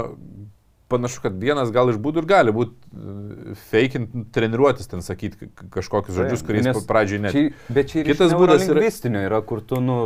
[0.91, 6.43] panašu, kad vienas gal iš būdų ir gali būti fakeint, treniruotis ten sakyti kažkokius žodžius,
[6.47, 7.37] kuriais pradžiai net.
[7.37, 8.89] Čia, bet čia ir Kitas būdas yra...
[9.21, 9.97] yra, kur tu, nu,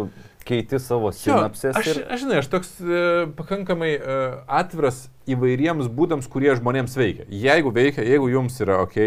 [0.46, 2.00] keiti savo Jo, sinapses aš, ir...
[2.10, 3.02] aš žinai, aš toks e,
[3.38, 4.18] pakankamai e,
[4.62, 7.26] atviras įvairiems būdams, kurie žmonėms veikia.
[7.34, 8.98] Jeigu veikia, jeigu jums yra ok,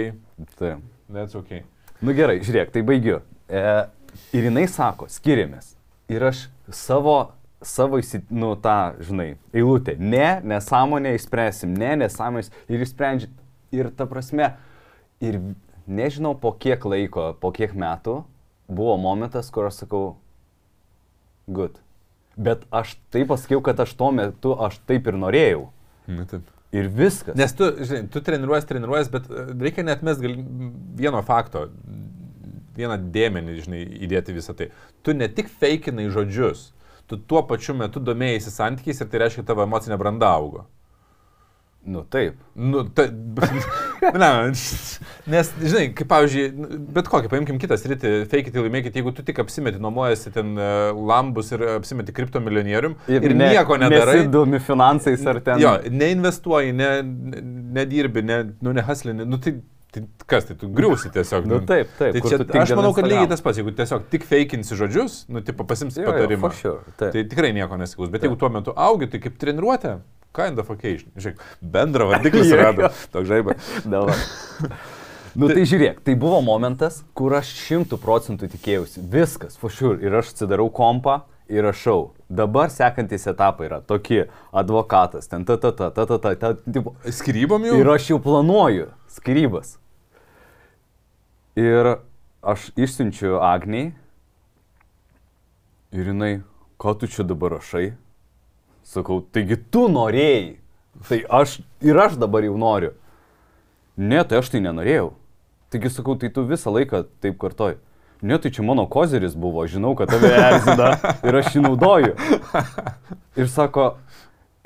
[0.58, 0.82] Taip.
[1.06, 1.62] that's ok.
[2.02, 3.20] Nu gerai, žiūrėk, tai baigiu.
[3.48, 3.64] E,
[4.34, 5.74] ir jinai sako, skiriamės.
[6.10, 7.16] Ir aš savo,
[7.62, 9.96] savo įsit, nu, tą, žinai, eilutę.
[9.98, 12.52] Ne, nesąmonę išspręsim, ne, nesąmonės.
[12.70, 13.30] Ir išsprendžia.
[13.74, 14.54] Ir ta prasme,
[15.20, 15.42] ir
[15.88, 18.22] nežinau po kiek laiko, po kiek metų
[18.68, 20.04] buvo momentas, kur aš sakau,
[21.48, 21.80] good.
[22.38, 25.66] Bet aš taip pasakiau, kad aš tuo metu, aš taip ir norėjau.
[26.06, 26.46] Na, taip.
[26.74, 27.32] Ir viskas.
[27.38, 30.34] Nes tu, žinai, tu treniruojas, treniruojas, bet e, reikia net mes gal
[30.98, 31.64] vieno fakto,
[32.76, 34.68] vieną dėmenį, žinai, įdėti visą tai.
[35.02, 36.68] Tu ne tik feikinai žodžius,
[37.08, 40.66] tu tuo pačiu metu domėjai santykiais ir tai reiškia tavo emocinė branda augo.
[41.86, 42.34] Nu taip.
[42.52, 43.06] Nu, ta,
[44.22, 44.28] na,
[45.30, 46.66] nes, žinai, kaip pavyzdžiui,
[46.96, 50.90] bet kokį, paimkim kitą sritį, fake it, laimėkit, jeigu tu tik apsimeti, nuomojasi ten uh,
[51.08, 54.18] lambus ir apsimeti kriptomilijonierium ir, ir ne, nieko nedarai.
[54.20, 55.62] Nesidomi finansais ar ten.
[55.62, 57.42] Jo, neinvestuoji, ne, ne,
[57.78, 59.56] nedirbi, ne, nu, nehaslini, nu tai,
[59.98, 61.46] tai kas, tai tu griūsi tiesiog.
[61.50, 64.78] Nu, taip, taip, Tai čia, aš manau, kad lygiai tas pats, jeigu tiesiog tik feikinsi
[64.78, 66.40] žodžius, nu, tipo pasimsi Jo, jo, patarimą.
[66.48, 67.12] for sure, taip.
[67.16, 68.30] Tai tikrai nieko nesiklaus, bet Taip.
[68.30, 69.96] jeigu tuo metu augi, tai kaip treniruotė,
[70.36, 71.10] kind of occasion.
[71.16, 72.52] Žiūrėk, bendrą vardiklį Jo, jo.
[72.54, 73.72] surado, toks žaibas.
[75.38, 79.02] Nu tai žiūrėk, tai buvo momentas, kur aš šimtų procentų tikėjausi.
[79.12, 79.98] Viskas, for sure.
[80.02, 81.20] Ir aš atsidarau kompą
[81.52, 82.10] ir rašau.
[82.28, 84.24] Dabar sekantis etapai yra tokie.
[84.52, 86.50] Advokatas, ten ta ta ta ta ta ta ta.
[86.64, 87.76] tipo, Skirybom jau?
[87.78, 89.76] Ir aš jau planuoju skirybas.
[91.58, 91.96] Ir
[92.42, 93.90] aš išsiunčiu Agniai.
[95.90, 96.42] Ir jinai,
[96.78, 97.96] ką tu čia dabar rašai?
[98.86, 100.60] Sakau, taigi tu norėjai.
[101.08, 102.92] Tai aš ir aš dabar jau noriu.
[103.98, 105.10] Ne, tai aš tai nenorėjau.
[105.74, 107.80] Taigi sakau, tai tu visą laiką taip kartoj.
[108.22, 110.92] Ne, tai čia mano kozeris buvo, žinau, kad tave erzina
[111.26, 112.14] ir aš jį naudoju.
[113.38, 113.92] Ir sako,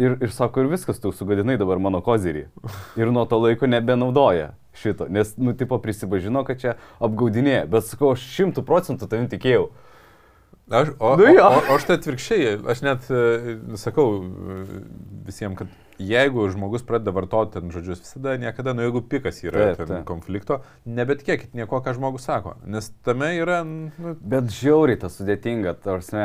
[0.00, 2.46] ir, ir sako, ir viskas, tu sugadinai dabar mano kozerį.
[3.00, 7.66] Ir nuo to laiko nebenaudoja šito, nes, nu, tipo, prisipažino, kad čia apgaudinėja.
[7.70, 9.70] Bet sakau, aš šimtų procentų tavim tikėjau.
[10.72, 14.06] Aš, o, Nu o, o, o aš tai atvirkščiai, aš net e, sakau
[15.26, 19.82] visiems, kad jeigu žmogus pradeda vartoti ten žodžius, visada niekada, nu jeigu pikas yra Taip,
[19.90, 20.06] taip.
[20.08, 26.16] konflikto, nebetikėkit nieko, ką žmogus sako, nes tame yra, nu, Bet žiauriai tas sudėtinga, tarsi.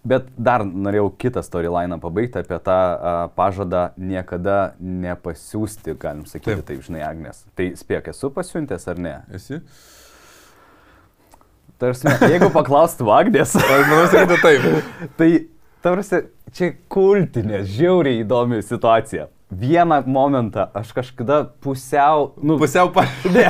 [0.00, 6.66] Bet dar norėjau kitą storyline pabaigti apie tą a, pažadą niekada nepasiūsti, galim sakyti, Taip.
[6.70, 7.42] taip, žinai, Agnes.
[7.58, 9.16] Tai spėk, esu pasiuntęs ar ne?
[9.36, 9.60] esi.
[11.80, 14.88] Tarsi, jeigu paklaustų Agnes, Aš manau, sakyti taip.
[15.20, 15.28] tai
[15.84, 16.22] tarsi
[16.56, 19.28] čia kultinė, žiauriai įdomi situacija.
[19.50, 23.04] Vieną momentą aš kažkada pusiau, nu, Pusiau pa...
[23.34, 23.48] Ne,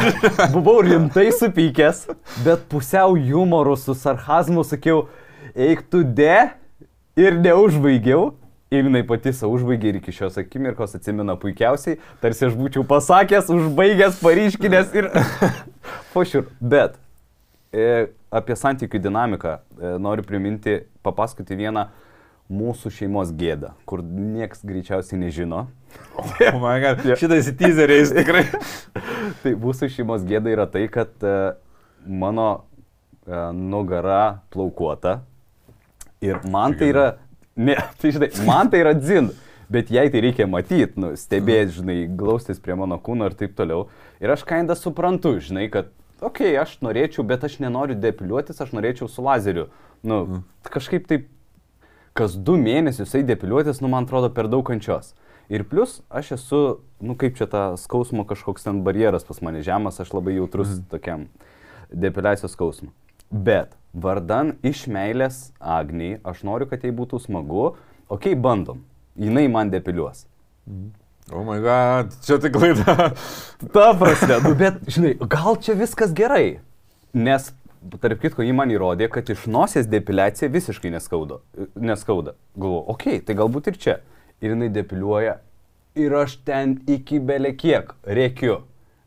[0.55, 2.07] buvau rimtai supykęs,
[2.43, 5.05] bet pusiau humoru su sarkazmu sakiau,
[5.55, 6.51] eik tu de
[7.19, 8.35] ir neužbaigiau.
[8.71, 13.49] Ir jinai pati savo užbaigė ir iki šios akimirkos atsimena puikiausiai, tarsi aš būčiau pasakęs,
[13.51, 15.09] užbaigęs, paryškinęs ir...
[16.15, 16.45] Pošiur.
[16.63, 16.95] Bet
[17.75, 21.89] e, apie santykių dinamiką e, noriu priminti, papasakoti vieną
[22.51, 25.65] mūsų šeimos gėdą, kur nieks greičiausiai nežino.
[26.19, 28.45] Oh my god, šitais teaseriais tikrai.
[29.43, 31.35] Tai mūsų šeimos gėda yra tai, kad e,
[32.07, 32.49] mano
[33.27, 35.21] e, nugara plaukuota
[36.21, 37.07] ir man tai yra,
[37.57, 39.31] ne, tai žinai, man tai yra dzin,
[39.71, 43.89] bet jai tai reikia matyti, nu, stebėti, žinai, glaustis prie mano kūno ir taip toliau.
[44.21, 48.73] Ir aš kaindą suprantu, žinai, kad, okei, okay, aš norėčiau, bet aš nenoriu depiliuotis, aš
[48.77, 49.69] norėčiau su lazeriu.
[50.03, 50.43] Nu, Mhm.
[50.65, 51.29] kažkaip taip,
[52.15, 55.15] kas du mėnesius eiti depiliuotis, nu, man atrodo, per daug kančios.
[55.51, 59.99] Ir plus, aš esu, nu kaip čia ta skausmo kažkoks ten barjeras pas mane žemas,
[60.01, 60.85] aš labai jautrus Mhm.
[60.91, 61.27] tokiam
[61.93, 62.91] depiliacijos skausmui.
[63.31, 67.75] Bet vardan iš meilės Agniai, aš noriu, kad jai būtų smagu,
[68.09, 68.85] okei, okay, bandom,
[69.19, 70.27] jinai man depiliuos.
[71.31, 73.13] O oh my god, čia tik klaida.
[73.75, 76.61] Ta prasme, nu, bet, žinai, gal čia viskas gerai,
[77.15, 77.53] nes,
[78.03, 81.39] tarp kitko, jį man įrodė, kad iš nosies depiliacija visiškai neskauda.
[81.79, 82.35] neskauda.
[82.57, 84.01] Galvoju, okei, okay, tai galbūt ir čia.
[84.41, 85.39] Ir jinai depiliuoja
[85.95, 88.61] ir aš ten iki belė kiek rėkiu,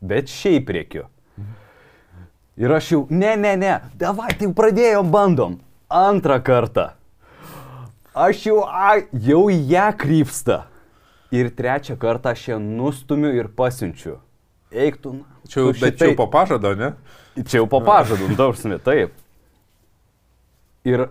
[0.04, 1.06] bet šiaip rėkiu.
[2.56, 5.56] Ir aš jau, ne, ne, ne, davai, tai pradėjom, bandom.
[5.90, 6.92] Antrą kartą.
[8.14, 10.60] Aš jau, a, jau į ją krypsta.
[11.34, 14.20] Ir trečią kartą aš ją nustumiu ir pasiunčiu.
[14.70, 15.16] Eiktų.
[15.50, 16.92] Čia jau, bet čia jau po pažado, ne?
[17.42, 19.18] Čia jau po pažado, dausmi, taip.
[20.86, 21.08] Ir,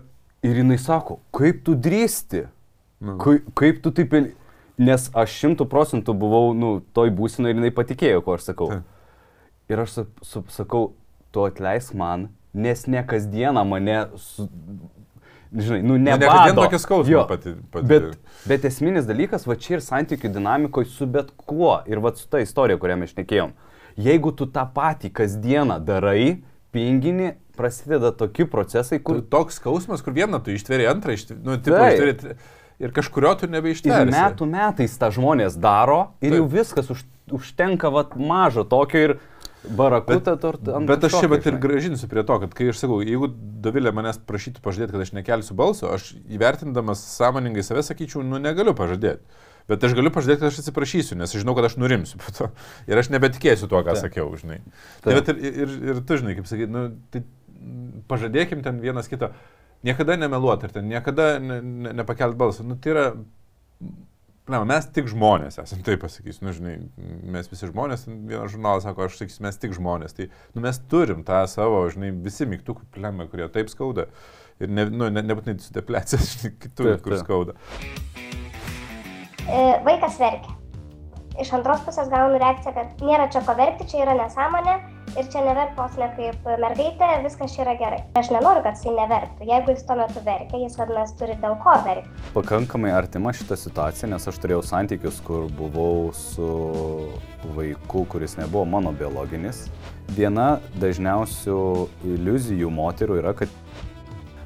[0.47, 2.45] ir jinai sako, kaip tu drįsti?
[3.03, 3.19] Nu.
[3.19, 4.15] Kaip, kaip tu taip...
[4.79, 8.69] Nes aš šimtų procentų buvau, nu, toj būsinoje ir jinai patikėjo, ko aš sakau.
[9.69, 9.99] Ir aš
[10.49, 10.87] sakau,
[11.33, 14.47] tu atleisk man, nes ne kasdieną mane, su,
[15.51, 16.15] žinai, nu ne.
[16.21, 17.55] Kasdien tokį skausmą pati.
[17.73, 17.89] pati.
[17.89, 18.09] Bet,
[18.49, 22.43] bet esminis dalykas, va čia ir santykių dinamikoje su bet kuo ir va su ta
[22.43, 23.53] istorija, kurią mes šnekėjom.
[24.03, 26.41] Jeigu tu tą patį kasdieną darai,
[26.73, 29.21] pinginį, prasideda tokie procesai, kur...
[29.21, 32.37] Tu, toks skausmas, kur vieną tu ištveri, antrą ištveri, nu, tipo, ištveri
[32.83, 34.09] ir kažkurio tu nebeištveri.
[34.09, 36.39] Ir metų metais tą žmonės daro ir Taip.
[36.39, 37.03] jau viskas už,
[37.39, 39.15] užtenka vat mažo tokio ir
[39.69, 40.81] Barakutą tortą.
[40.87, 43.29] Bet, aš čia bet ir gražinsiu prie to, kad kai aš sakau, jeigu
[43.63, 48.75] Dovilė manęs prašytų pažadėti, kad aš nekelsiu balso, aš įvertindamas sąmoningai save sakyčiau, nu negaliu
[48.75, 49.23] pažadėti.
[49.71, 52.49] Bet aš galiu pažadėti, kad aš atsiprašysiu, nes aš žinau, kad aš nurimsiu po to.
[52.91, 54.03] Ir aš nebetikėsiu tuo, ką Ta.
[54.03, 54.59] sakiau, žinai.
[55.05, 57.23] Tai bet ir, ir, ir tu žinai, kaip sakai, nu, tai
[58.11, 59.31] pažadėkim ten vienas kito,
[59.87, 62.67] niekada nemeluoti ir ten niekada ne, ne, nepakelt balsą.
[62.67, 63.05] Nu, tai yra
[64.51, 66.73] Ne, mes tik žmonės esame, taip pasakysiu, nu, žinai,
[67.31, 71.21] mes visi žmonės, vienas žurnalas sako, aš sakysiu, mes tik žmonės, tai nu, mes turim
[71.23, 74.09] tą savo, žinai, visi mygtukų plemą, kurie taip skauda.
[74.59, 77.55] Ir ne, nu, ne, nebūtinai su depliacija, žinai, kitų, kur skauda.
[79.47, 80.57] E, vaikas verkia.
[81.39, 84.75] Iš antros pusės gaunu reakciją, kad nėra čia ko verkti, čia yra nesąmonė,
[85.19, 88.01] ir čia neverk vos ne kaip mergaitė, viskas čia yra gerai.
[88.19, 89.47] Aš nenoriu, kad jisai neverktų.
[89.49, 92.13] Jeigu jis tuo metu verkia, jis vadinasi turi dėl ko verkti.
[92.33, 96.49] Pakankamai artima šita situacija, nes aš turėjau santykius, kur buvau su
[97.57, 99.67] vaiku, kuris nebuvo mano biologinis.
[100.13, 101.59] Viena dažniausių
[102.15, 103.51] iliuzijų moterų yra, kad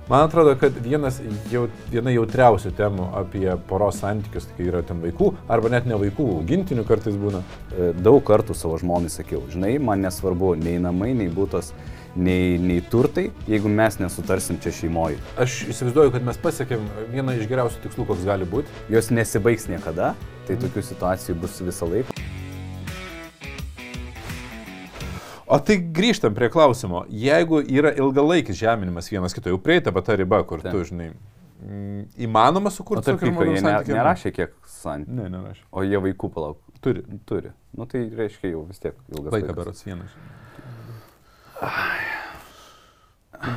[0.10, 1.18] Man atrodo, kad vienas,
[1.51, 6.28] jau, viena jautriausių temų apie poros santykius, kai yra ten vaikų, arba net ne vaikų,
[6.38, 7.41] augintinių kartais būna.
[7.76, 11.74] E, daug kartų savo žmonai sakiau, žinai, man nesvarbu nei namai, nei būtos,
[12.16, 15.20] nei, nei turtai, jeigu mes nesutarsim čia šeimoje.
[15.43, 18.72] Aš įsivaizduoju, kad mes pasiekėm vieną iš geriausių tikslų, koks gali būti.
[18.95, 20.14] Jos nesibaigs niekada,
[20.47, 22.16] tai tokių situacijų bus visą laiką.
[25.48, 27.06] O tai grįžtam prie klausimo.
[27.08, 30.74] Jeigu yra ilgalaikis žeminimas vienas kito, jau prieita ta riba, kur Taip.
[30.76, 31.12] tu, žinai,
[31.64, 33.54] mm, įmanoma sukurti tokį žmogų.
[33.56, 35.16] Jie ne, nerašė kiek santykių.
[35.22, 35.64] Ne, nerašė.
[35.72, 36.60] O jie vaikų palauk.
[36.84, 37.06] Turi.
[37.30, 37.54] Turi.
[37.80, 39.32] Nu tai reiškia jau vis tiek ilgas.
[39.38, 40.20] Vaiką berots vienas.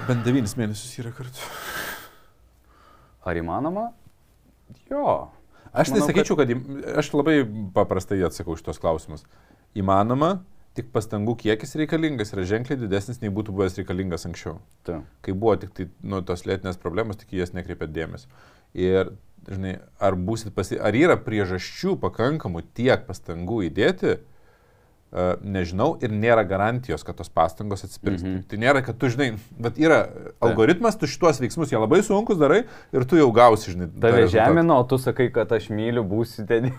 [0.06, 1.50] Bent devynis mėnesius yra kartu.
[3.26, 3.90] Ar įmanoma?
[4.88, 5.32] Jo.
[5.74, 6.50] Aš tai sakyčiau, kad...
[6.54, 7.42] kad aš labai
[7.74, 9.26] paprastai atsakau šitos klausimus.
[9.78, 10.40] Įmanoma,
[10.78, 14.60] tik pastangų kiekis reikalingas yra ženkliai didesnis nei būtų buvęs reikalingas anksčiau.
[14.86, 15.00] Ta.
[15.26, 18.30] Kai buvo tik tai, nu, tos lėtinės problemos, tik jas nekreipėt dėmesio.
[18.78, 19.12] Ir,
[19.48, 20.16] žinai, ar,
[20.54, 20.78] pasi...
[20.78, 24.20] ar yra priežasčių pakankamų tiek pastangų įdėti,
[25.42, 28.22] nežinau ir nėra garantijos, kad tos pastangos atsipirks.
[28.22, 28.42] Mm -hmm.
[28.46, 30.06] Tai nėra, kad tu žinai, bet yra
[30.40, 33.88] algoritmas, tu šituos veiksmus, jie labai sunkus darai ir tu jau gausi, žinai.
[34.00, 36.70] Tave žemino, o tu sakai, kad aš myliu, būsi ten.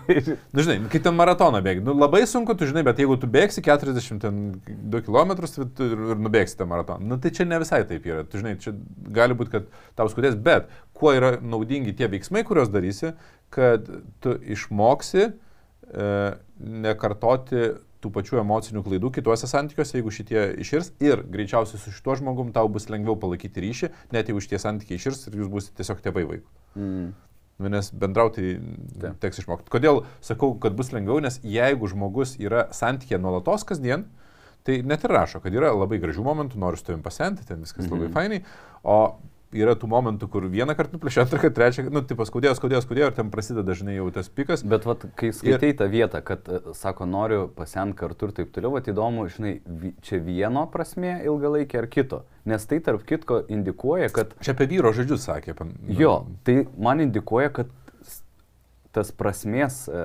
[0.52, 3.60] Na, žinai, kai ten maratoną bėgi, nu, labai sunku, tu žinai, bet jeigu tu bėgsi
[3.60, 8.24] 42 km ir, ir nubėgsi tą maratoną, nu, tai čia ne visai taip yra.
[8.24, 8.72] Tu žinai, čia
[9.12, 13.12] gali būti, kad tau skudės, bet kuo yra naudingi tie veiksmai, kuriuos darysi,
[13.52, 13.88] kad
[14.20, 17.72] tu išmoksi e, nekartoti
[18.02, 22.70] tų pačių emocinių klaidų kituose santykiuose, jeigu šitie iširs ir greičiausiai su šituo žmogum tau
[22.72, 26.50] bus lengviau palaikyti ryšį, net jeigu šitie santykiai iširs ir jūs busite tiesiog tėvai vaikų.
[26.78, 27.12] Mm.
[27.62, 28.56] Nu, nes bendrauti
[28.98, 29.18] Taip.
[29.22, 29.70] teks išmokti.
[29.70, 34.08] Kodėl sakau, kad bus lengviau, nes jeigu žmogus yra santykė nuolatos kasdien,
[34.66, 37.86] tai net ir rašo, kad yra labai gražių momentų, noriu su tavim pasenti, ten viskas
[37.86, 38.00] mm -hmm.
[38.00, 38.40] labai fainai,
[38.82, 38.98] o
[39.56, 43.10] yra tų momentų, kur vieną kartą nuplėšė, antrą kartą, trečią, nu, tipo, skaudėjo, skaudėjo, skaudėjo
[43.10, 44.64] ir ten prasideda dažnai jau tas pikas.
[44.64, 45.76] Bet, vat, kai skaitai ir...
[45.80, 49.54] tą vietą, kad, e, sako, noriu pasent kartu ir taip toliau, vat įdomu, žinai,
[50.06, 52.22] čia vieno prasme ilgalaikė ar kito.
[52.48, 54.34] Nes tai tarp kitko indikuoja, kad...
[54.42, 55.54] Čia apie vyro žodžius sakė.
[55.58, 55.76] Pan...
[55.82, 55.98] Nu.
[56.00, 56.14] Jo,
[56.46, 57.70] tai man indikuoja, kad
[58.92, 60.00] tas prasmės e,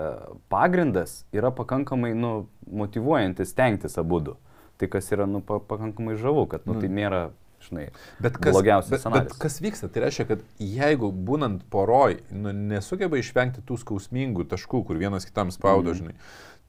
[0.52, 4.38] pagrindas yra pakankamai, nu, motivuojantis stengtis abu du.
[4.78, 6.98] Tai kas yra, nu, pakankamai žavu, kad, nu, tai mm.
[7.00, 7.22] nėra
[7.62, 7.90] žinai,
[8.20, 9.38] Bet kas, blogiausias bet, bet scenarijus.
[9.42, 14.96] kas vyksta, tai reiškia, kad jeigu būnant poroj nu, nesugeba išvengti tų skausmingų taškų, kur
[15.02, 15.98] vienas kitam spaudo, Mhm.
[15.98, 16.16] žinai,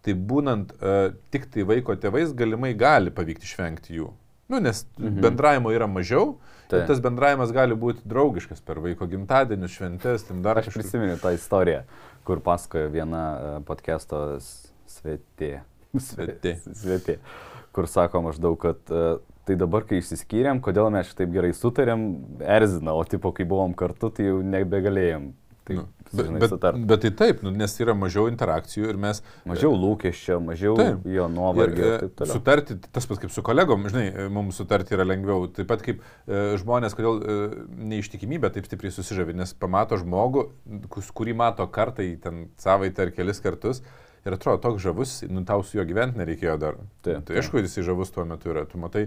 [0.02, 4.10] tai būnant uh, tik tai vaiko tėvais galimai gali pavykti išvengti jų.
[4.48, 5.20] Nu, nes Mhm.
[5.20, 6.82] bendravimo yra mažiau, Taip.
[6.82, 10.82] ir tas bendravimas gali būti draugiškas per vaiko gimtadienius, šventes, ten dar Aš kažkas.
[10.88, 11.82] prisimenu tą istoriją,
[12.24, 14.40] kur pasakojo viena podcast'o
[14.86, 15.60] svetė.
[15.96, 16.56] Svetė.
[16.74, 17.18] Svetė.
[17.72, 19.18] Kur sako maždaug, kad e,
[19.48, 22.08] tai dabar, kai išsiskyrėm, kodėl mes šitaip gerai sutarėm,
[22.44, 25.30] erzina, o tipo, kai buvom kartu, tai jau nebegalėjom.
[25.68, 26.84] Tai, Nu, bet, žinai, bet, sutart.
[26.88, 31.04] bet tai taip, nu, nes yra mažiau interakcijų ir mes Mažiau lūkesčio, mažiau Taip.
[31.12, 32.28] jo nuovargio ir e.
[32.30, 35.44] Sutarti, tas pats kaip su kolegom, žinai, e, mums sutarti yra lengviau.
[35.52, 37.38] Taip pat kaip e, žmonės, kodėl e,
[37.92, 40.48] neištikimybė taip stipriai susižavi, nes pamato žmogų,
[41.12, 43.84] kurį mato kartą į ten savaitę ar kelis kartus.
[44.26, 46.80] Ir atrodo, toks žavus, nu tau su juo gyventi nereikėjo dar.
[47.06, 47.36] Tai taip.
[47.38, 48.64] aišku, jisai žavus tuo metu yra.
[48.68, 49.06] Tu matai,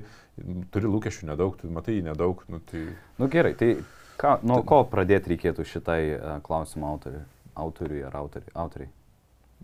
[0.71, 2.41] turi lūkesčių nedaug, tu matai jį nedaug.
[2.51, 2.85] Nu, tai...
[3.19, 3.73] Nu gerai, tai
[4.21, 7.21] ką, nuo ko pradėti reikėtų šitai uh, klausimo autoriui?
[7.61, 8.53] Autoriui ar autoriui?
[8.55, 8.91] autoriai?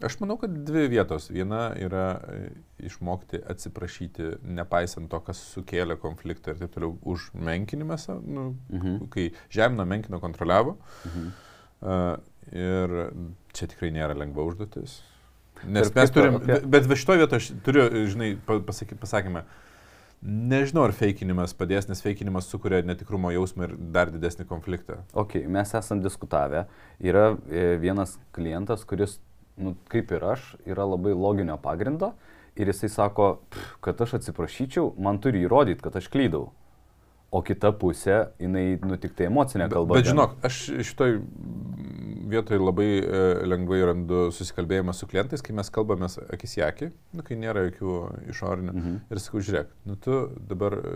[0.05, 1.25] Aš manau, kad dvi vietos.
[1.33, 2.51] Viena yra e,
[2.85, 4.27] išmokti atsiprašyti,
[4.59, 9.07] nepaisant to, kas sukėlė konfliktą ir taip toliau, už menkinimą, nu, Mhm.
[9.09, 10.77] kai žemino, menkino, kontroliavo.
[11.09, 11.31] Mhm.
[11.77, 12.17] Uh,
[12.53, 12.93] ir
[13.53, 14.99] čia tikrai nėra lengva užduotis.
[15.65, 19.43] Nes mes turim, apie- bet šitoje vietoje aš turiu, žinai, pa- pasaky, pasakymą,
[20.23, 24.99] nežinau, ar feikinimas padės, nes feikinimas sukuria netikrumo jausmą ir dar didesnį konfliktą.
[25.13, 26.65] Ok, mes esam diskutavę.
[27.03, 29.19] Yra e, vienas klientas, kuris,
[29.57, 32.13] nu, kaip ir aš, yra labai loginio pagrindo
[32.55, 36.49] ir jisai sako, "Pff, kad aš atsiprašyčiau, man turi įrodyti, kad aš klydau.
[37.29, 39.97] O kita pusė, jinai, nu, tik tai emocinė kalba.
[39.97, 41.17] Bet ten- žinok, aš šitoj
[42.31, 47.25] vietoj labai e, lengvai randu susikalbėjimą su klientais, kai mes kalbame akis į akį, nu,
[47.27, 47.97] kai nėra jokių
[48.33, 48.73] išorinių.
[48.73, 48.95] Mhm.
[49.11, 50.95] Ir sakau, žiūrėk, nu, tu dabar e,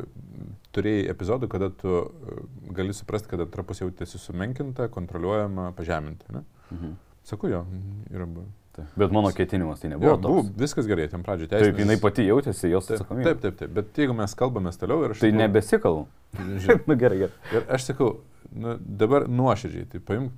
[0.76, 2.40] turėjai epizodų, kada tu e,
[2.80, 6.32] gali suprasti, kad antra pusė jautėsi sumenkinta, kontroliuojama, pažeminta.
[6.32, 6.46] Ne?
[6.72, 6.96] Mhm.
[7.28, 7.66] Sakau, jo,
[8.10, 8.48] yra buvę.
[8.76, 8.92] Taip.
[8.96, 10.14] Bet mano ketinimas tai nebuvo.
[10.14, 11.84] Jo, buvo, viskas gerai, ten pradžioje Taip, teisė.
[11.84, 13.26] jinai pati jautėsi jos Taip, atsakomybė.
[13.28, 15.24] taip, taip, taip, bet jeigu mes kalbame toliau ir aš...
[15.26, 16.06] Tai nebesikalbu.
[16.40, 17.58] Žiūrėk, Na gerai, gerai.
[17.58, 18.14] Ir aš sakau,
[18.56, 20.32] nu, dabar nuoširdžiai, tai paimk,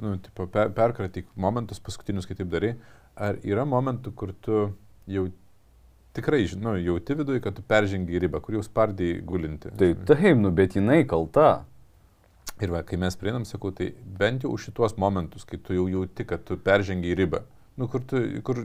[0.00, 2.74] nu, tipo, per, perkratyk momentus paskutinius, kai taip darai.
[3.14, 4.64] Ar yra momentų, kur tu
[5.06, 5.28] jau
[6.14, 9.70] tikrai, žinau, jauti viduje, kad tu peržengi ribą, kur jau spardai gulinti.
[9.78, 11.64] Tai taip, nu, bet jinai kalta.
[12.62, 15.88] Ir va, kai mes prieinam, sakau, tai bent jau už šituos momentus, kai tu jau
[15.90, 17.42] jauti, kad tu peržengi ribą.
[17.74, 18.60] Nu, kur, tu, kur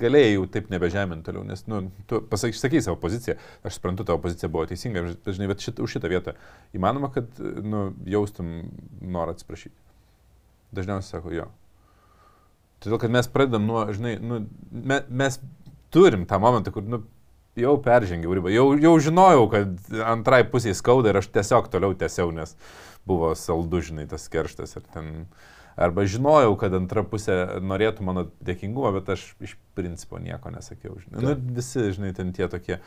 [0.00, 4.18] galėjai jau taip nebežeminti toliau, nes, nu, tu pasakai, išsakai savo poziciją, aš suprantu, tavo
[4.24, 6.34] pozicija buvo teisinga, žinai, bet šit, už šitą vietą
[6.74, 8.50] įmanoma, kad, nu, jaustum
[8.98, 9.76] norą atsiprašyti.
[10.74, 11.46] Dažniausiai sako, jo.
[12.82, 14.42] Todėl, kad mes pradedam nuo, žinai, nu,
[14.74, 15.38] me, mes
[15.94, 17.04] turim tą momentą, kur, nu,
[17.60, 22.34] jau peržengiau ribą, jau, jau žinojau, kad antrai pusiai skauda ir aš tiesiog toliau tęsiau,
[22.34, 22.56] nes
[23.08, 25.14] buvo saldu, žinai, tas kerštas ir ten.
[25.80, 30.98] Arba žinojau, kad antra pusė norėtų mano dėkingumo, bet aš iš principo nieko nesakiau.
[31.00, 31.22] Žinai.
[31.24, 32.80] Nu, visi, žinai, ten tie tokie,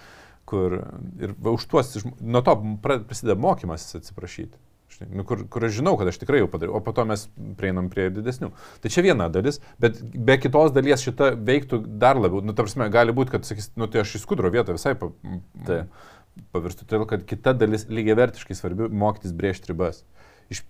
[0.45, 0.75] kur
[1.17, 2.53] ir už tuos, nuo to
[2.83, 4.59] pra- prasideda mokymas atsiprašyti.
[4.93, 7.25] Žinai, nu, kur, kur aš žinau, kad aš tikrai jau padariau, o po to mes
[7.57, 8.51] prieinam prie didesnių.
[8.83, 12.43] Tai čia viena dalis, bet be kitos dalies šita veiktų dar labiau.
[12.45, 15.09] Nu, ta prasme, gali būti, kad sakys, nu tai aš į skudro vietą visai pa,
[15.65, 16.03] Taip.
[16.53, 16.87] Pavirstų.
[16.87, 20.03] Todėl, kad kita dalis lygiavertiškai svarbi- mokytis brėžti ribas.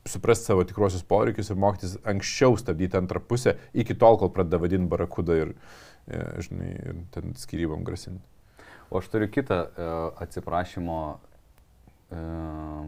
[0.07, 4.89] Suprasti savo tikruosius poreikius ir mokytis anksčiau stabdyti antrą pusę, iki tol, kol pradeda vadinti
[4.89, 5.55] barakudą ir,
[6.07, 8.21] e, žinai, ir ten skirybom grasinti.
[8.89, 9.89] O aš turiu kitą e,
[10.23, 11.19] atsiprašymo,
[12.11, 12.17] e,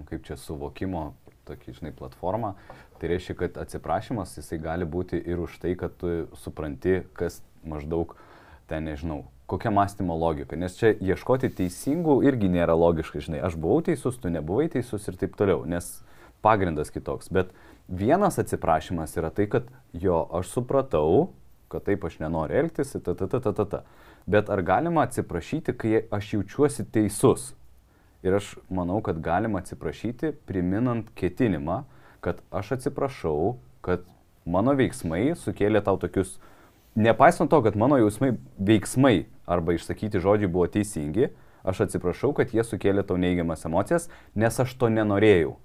[0.05, 1.13] kaip čia suvokimo,
[1.45, 2.55] tokį, žinai, platformą.
[2.99, 8.15] Tai reiškia, kad atsiprašymas jisai gali būti ir už tai, kad tu supranti, kas maždaug
[8.69, 10.57] ten, nežinau, kokia mąstymo logika.
[10.57, 15.17] Nes čia ieškoti teisingų irgi nėra logiška, žinai, aš buvau teisus, tu nebuvai teisus ir
[15.21, 15.99] taip toliau, nes
[16.45, 17.29] pagrindas kitoks.
[17.33, 17.53] Bet
[17.87, 21.29] vienas atsiprašymas yra tai, kad jo, aš supratau,
[21.69, 23.83] kad taip aš nenoriu elgtis, ta, ta, ta, ta, ta, ta.
[24.25, 27.53] Bet ar galima atsiprašyti, kai aš jaučiuosi teisus?
[28.25, 31.83] Ir aš manau, kad galima atsiprašyti, priminant ketinimą,
[32.25, 34.01] kad aš atsiprašau, kad
[34.49, 36.39] mano veiksmai sukėlė tau tokius,
[36.97, 41.29] nepaisant to, kad mano jausmai, veiksmai arba išsakyti žodžiai buvo teisingi,
[41.65, 45.55] aš atsiprašau, kad jie sukėlė tau neigiamas emocijas, nes aš to nenorėjau.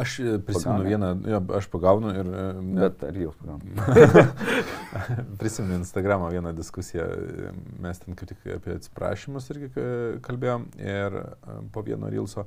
[0.00, 0.88] Aš e, prisimenu Pagauni?
[0.88, 3.60] vieną, jo, aš pagaunu ir e, ne, Bet ar jau pagaunu?
[5.40, 9.70] prisimenu Instagramą vieną diskusiją, e, mes ten kaip tik apie atsiprašymus irgi
[10.24, 11.20] kalbėjom ir
[11.74, 12.46] po vieno rilso.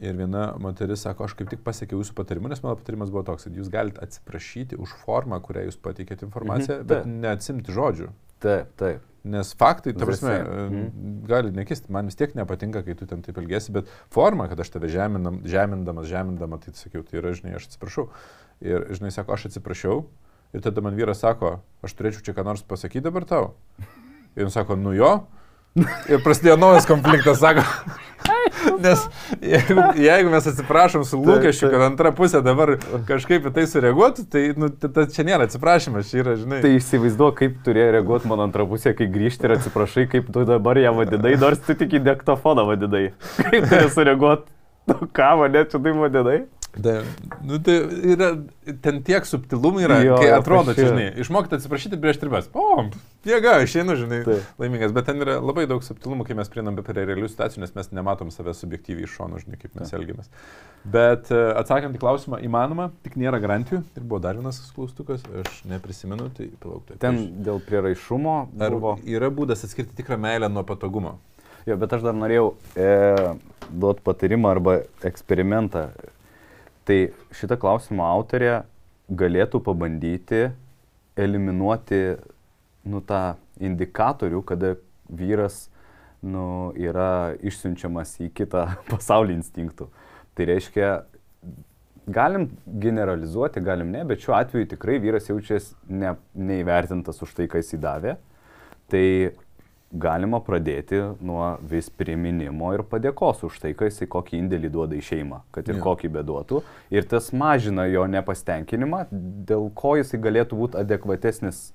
[0.00, 3.44] Ir viena moteris sako, aš kaip tik pasiekiau jūsų patarimu, nes mano patarimas buvo toks,
[3.44, 8.08] kad jūs galite atsiprašyti už formą, kurią jūs pateikėte informaciją, Mhm, bet neatsimti žodžių.
[8.40, 9.06] Taip, taip.
[9.30, 11.16] Nes faktai, ta prasme, mm.
[11.28, 14.70] gali nekisti, man vis tiek nepatinka, kai tu ten taip elgesi, bet forma, kad aš
[14.72, 18.06] tave žeminam, žemindamas, žemindama, tai sakiau, tai yra, žinai, aš atsiprašau.
[18.64, 19.98] Ir, žinai, sako, aš atsiprašau.
[20.56, 23.52] Ir tada man vyras sako, aš turėčiau čia ką nors pasakyti dabar tau.
[24.34, 25.12] Ir jis sako, nu jo.
[25.78, 27.62] Ir prasidėjo naujas konfliktas, sako.
[28.82, 29.02] Nes
[29.40, 32.74] jeigu, jeigu mes atsiprašom su lūkesčiu, kad antra pusė dabar
[33.08, 36.60] kažkaip į tai sureaguotų, tai nu, ta, čia nėra atsiprašymas, čia yra, žinai.
[36.64, 40.80] Tai įsivaizduoju, kaip turėjo reaguoti mano antra pusė, kai grįžti ir atsiprašai, kaip tu dabar
[40.80, 43.04] ją vadinai, nors tu tik į dektofoną vadinai.
[43.40, 44.50] Kaip turėjo sureaguoti?
[44.90, 46.38] Nu ką, mane čia tai vadinai?
[46.78, 47.00] Da,
[47.42, 47.74] nu, tai
[48.12, 48.28] yra,
[48.84, 52.46] ten tiek subtilumų yra, Jo, kai atrodo, čia, žinai, išmokti atsiprašyti prieš tribas.
[52.54, 52.84] O,
[53.26, 54.52] jėga, išeinu, žinai, Taip.
[54.62, 57.90] laimingas, bet ten yra labai daug subtilumų, kai mes prieinam prie realių situacijų, nes mes
[57.96, 60.30] nematom save subjektyviai iš šono, žinai, kaip mes elgiamės.
[60.94, 63.82] Bet e, atsakant į klausimą, įmanoma, tik nėra garantijų.
[63.98, 67.00] Ir buvo dar vienas klaustukas, aš neprisimenu, tai palaukite.
[67.02, 68.94] Ten dėl prieraišumo Ar buvo.
[69.04, 71.18] yra būdas atskirti tikrą meilę nuo patogumo?
[71.68, 72.88] Jo, bet aš dar norėjau e,
[73.68, 75.88] duoti patarimą arba eksperimentą.
[76.90, 76.98] Tai
[77.38, 78.64] šitą klausimą autorė
[79.14, 80.48] galėtų pabandyti
[81.14, 82.00] eliminuoti
[82.90, 84.72] nu, tą indikatorių, kada
[85.06, 85.68] vyras
[86.18, 89.86] nu, yra išsiunčiamas į kitą pasaulį instinktų.
[90.34, 90.88] Tai reiškia,
[92.10, 92.48] galim
[92.82, 97.70] generalizuoti, galim ne, bet šiuo atveju tikrai vyras jaučiasi ne, neįvertintas už tai, ką jis
[97.78, 98.16] įdavė.
[98.90, 99.04] Tai
[99.90, 105.02] galima pradėti nuo vis priminimo ir padėkos už tai, kai jisai kokį indėlį duoda į
[105.02, 105.82] šeimą, kad ir Jo.
[105.88, 106.62] kokį beduotų.
[106.94, 109.08] Ir tas mažina jo nepasitenkinimą,
[109.50, 111.72] dėl ko jisai galėtų būti adekvatesnis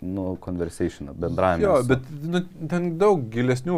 [0.00, 1.66] nu, conversation, bendravime.
[1.66, 2.40] Jo, bet nu,
[2.70, 3.76] ten daug gilesnių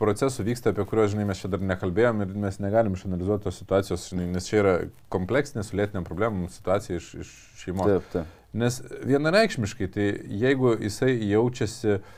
[0.00, 4.08] procesų vyksta, apie kuriuos, žinai, mes čia dar nekalbėjom ir mes negalim išanalizuoti tos situacijos,
[4.14, 4.74] žinai, nes čia yra
[5.12, 7.92] kompleksinė su lėtiniam problemom situacija iš, iš šeimos.
[7.92, 8.38] Taip, taip.
[8.56, 10.08] Nes vienareikšmiškai, tai
[10.40, 12.16] jeigu jisai jaučiasi, uh,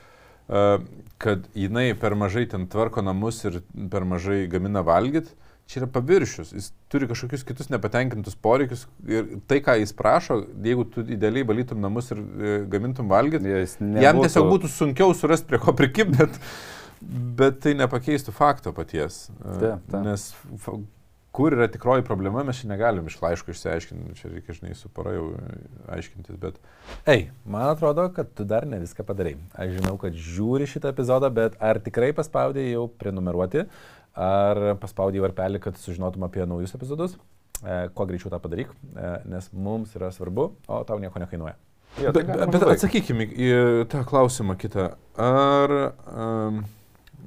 [1.23, 5.31] kad jinai per mažai ten tvarko namus ir per mažai gamina valgyt,
[5.71, 6.53] čia yra paviršius.
[6.57, 11.81] Jis turi kažkokius kitus nepatenkintus poreikius ir tai, ką jis prašo, jeigu tu idealiai valytum
[11.83, 16.41] namus ir e, gamintum valgyt, Jis jam tiesiog būtų sunkiau surasti prie ko prikibti, bet,
[17.39, 19.29] bet tai nepakeistų fakto paties.
[19.39, 20.03] E, Taip, taip.
[20.09, 20.29] Nes
[21.33, 25.15] kur yra tikroji problema, mes čia negalim iš laiško išsiaiškinti, čia reikia, žinai, su para
[25.17, 25.31] jau
[25.97, 26.59] aiškintis, bet...
[27.09, 29.39] Ei, man atrodo, kad tu dar ne viską padarai.
[29.57, 33.65] Aš žinau, kad žiūri šitą epizodą, bet ar tikrai paspaudai jau prenumeruoti,
[34.13, 37.17] ar paspaudai varpelį, kad sužinotum apie naujus epizodus?
[37.63, 41.57] E, kuo greičiau tą padaryk, e, nes mums yra svarbu, o tau nieko nekainuoja.
[42.01, 42.77] Jo, Bet, tai bet užbaigt.
[42.77, 43.49] atsakykime į
[43.93, 44.91] tą klausimą kitą.
[45.21, 45.75] Ar
[46.09, 46.63] um,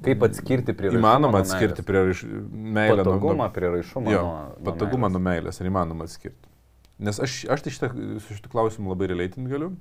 [0.06, 2.20] Kaip atskirti prieraišumą įmanoma atskirti meilės?
[2.22, 2.38] prie
[2.76, 4.12] meilę nuo- patogumą, prieraišumą.
[4.14, 5.60] jo, nuo, patogumą nuo meilės?
[5.60, 6.52] Ar įmanoma atskirti?
[6.98, 7.90] Nes aš, aš tai šitą,
[8.24, 9.74] su šitų klausimų labai relatint galiu.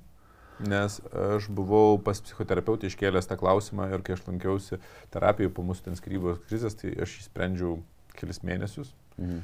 [0.65, 4.79] Nes aš buvau pas psichoterapeutį iškėlęs tą klausimą ir kai aš lankiausi
[5.11, 7.73] terapijoje po mūsų ten skirybos krizės, tai aš jį sprendžiau
[8.15, 8.93] kelis mėnesius.
[9.19, 9.41] Mhm.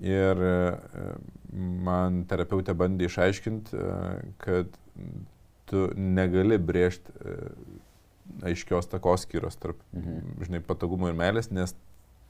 [0.00, 0.54] Ir e,
[1.86, 3.82] man terapeutė bandė išaiškinti,
[4.42, 4.72] kad
[5.70, 7.12] tu negali brėžti
[8.42, 10.42] aiškios takoskyros tarp, Mhm.
[10.44, 11.74] žinai, patogumo ir meilės, nes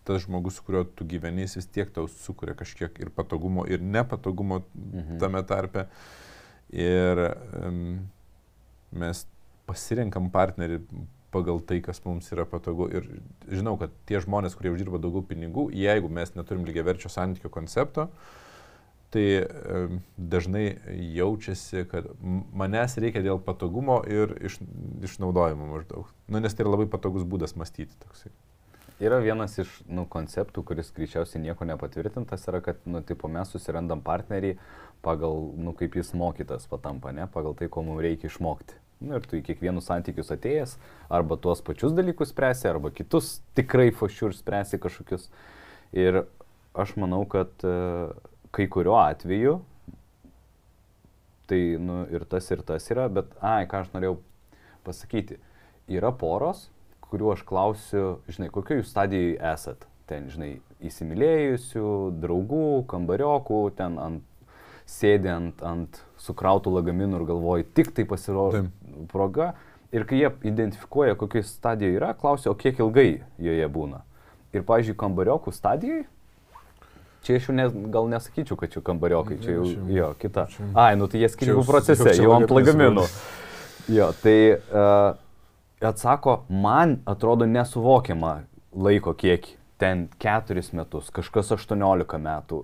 [0.05, 3.79] tas žmogus, su kuriuo tu gyveni, jis vis tiek tau sukuria kažkiek ir patogumo, ir
[3.81, 5.19] nepatogumo Mhm.
[5.19, 5.87] tame tarpe.
[6.73, 8.09] Ir um,
[8.93, 9.27] mes
[9.67, 10.81] pasirinkam partnerį
[11.33, 12.89] pagal tai, kas mums yra patogu.
[12.95, 13.09] Ir
[13.51, 18.09] žinau, kad tie žmonės, kurie uždirba daugiau pinigų, jeigu mes neturim lygiaverčio santykio koncepto,
[19.15, 19.27] tai
[20.19, 20.65] dažnai
[21.15, 22.11] jaučiasi, kad
[22.53, 24.59] manęs reikia dėl patogumo ir iš,
[25.07, 26.11] išnaudojimo maždaug.
[26.29, 28.35] Nu, nes tai yra labai patogus būdas mąstyti toksai.
[29.03, 34.03] Yra vienas iš nu, konceptų, kuris greičiausiai nieko nepatvirtintas, yra, kad nu, tipo, mes susirandam
[34.07, 34.55] partnerį
[35.03, 38.79] pagal, nu, kaip jis mokytas patampa, ne, pagal tai, ko mums reikia išmokti.
[39.03, 40.77] Nu, ir tu į kiekvienus santykius atėjęs,
[41.13, 45.27] arba tuos pačius dalykus spręsi, arba kitus tikrai fašiur spręsi kažkokius.
[45.99, 46.23] Ir
[46.79, 47.75] aš manau, kad e,
[48.55, 49.59] kai kuriuo atveju,
[51.51, 54.19] tai nu, ir tas, ir tas yra, bet, ai, ką aš norėjau
[54.87, 55.41] pasakyti,
[55.93, 56.69] yra poros,
[57.05, 59.85] kuriuo aš klausiu, žinai, kokioje jūs stadijoje esat.
[60.09, 61.91] Ten, žinai, įsimylėjusių,
[62.21, 64.49] draugų, kambariokų, ten ant,
[64.89, 68.67] sėdi ant, ant sukrautų lagaminų ir galvoji, tik tai pasirodo
[69.13, 69.55] proga.
[69.95, 74.03] Ir kai jie identifikuoja, kokioje stadijoje yra, klausia, o kiek ilgai joje būna.
[74.53, 76.05] Ir, pavyzdžiui, kambariokų stadijoje,
[77.25, 80.47] čia aš jau ne, gal nesakyčiau, kad čia kambariokai, čia jau, jo, kita.
[80.77, 83.07] Ai, nu tai jie skirybų procese, jau jau ant lagaminų.
[83.93, 85.17] Jo, tai uh,
[85.85, 88.39] atsako, man atrodo nesuvokiama
[88.73, 89.59] laiko kiekį.
[89.81, 92.63] Ten keturis metus, kažkas 18 metų.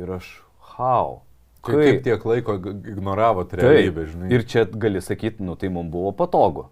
[0.00, 0.30] Ir aš,
[0.72, 1.20] how?
[1.62, 4.30] Kaip, kaip tiek laiko ignoravo realybę, žinai.
[4.34, 6.66] Ir čia gali sakyti, nu tai mums buvo patogu.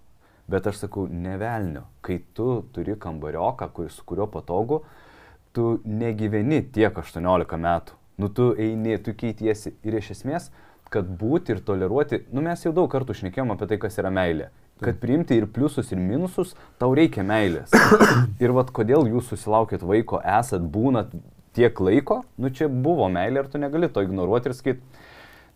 [0.51, 4.81] Bet aš sakau, nevelnio, kai tu turi kambarioką, kuris, su kuriuo patogu,
[5.57, 7.97] tu negyveni tiek 18 metų.
[8.21, 9.73] Nu tu eini, tu keitiesi.
[9.87, 10.51] Ir iš esmės,
[10.93, 14.51] kad būti ir toleruoti, nu mes jau daug kartų šnekėjom apie tai, kas yra meilė.
[14.81, 17.73] Kad priimti ir pliusus, ir minususus, tau reikia meilės.
[18.43, 21.13] Ir vad kodėl jūs susilaukėt vaiko, esat, būnat
[21.57, 25.05] tiek laiko, nu čia buvo meilė ir tu negali to ignoruoti ir sakyti,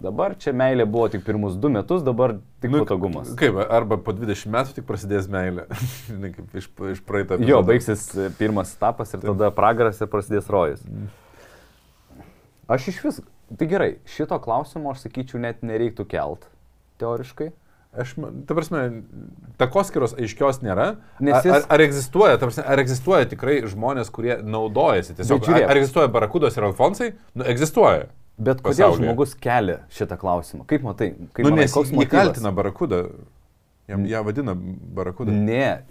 [0.02, 3.32] dabar čia meilė buvo tik pirmus du metus, dabar tik nu, patogumas.
[3.38, 5.66] Kaip, arba po 20 metų tik prasidės meilė.
[6.36, 7.38] Kaip iš, iš praeito.
[7.44, 10.84] Jo, baigsis e, pirmas etapas ir tada pragaras ir prasidės rojus.
[12.70, 13.20] Aš iš vis,
[13.58, 16.48] tai gerai, šito klausimo aš sakyčiau net nereiktų kelt,
[17.02, 17.52] teoriškai.
[17.94, 18.16] Aš,
[18.48, 18.80] ta prasme,
[19.60, 20.96] takoskiros aiškios nėra.
[21.22, 25.44] Nes Ar, jis- ar, ar egzistuoja, ta prasme, ar egzistuoja tikrai žmonės, kurie naudojasi tiesiog?
[25.46, 25.62] Žiūrėk.
[25.68, 27.12] Ar, ar egzistuoja barakudos ir alfonsai?
[27.38, 28.08] Nu, egzistuoja.
[28.38, 29.06] Bet kodėl Pasaulyje.
[29.06, 30.64] žmogus kelia šitą klausimą?
[30.66, 31.12] Kaip matai?
[31.36, 32.10] Kaip Nu, manai, nes motyvas?
[32.10, 33.04] kaltina barakuda.
[33.88, 35.30] Jam ją vadina barakuda.
[35.30, 35.84] Ne,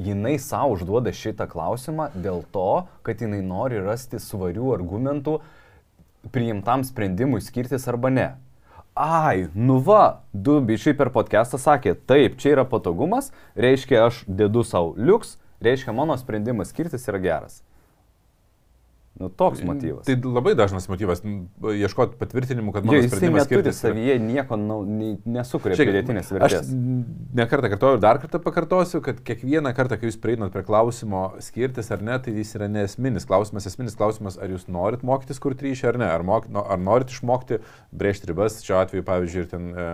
[0.00, 5.38] jinai savo užduoda šitą klausimą dėl to, kad jinai nori rasti svarių argumentų
[6.32, 8.28] priimtam sprendimui skirtis arba ne.
[8.94, 14.62] Ai, nu va, du bičiai per podcastą sakė, taip, čia yra patogumas, reiškia aš dedu
[14.64, 17.62] savo liuks, reiškia mano sprendimas skirtis yra geras.
[19.14, 20.02] Nu, toks motyvas.
[20.08, 23.78] Tai labai dažnas motyvas ieškoti patvirtinimų, kad Jo, mano jisai sprendimas neturi skirtis.
[23.84, 26.72] savyje nieko nei- nesukuria pridėtinės Aš vertės.
[27.38, 31.92] nekartą kartuoju ir dar kartą pakartosiu, kad kiekvieną kartą, kai jūs prieinat prie klausimo skirtis
[31.94, 33.68] ar ne, tai jis yra nesminis klausimas.
[33.70, 36.10] Esminis klausimas, ar jūs norit mokytis kurti ryšį ar ne.
[36.10, 37.60] Ar, mok, no, ar norit išmokti
[37.94, 39.86] brėžti ribas, šiuo atveju, pavyzdžiui, ir ten e,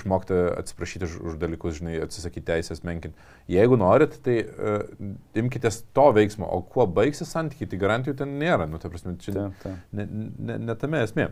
[0.00, 3.14] išmokti atsiprašyti už, už dalykus, žinai, atsisakyti teisės menkinti.
[3.46, 4.76] Jeigu norit, tai e,
[5.38, 8.68] imkite to veiksmo, o kuo baigsis santykiai, tai garantijų ten nėra.
[8.70, 9.92] Nu, ta prasme, čia, Taip, taip.
[9.96, 11.30] Ne, ne, ne tame esmė.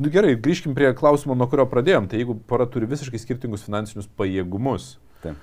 [0.00, 2.08] Nu, gerai, grįžkim prie klausimo, nuo kurio pradėjom.
[2.10, 5.38] Tai jeigu pora turi visiškai skirtingus finansinius pajėgumus, Taip.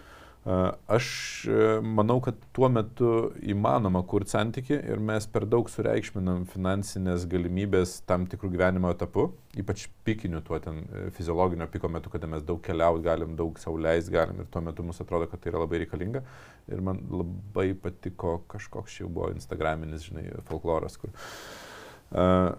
[0.88, 1.08] Aš
[1.48, 3.10] e, manau, kad tuo metu
[3.44, 9.26] įmanoma kurti santyki ir mes per daug sureikšminam finansinės galimybės tam tikrų gyvenimo etapų,
[9.60, 14.08] ypač pikiniu tuo ten e, fiziologinio piko metu, kada mes daug keliauti galim, daug sauliais
[14.14, 16.24] galim ir tuo metu mums atrodo, kad tai yra labai reikalinga.
[16.72, 22.54] Ir man labai patiko kažkoks jau buvo instagraminis, žinai, folkloras, kur uh,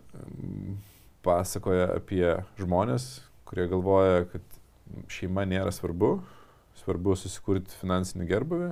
[1.24, 3.14] pasakoja apie žmonės,
[3.48, 4.60] kurie galvoja, kad
[5.12, 6.18] šeima nėra svarbu,
[6.88, 8.68] svarbu susikurti finansinį gerbuvį.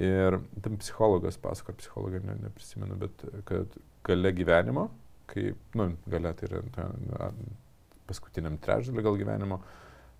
[0.00, 4.88] Ir tam psichologas pasako, psichologą ne, neprisimenu, bet kad gale gyvenimo,
[5.30, 6.88] kai, nu, gale tai yra ta,
[8.08, 9.60] paskutiniam trečdaliu gal gyvenimo,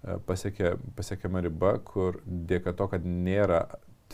[0.04, 3.64] e, pasiekė, pasiekiama riba, kur dėka to, kad nėra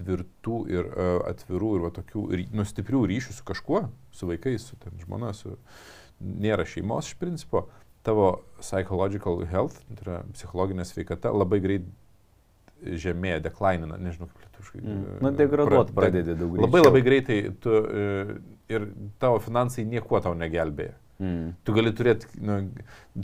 [0.00, 3.82] tvirtų ir uh, atvirų ir va, tokių ry, nu, stiprių ryšių su kažkuo,
[4.16, 5.56] su vaikais, su ten žmona, su,
[6.20, 7.66] nėra šeimos iš principo,
[8.06, 8.30] tavo
[8.62, 11.90] psychological health, tai yra psichologinė sveikata, labai greit
[12.82, 14.80] žemėja, deklainina, nežinau kaip lietuviškai.
[14.82, 15.04] Mm.
[15.04, 16.66] e, Nu, degraduot pra- pradedi daug greičiau.
[16.66, 18.04] Labai labai greitai tu e,
[18.72, 18.88] ir
[19.22, 20.96] tavo finansai niekuo tau negelbėja.
[21.20, 21.50] Mm.
[21.68, 22.54] Tu gali turėti, nu,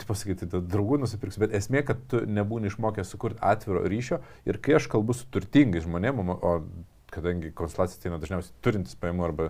[0.04, 4.90] pasakyti, draugų nusipirksi, bet esmė, kad tu nebūni išmokęs sukurti atviro ryšio ir kai aš
[4.92, 6.58] kalbu su turtingais žmonėmis, o
[7.14, 9.46] kadangi konsultacija ateina dažniausiai turintis pajamų arba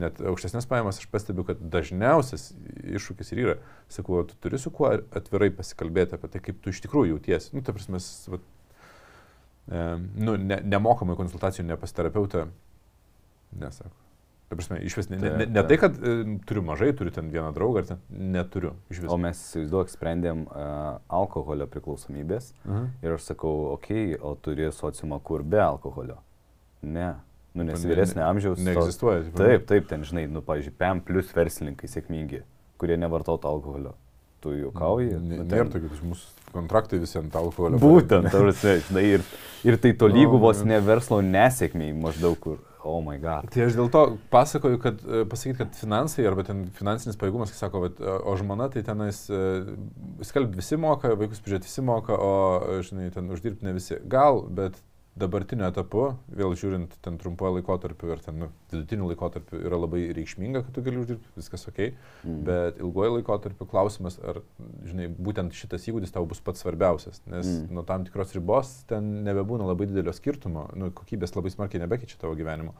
[0.00, 2.50] net aukštesnės pajamas, aš pastebiu, kad dažniausias
[2.96, 3.56] iššūkis ir yra,
[3.92, 7.52] sakau, tu turi su kuo atvirai pasikalbėti apie tai, kaip tu iš tikrųjų jautiesi.
[7.56, 8.00] Nu, ta prasme,
[8.32, 8.46] vat,
[9.70, 12.48] nu, ne, nemokamai konsultacijų ne pas terapeutą
[13.52, 13.94] nesako.
[14.50, 16.14] Ta prasme, iš vis ne, ne, ne, ne tai, kad e,
[16.46, 18.72] turiu mažai, turiu ten vieną draugą, ar ten neturiu.
[19.06, 22.88] O mes, įsivaizduok, sprendėm uh, alkoholio priklausomybės Mhm.
[23.06, 26.18] ir aš sakau, okei, okay, o turi sociumą kur be alkoholio?
[26.82, 27.12] Ne.
[27.54, 28.58] Nu, nes Ne- vyresnė amžiaus.
[28.58, 29.22] to- Neegzistuoja.
[29.24, 32.42] tipo, Taip, taip, ten, žinai, nu, pavyzdžiui, PM plus verslininkai sėkmingi,
[32.78, 33.94] kurie nevartotų alkoholio.
[34.40, 35.12] Tu juokauji?
[35.20, 37.78] Nu, Nėra ten- tokių, tai mūsų kontraktai visi ant alkoholio.
[37.78, 39.24] Būtent, ta prasme, žinai, ir,
[39.68, 40.66] ir tai tolygų Nu, vos jo.
[40.70, 42.58] ne verslo nesėkmiai maždaug kur.
[42.82, 43.44] Oh my god.
[43.52, 47.58] Tai aš dėl to pasakoju, kad e, pasakyti, kad finansai arba ten finansinis pajėgumas, kai
[47.60, 49.40] sako, e, o žmona tai tenais e,
[50.24, 53.98] skalbti visi moka, vaikus prižiūrėti visi moka, o, žinai, ten uždirbti ne visi.
[54.08, 54.80] Gal, bet
[55.20, 60.62] dabartiniu etapu, vėl žiūrint ten trumpuoju laikotarpiu ir ten nu, vidutiniu laikotarpiu yra labai reikšminga,
[60.66, 61.80] kad tu gali uždirbti, viskas ok,
[62.24, 62.40] Mm.
[62.44, 64.42] bet ilguoju laikotarpiu klausimas, ar,
[64.84, 67.70] žinai, būtent šitas įgūdis tau bus pats svarbiausias, nes Mm.
[67.74, 72.34] nuo tam tikros ribos ten nebebūna labai didelio skirtumo, nu, kokybės labai smarkiai nebekeičia tavo
[72.34, 72.74] gyvenimo.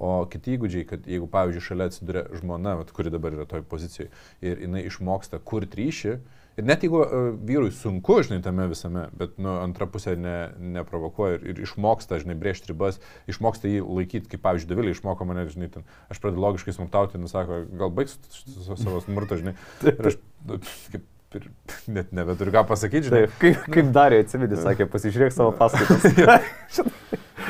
[0.00, 4.08] O kiti įgūdžiai, kad jeigu, pavyzdžiui, šalia atsiduria žmona, vat, kuri dabar yra toj pozicijoje,
[4.40, 6.14] ir jinai išmoksta kurti ryšį,
[6.60, 10.34] ir net jeigu uh, vyrui sunku, žinai, tame visame, bet nu, antra pusė ne,
[10.78, 13.00] neprovokuoja ir, ir išmoksta, žinai, brėžti ribas,
[13.32, 17.64] išmoksta jį laikyti, kaip, pavyzdžiui, Davilė išmoko mane, žinai, ten, aš pradedu logiškai smurtauti, nusako,
[17.80, 19.56] gal baigs su- su- su savo smurtą, žinai.
[19.90, 20.60] Ir aš, nu,
[20.94, 21.08] kaip,
[21.38, 21.48] ir
[21.96, 23.24] net nebeturiu ką pasakyti, žinai.
[23.26, 26.84] Taip, kaip, kaip darė, atsimeni, sakė, pasižiūrėk savo paskaitas.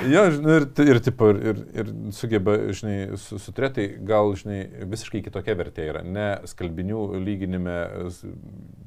[0.08, 5.20] Jo, žinai, ir, ir, tipo, ir, ir, ir sugeba, žinai, su, suturėti, gal, žinai, visiškai
[5.26, 6.00] kitokia vertė yra.
[6.06, 7.74] Ne skalbinių lyginime,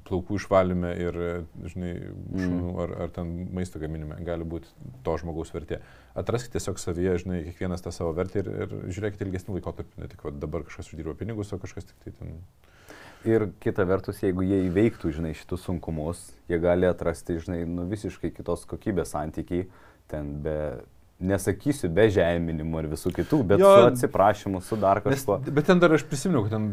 [0.07, 1.19] plaukų išvalyme ir,
[1.69, 1.91] žinai,
[2.31, 4.73] šunų ar, ar ten maisto gaminime gali būti
[5.05, 5.83] to žmogaus vertė.
[6.17, 10.25] Atraskite tiesiog savyje, žinai, kiekvienas tą savo vertę ir, ir žiūrėkite ilgesnį laikotarpį, ne tik
[10.25, 12.37] va, dabar kažkas uždirba pinigus, o kažkas tik tai ten.
[13.25, 18.33] Ir kita vertus, jeigu jie įveiktų, žinai, šitus sunkumus, jie gali atrasti, žinai, nu visiškai
[18.35, 19.69] kitos kokybės santykiai,
[20.11, 20.55] ten be,
[21.23, 23.69] nesakysiu, be žeminimų ir visų kitų, bet Jo.
[23.77, 25.37] su atsiprašymu, su dar Nes, kažkuo.
[25.55, 26.67] bet ten dar aš prisimenu, kad ten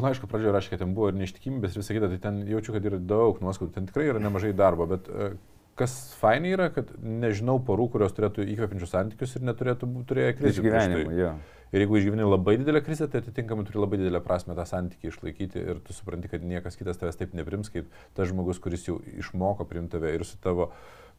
[0.00, 2.88] laiško pradžioje rašė, kad ten buvo ir neištikimybės ir visą kitą, tai ten jaučiu, kad
[2.88, 5.32] yra daug nuoskaudų, ten tikrai yra nemažai darbo, bet e,
[5.76, 10.64] kas fainai yra, kad nežinau porų, kurios turėtų įkvepiančius santykius ir neturėtų būti turėję krizių.
[10.64, 11.20] prieš Išgyvenimų, tai.
[11.20, 11.34] jo.
[11.72, 15.62] Ir jeigu išgyveni labai didelę krizę, tai atitinkamai turi labai didelę prasme tą santykį išlaikyti
[15.72, 19.64] ir tu supranti, kad niekas kitas tavęs taip neprims, kaip tas žmogus, kuris jau išmoko
[19.68, 20.68] priimti tave ir su tavo,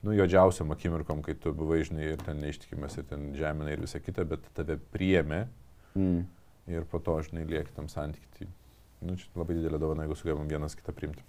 [0.05, 4.01] nu, juodžiausiam akimirkom, kai tu buvai, žinai, ir ten neištikimas, ir ten žemina ir visa
[4.03, 5.47] kita, bet tave priėmė
[5.95, 6.25] Mm.
[6.67, 8.29] ir po to, žinai, lieki tam santykiai.
[8.37, 8.47] Tai,
[9.05, 11.21] nu, čia labai didelė dovana, jeigu sugebam vienas kitą priimti.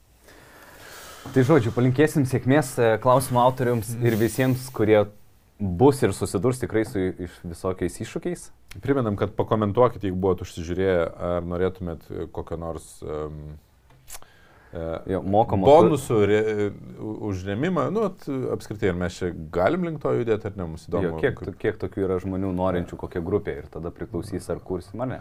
[1.35, 5.03] Tai žodžiu, palinkėsim sėkmės e, klausimų autoriams ir visiems, kurie
[5.59, 8.49] bus ir susidurs tikrai su iš visokiais iššūkiais.
[8.83, 10.97] Primenam, kad pakomentuokit, jeigu buvot užsižiūrėję,
[11.31, 13.55] ar norėtumėt e, kokio nors um,
[15.07, 16.39] Jo, mokamo bonusų re,
[16.99, 17.85] už remimą.
[17.95, 18.25] Nu, at,
[18.57, 21.13] apskritai, ar mes čia galim link to judėti, ar ne, mums įdomu.
[21.13, 25.05] Jo, kiek, kaip- kiek tokių yra žmonių norinčių kokią grupę ir tada priklausys ar kursim
[25.07, 25.21] ar ne.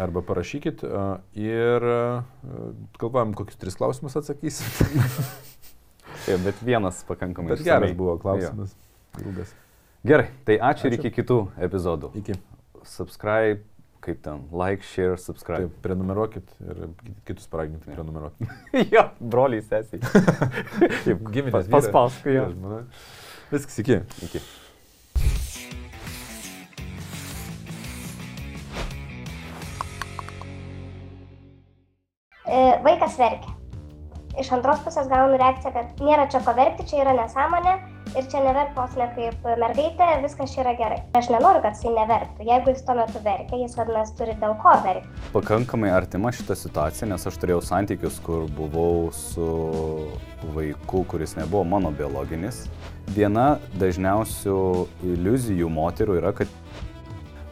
[0.00, 1.84] Arba parašykit uh, ir
[2.96, 4.80] galvojam, kokius tris klausimus atsakysit.
[6.24, 7.52] Taip, bet vienas pakankamai.
[7.52, 8.72] Bet geras buvo klausimas.
[9.20, 9.52] Ilgas.
[10.06, 11.00] Gerai, tai ačiū, ir Ačiū.
[11.00, 12.10] iki kitų epizodų.
[12.20, 12.36] Iki.
[12.86, 13.62] Subscribe,
[14.04, 15.66] kaip ten, like, share, subscribe.
[15.66, 16.84] Taip, prenumeruokit ir
[17.26, 17.96] kitus paraginkit Jo.
[17.96, 18.46] prenumeruoti.
[18.94, 19.98] jo, broliai, sesiai.
[21.06, 22.46] Taip, Giminės pas- Paspausk, jo.
[22.52, 22.84] žmona.
[23.50, 23.98] Viskas, iki.
[24.28, 24.44] Iki.
[32.46, 33.52] E, Vaikas verkia.
[34.38, 37.72] Iš antros pusės gaunu reakciją, kad nėra čia ko verkti, čia yra nesąmonė
[38.16, 40.98] ir čia neverk vos ne kaip mergaitė, viskas čia yra gerai.
[41.18, 42.46] Aš nenoriu, kad jisai neverktų.
[42.48, 45.24] Jeigu jis tuo metu verkia, jis vadinasi turi dėl ko verkti.
[45.34, 49.48] Pakankamai artima šita situacija, nes aš turėjau santykius, kur buvau su
[50.56, 52.64] vaiku, kuris nebuvo mano biologinis.
[53.16, 54.60] Viena dažniausių
[55.14, 56.50] iliuzijų moterų yra, kad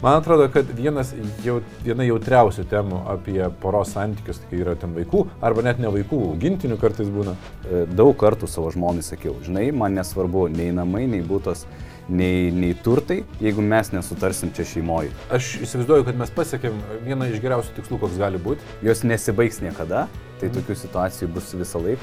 [0.04, 4.92] Man atrodo, kad vienas, jau, viena jautriausių temų apie poros santykius, tai kai yra ten
[4.92, 7.32] vaikų, arba net ne vaikų, augintinių kartais būna.
[7.64, 11.64] e, daug kartų savo žmonai sakiau, žinai, man nesvarbu nei namai, nei būtas,
[12.08, 15.08] nei, nei turtai, jeigu mes nesutarsim čia šeimoje.
[15.32, 16.76] Aš įsivaizduoju, kad mes pasiekėm
[17.06, 18.60] vieną iš geriausių tikslų, koks gali būti.
[18.84, 20.04] Jos nesibaigs niekada,
[20.40, 22.02] tai tokių situacijų bus visą laiką.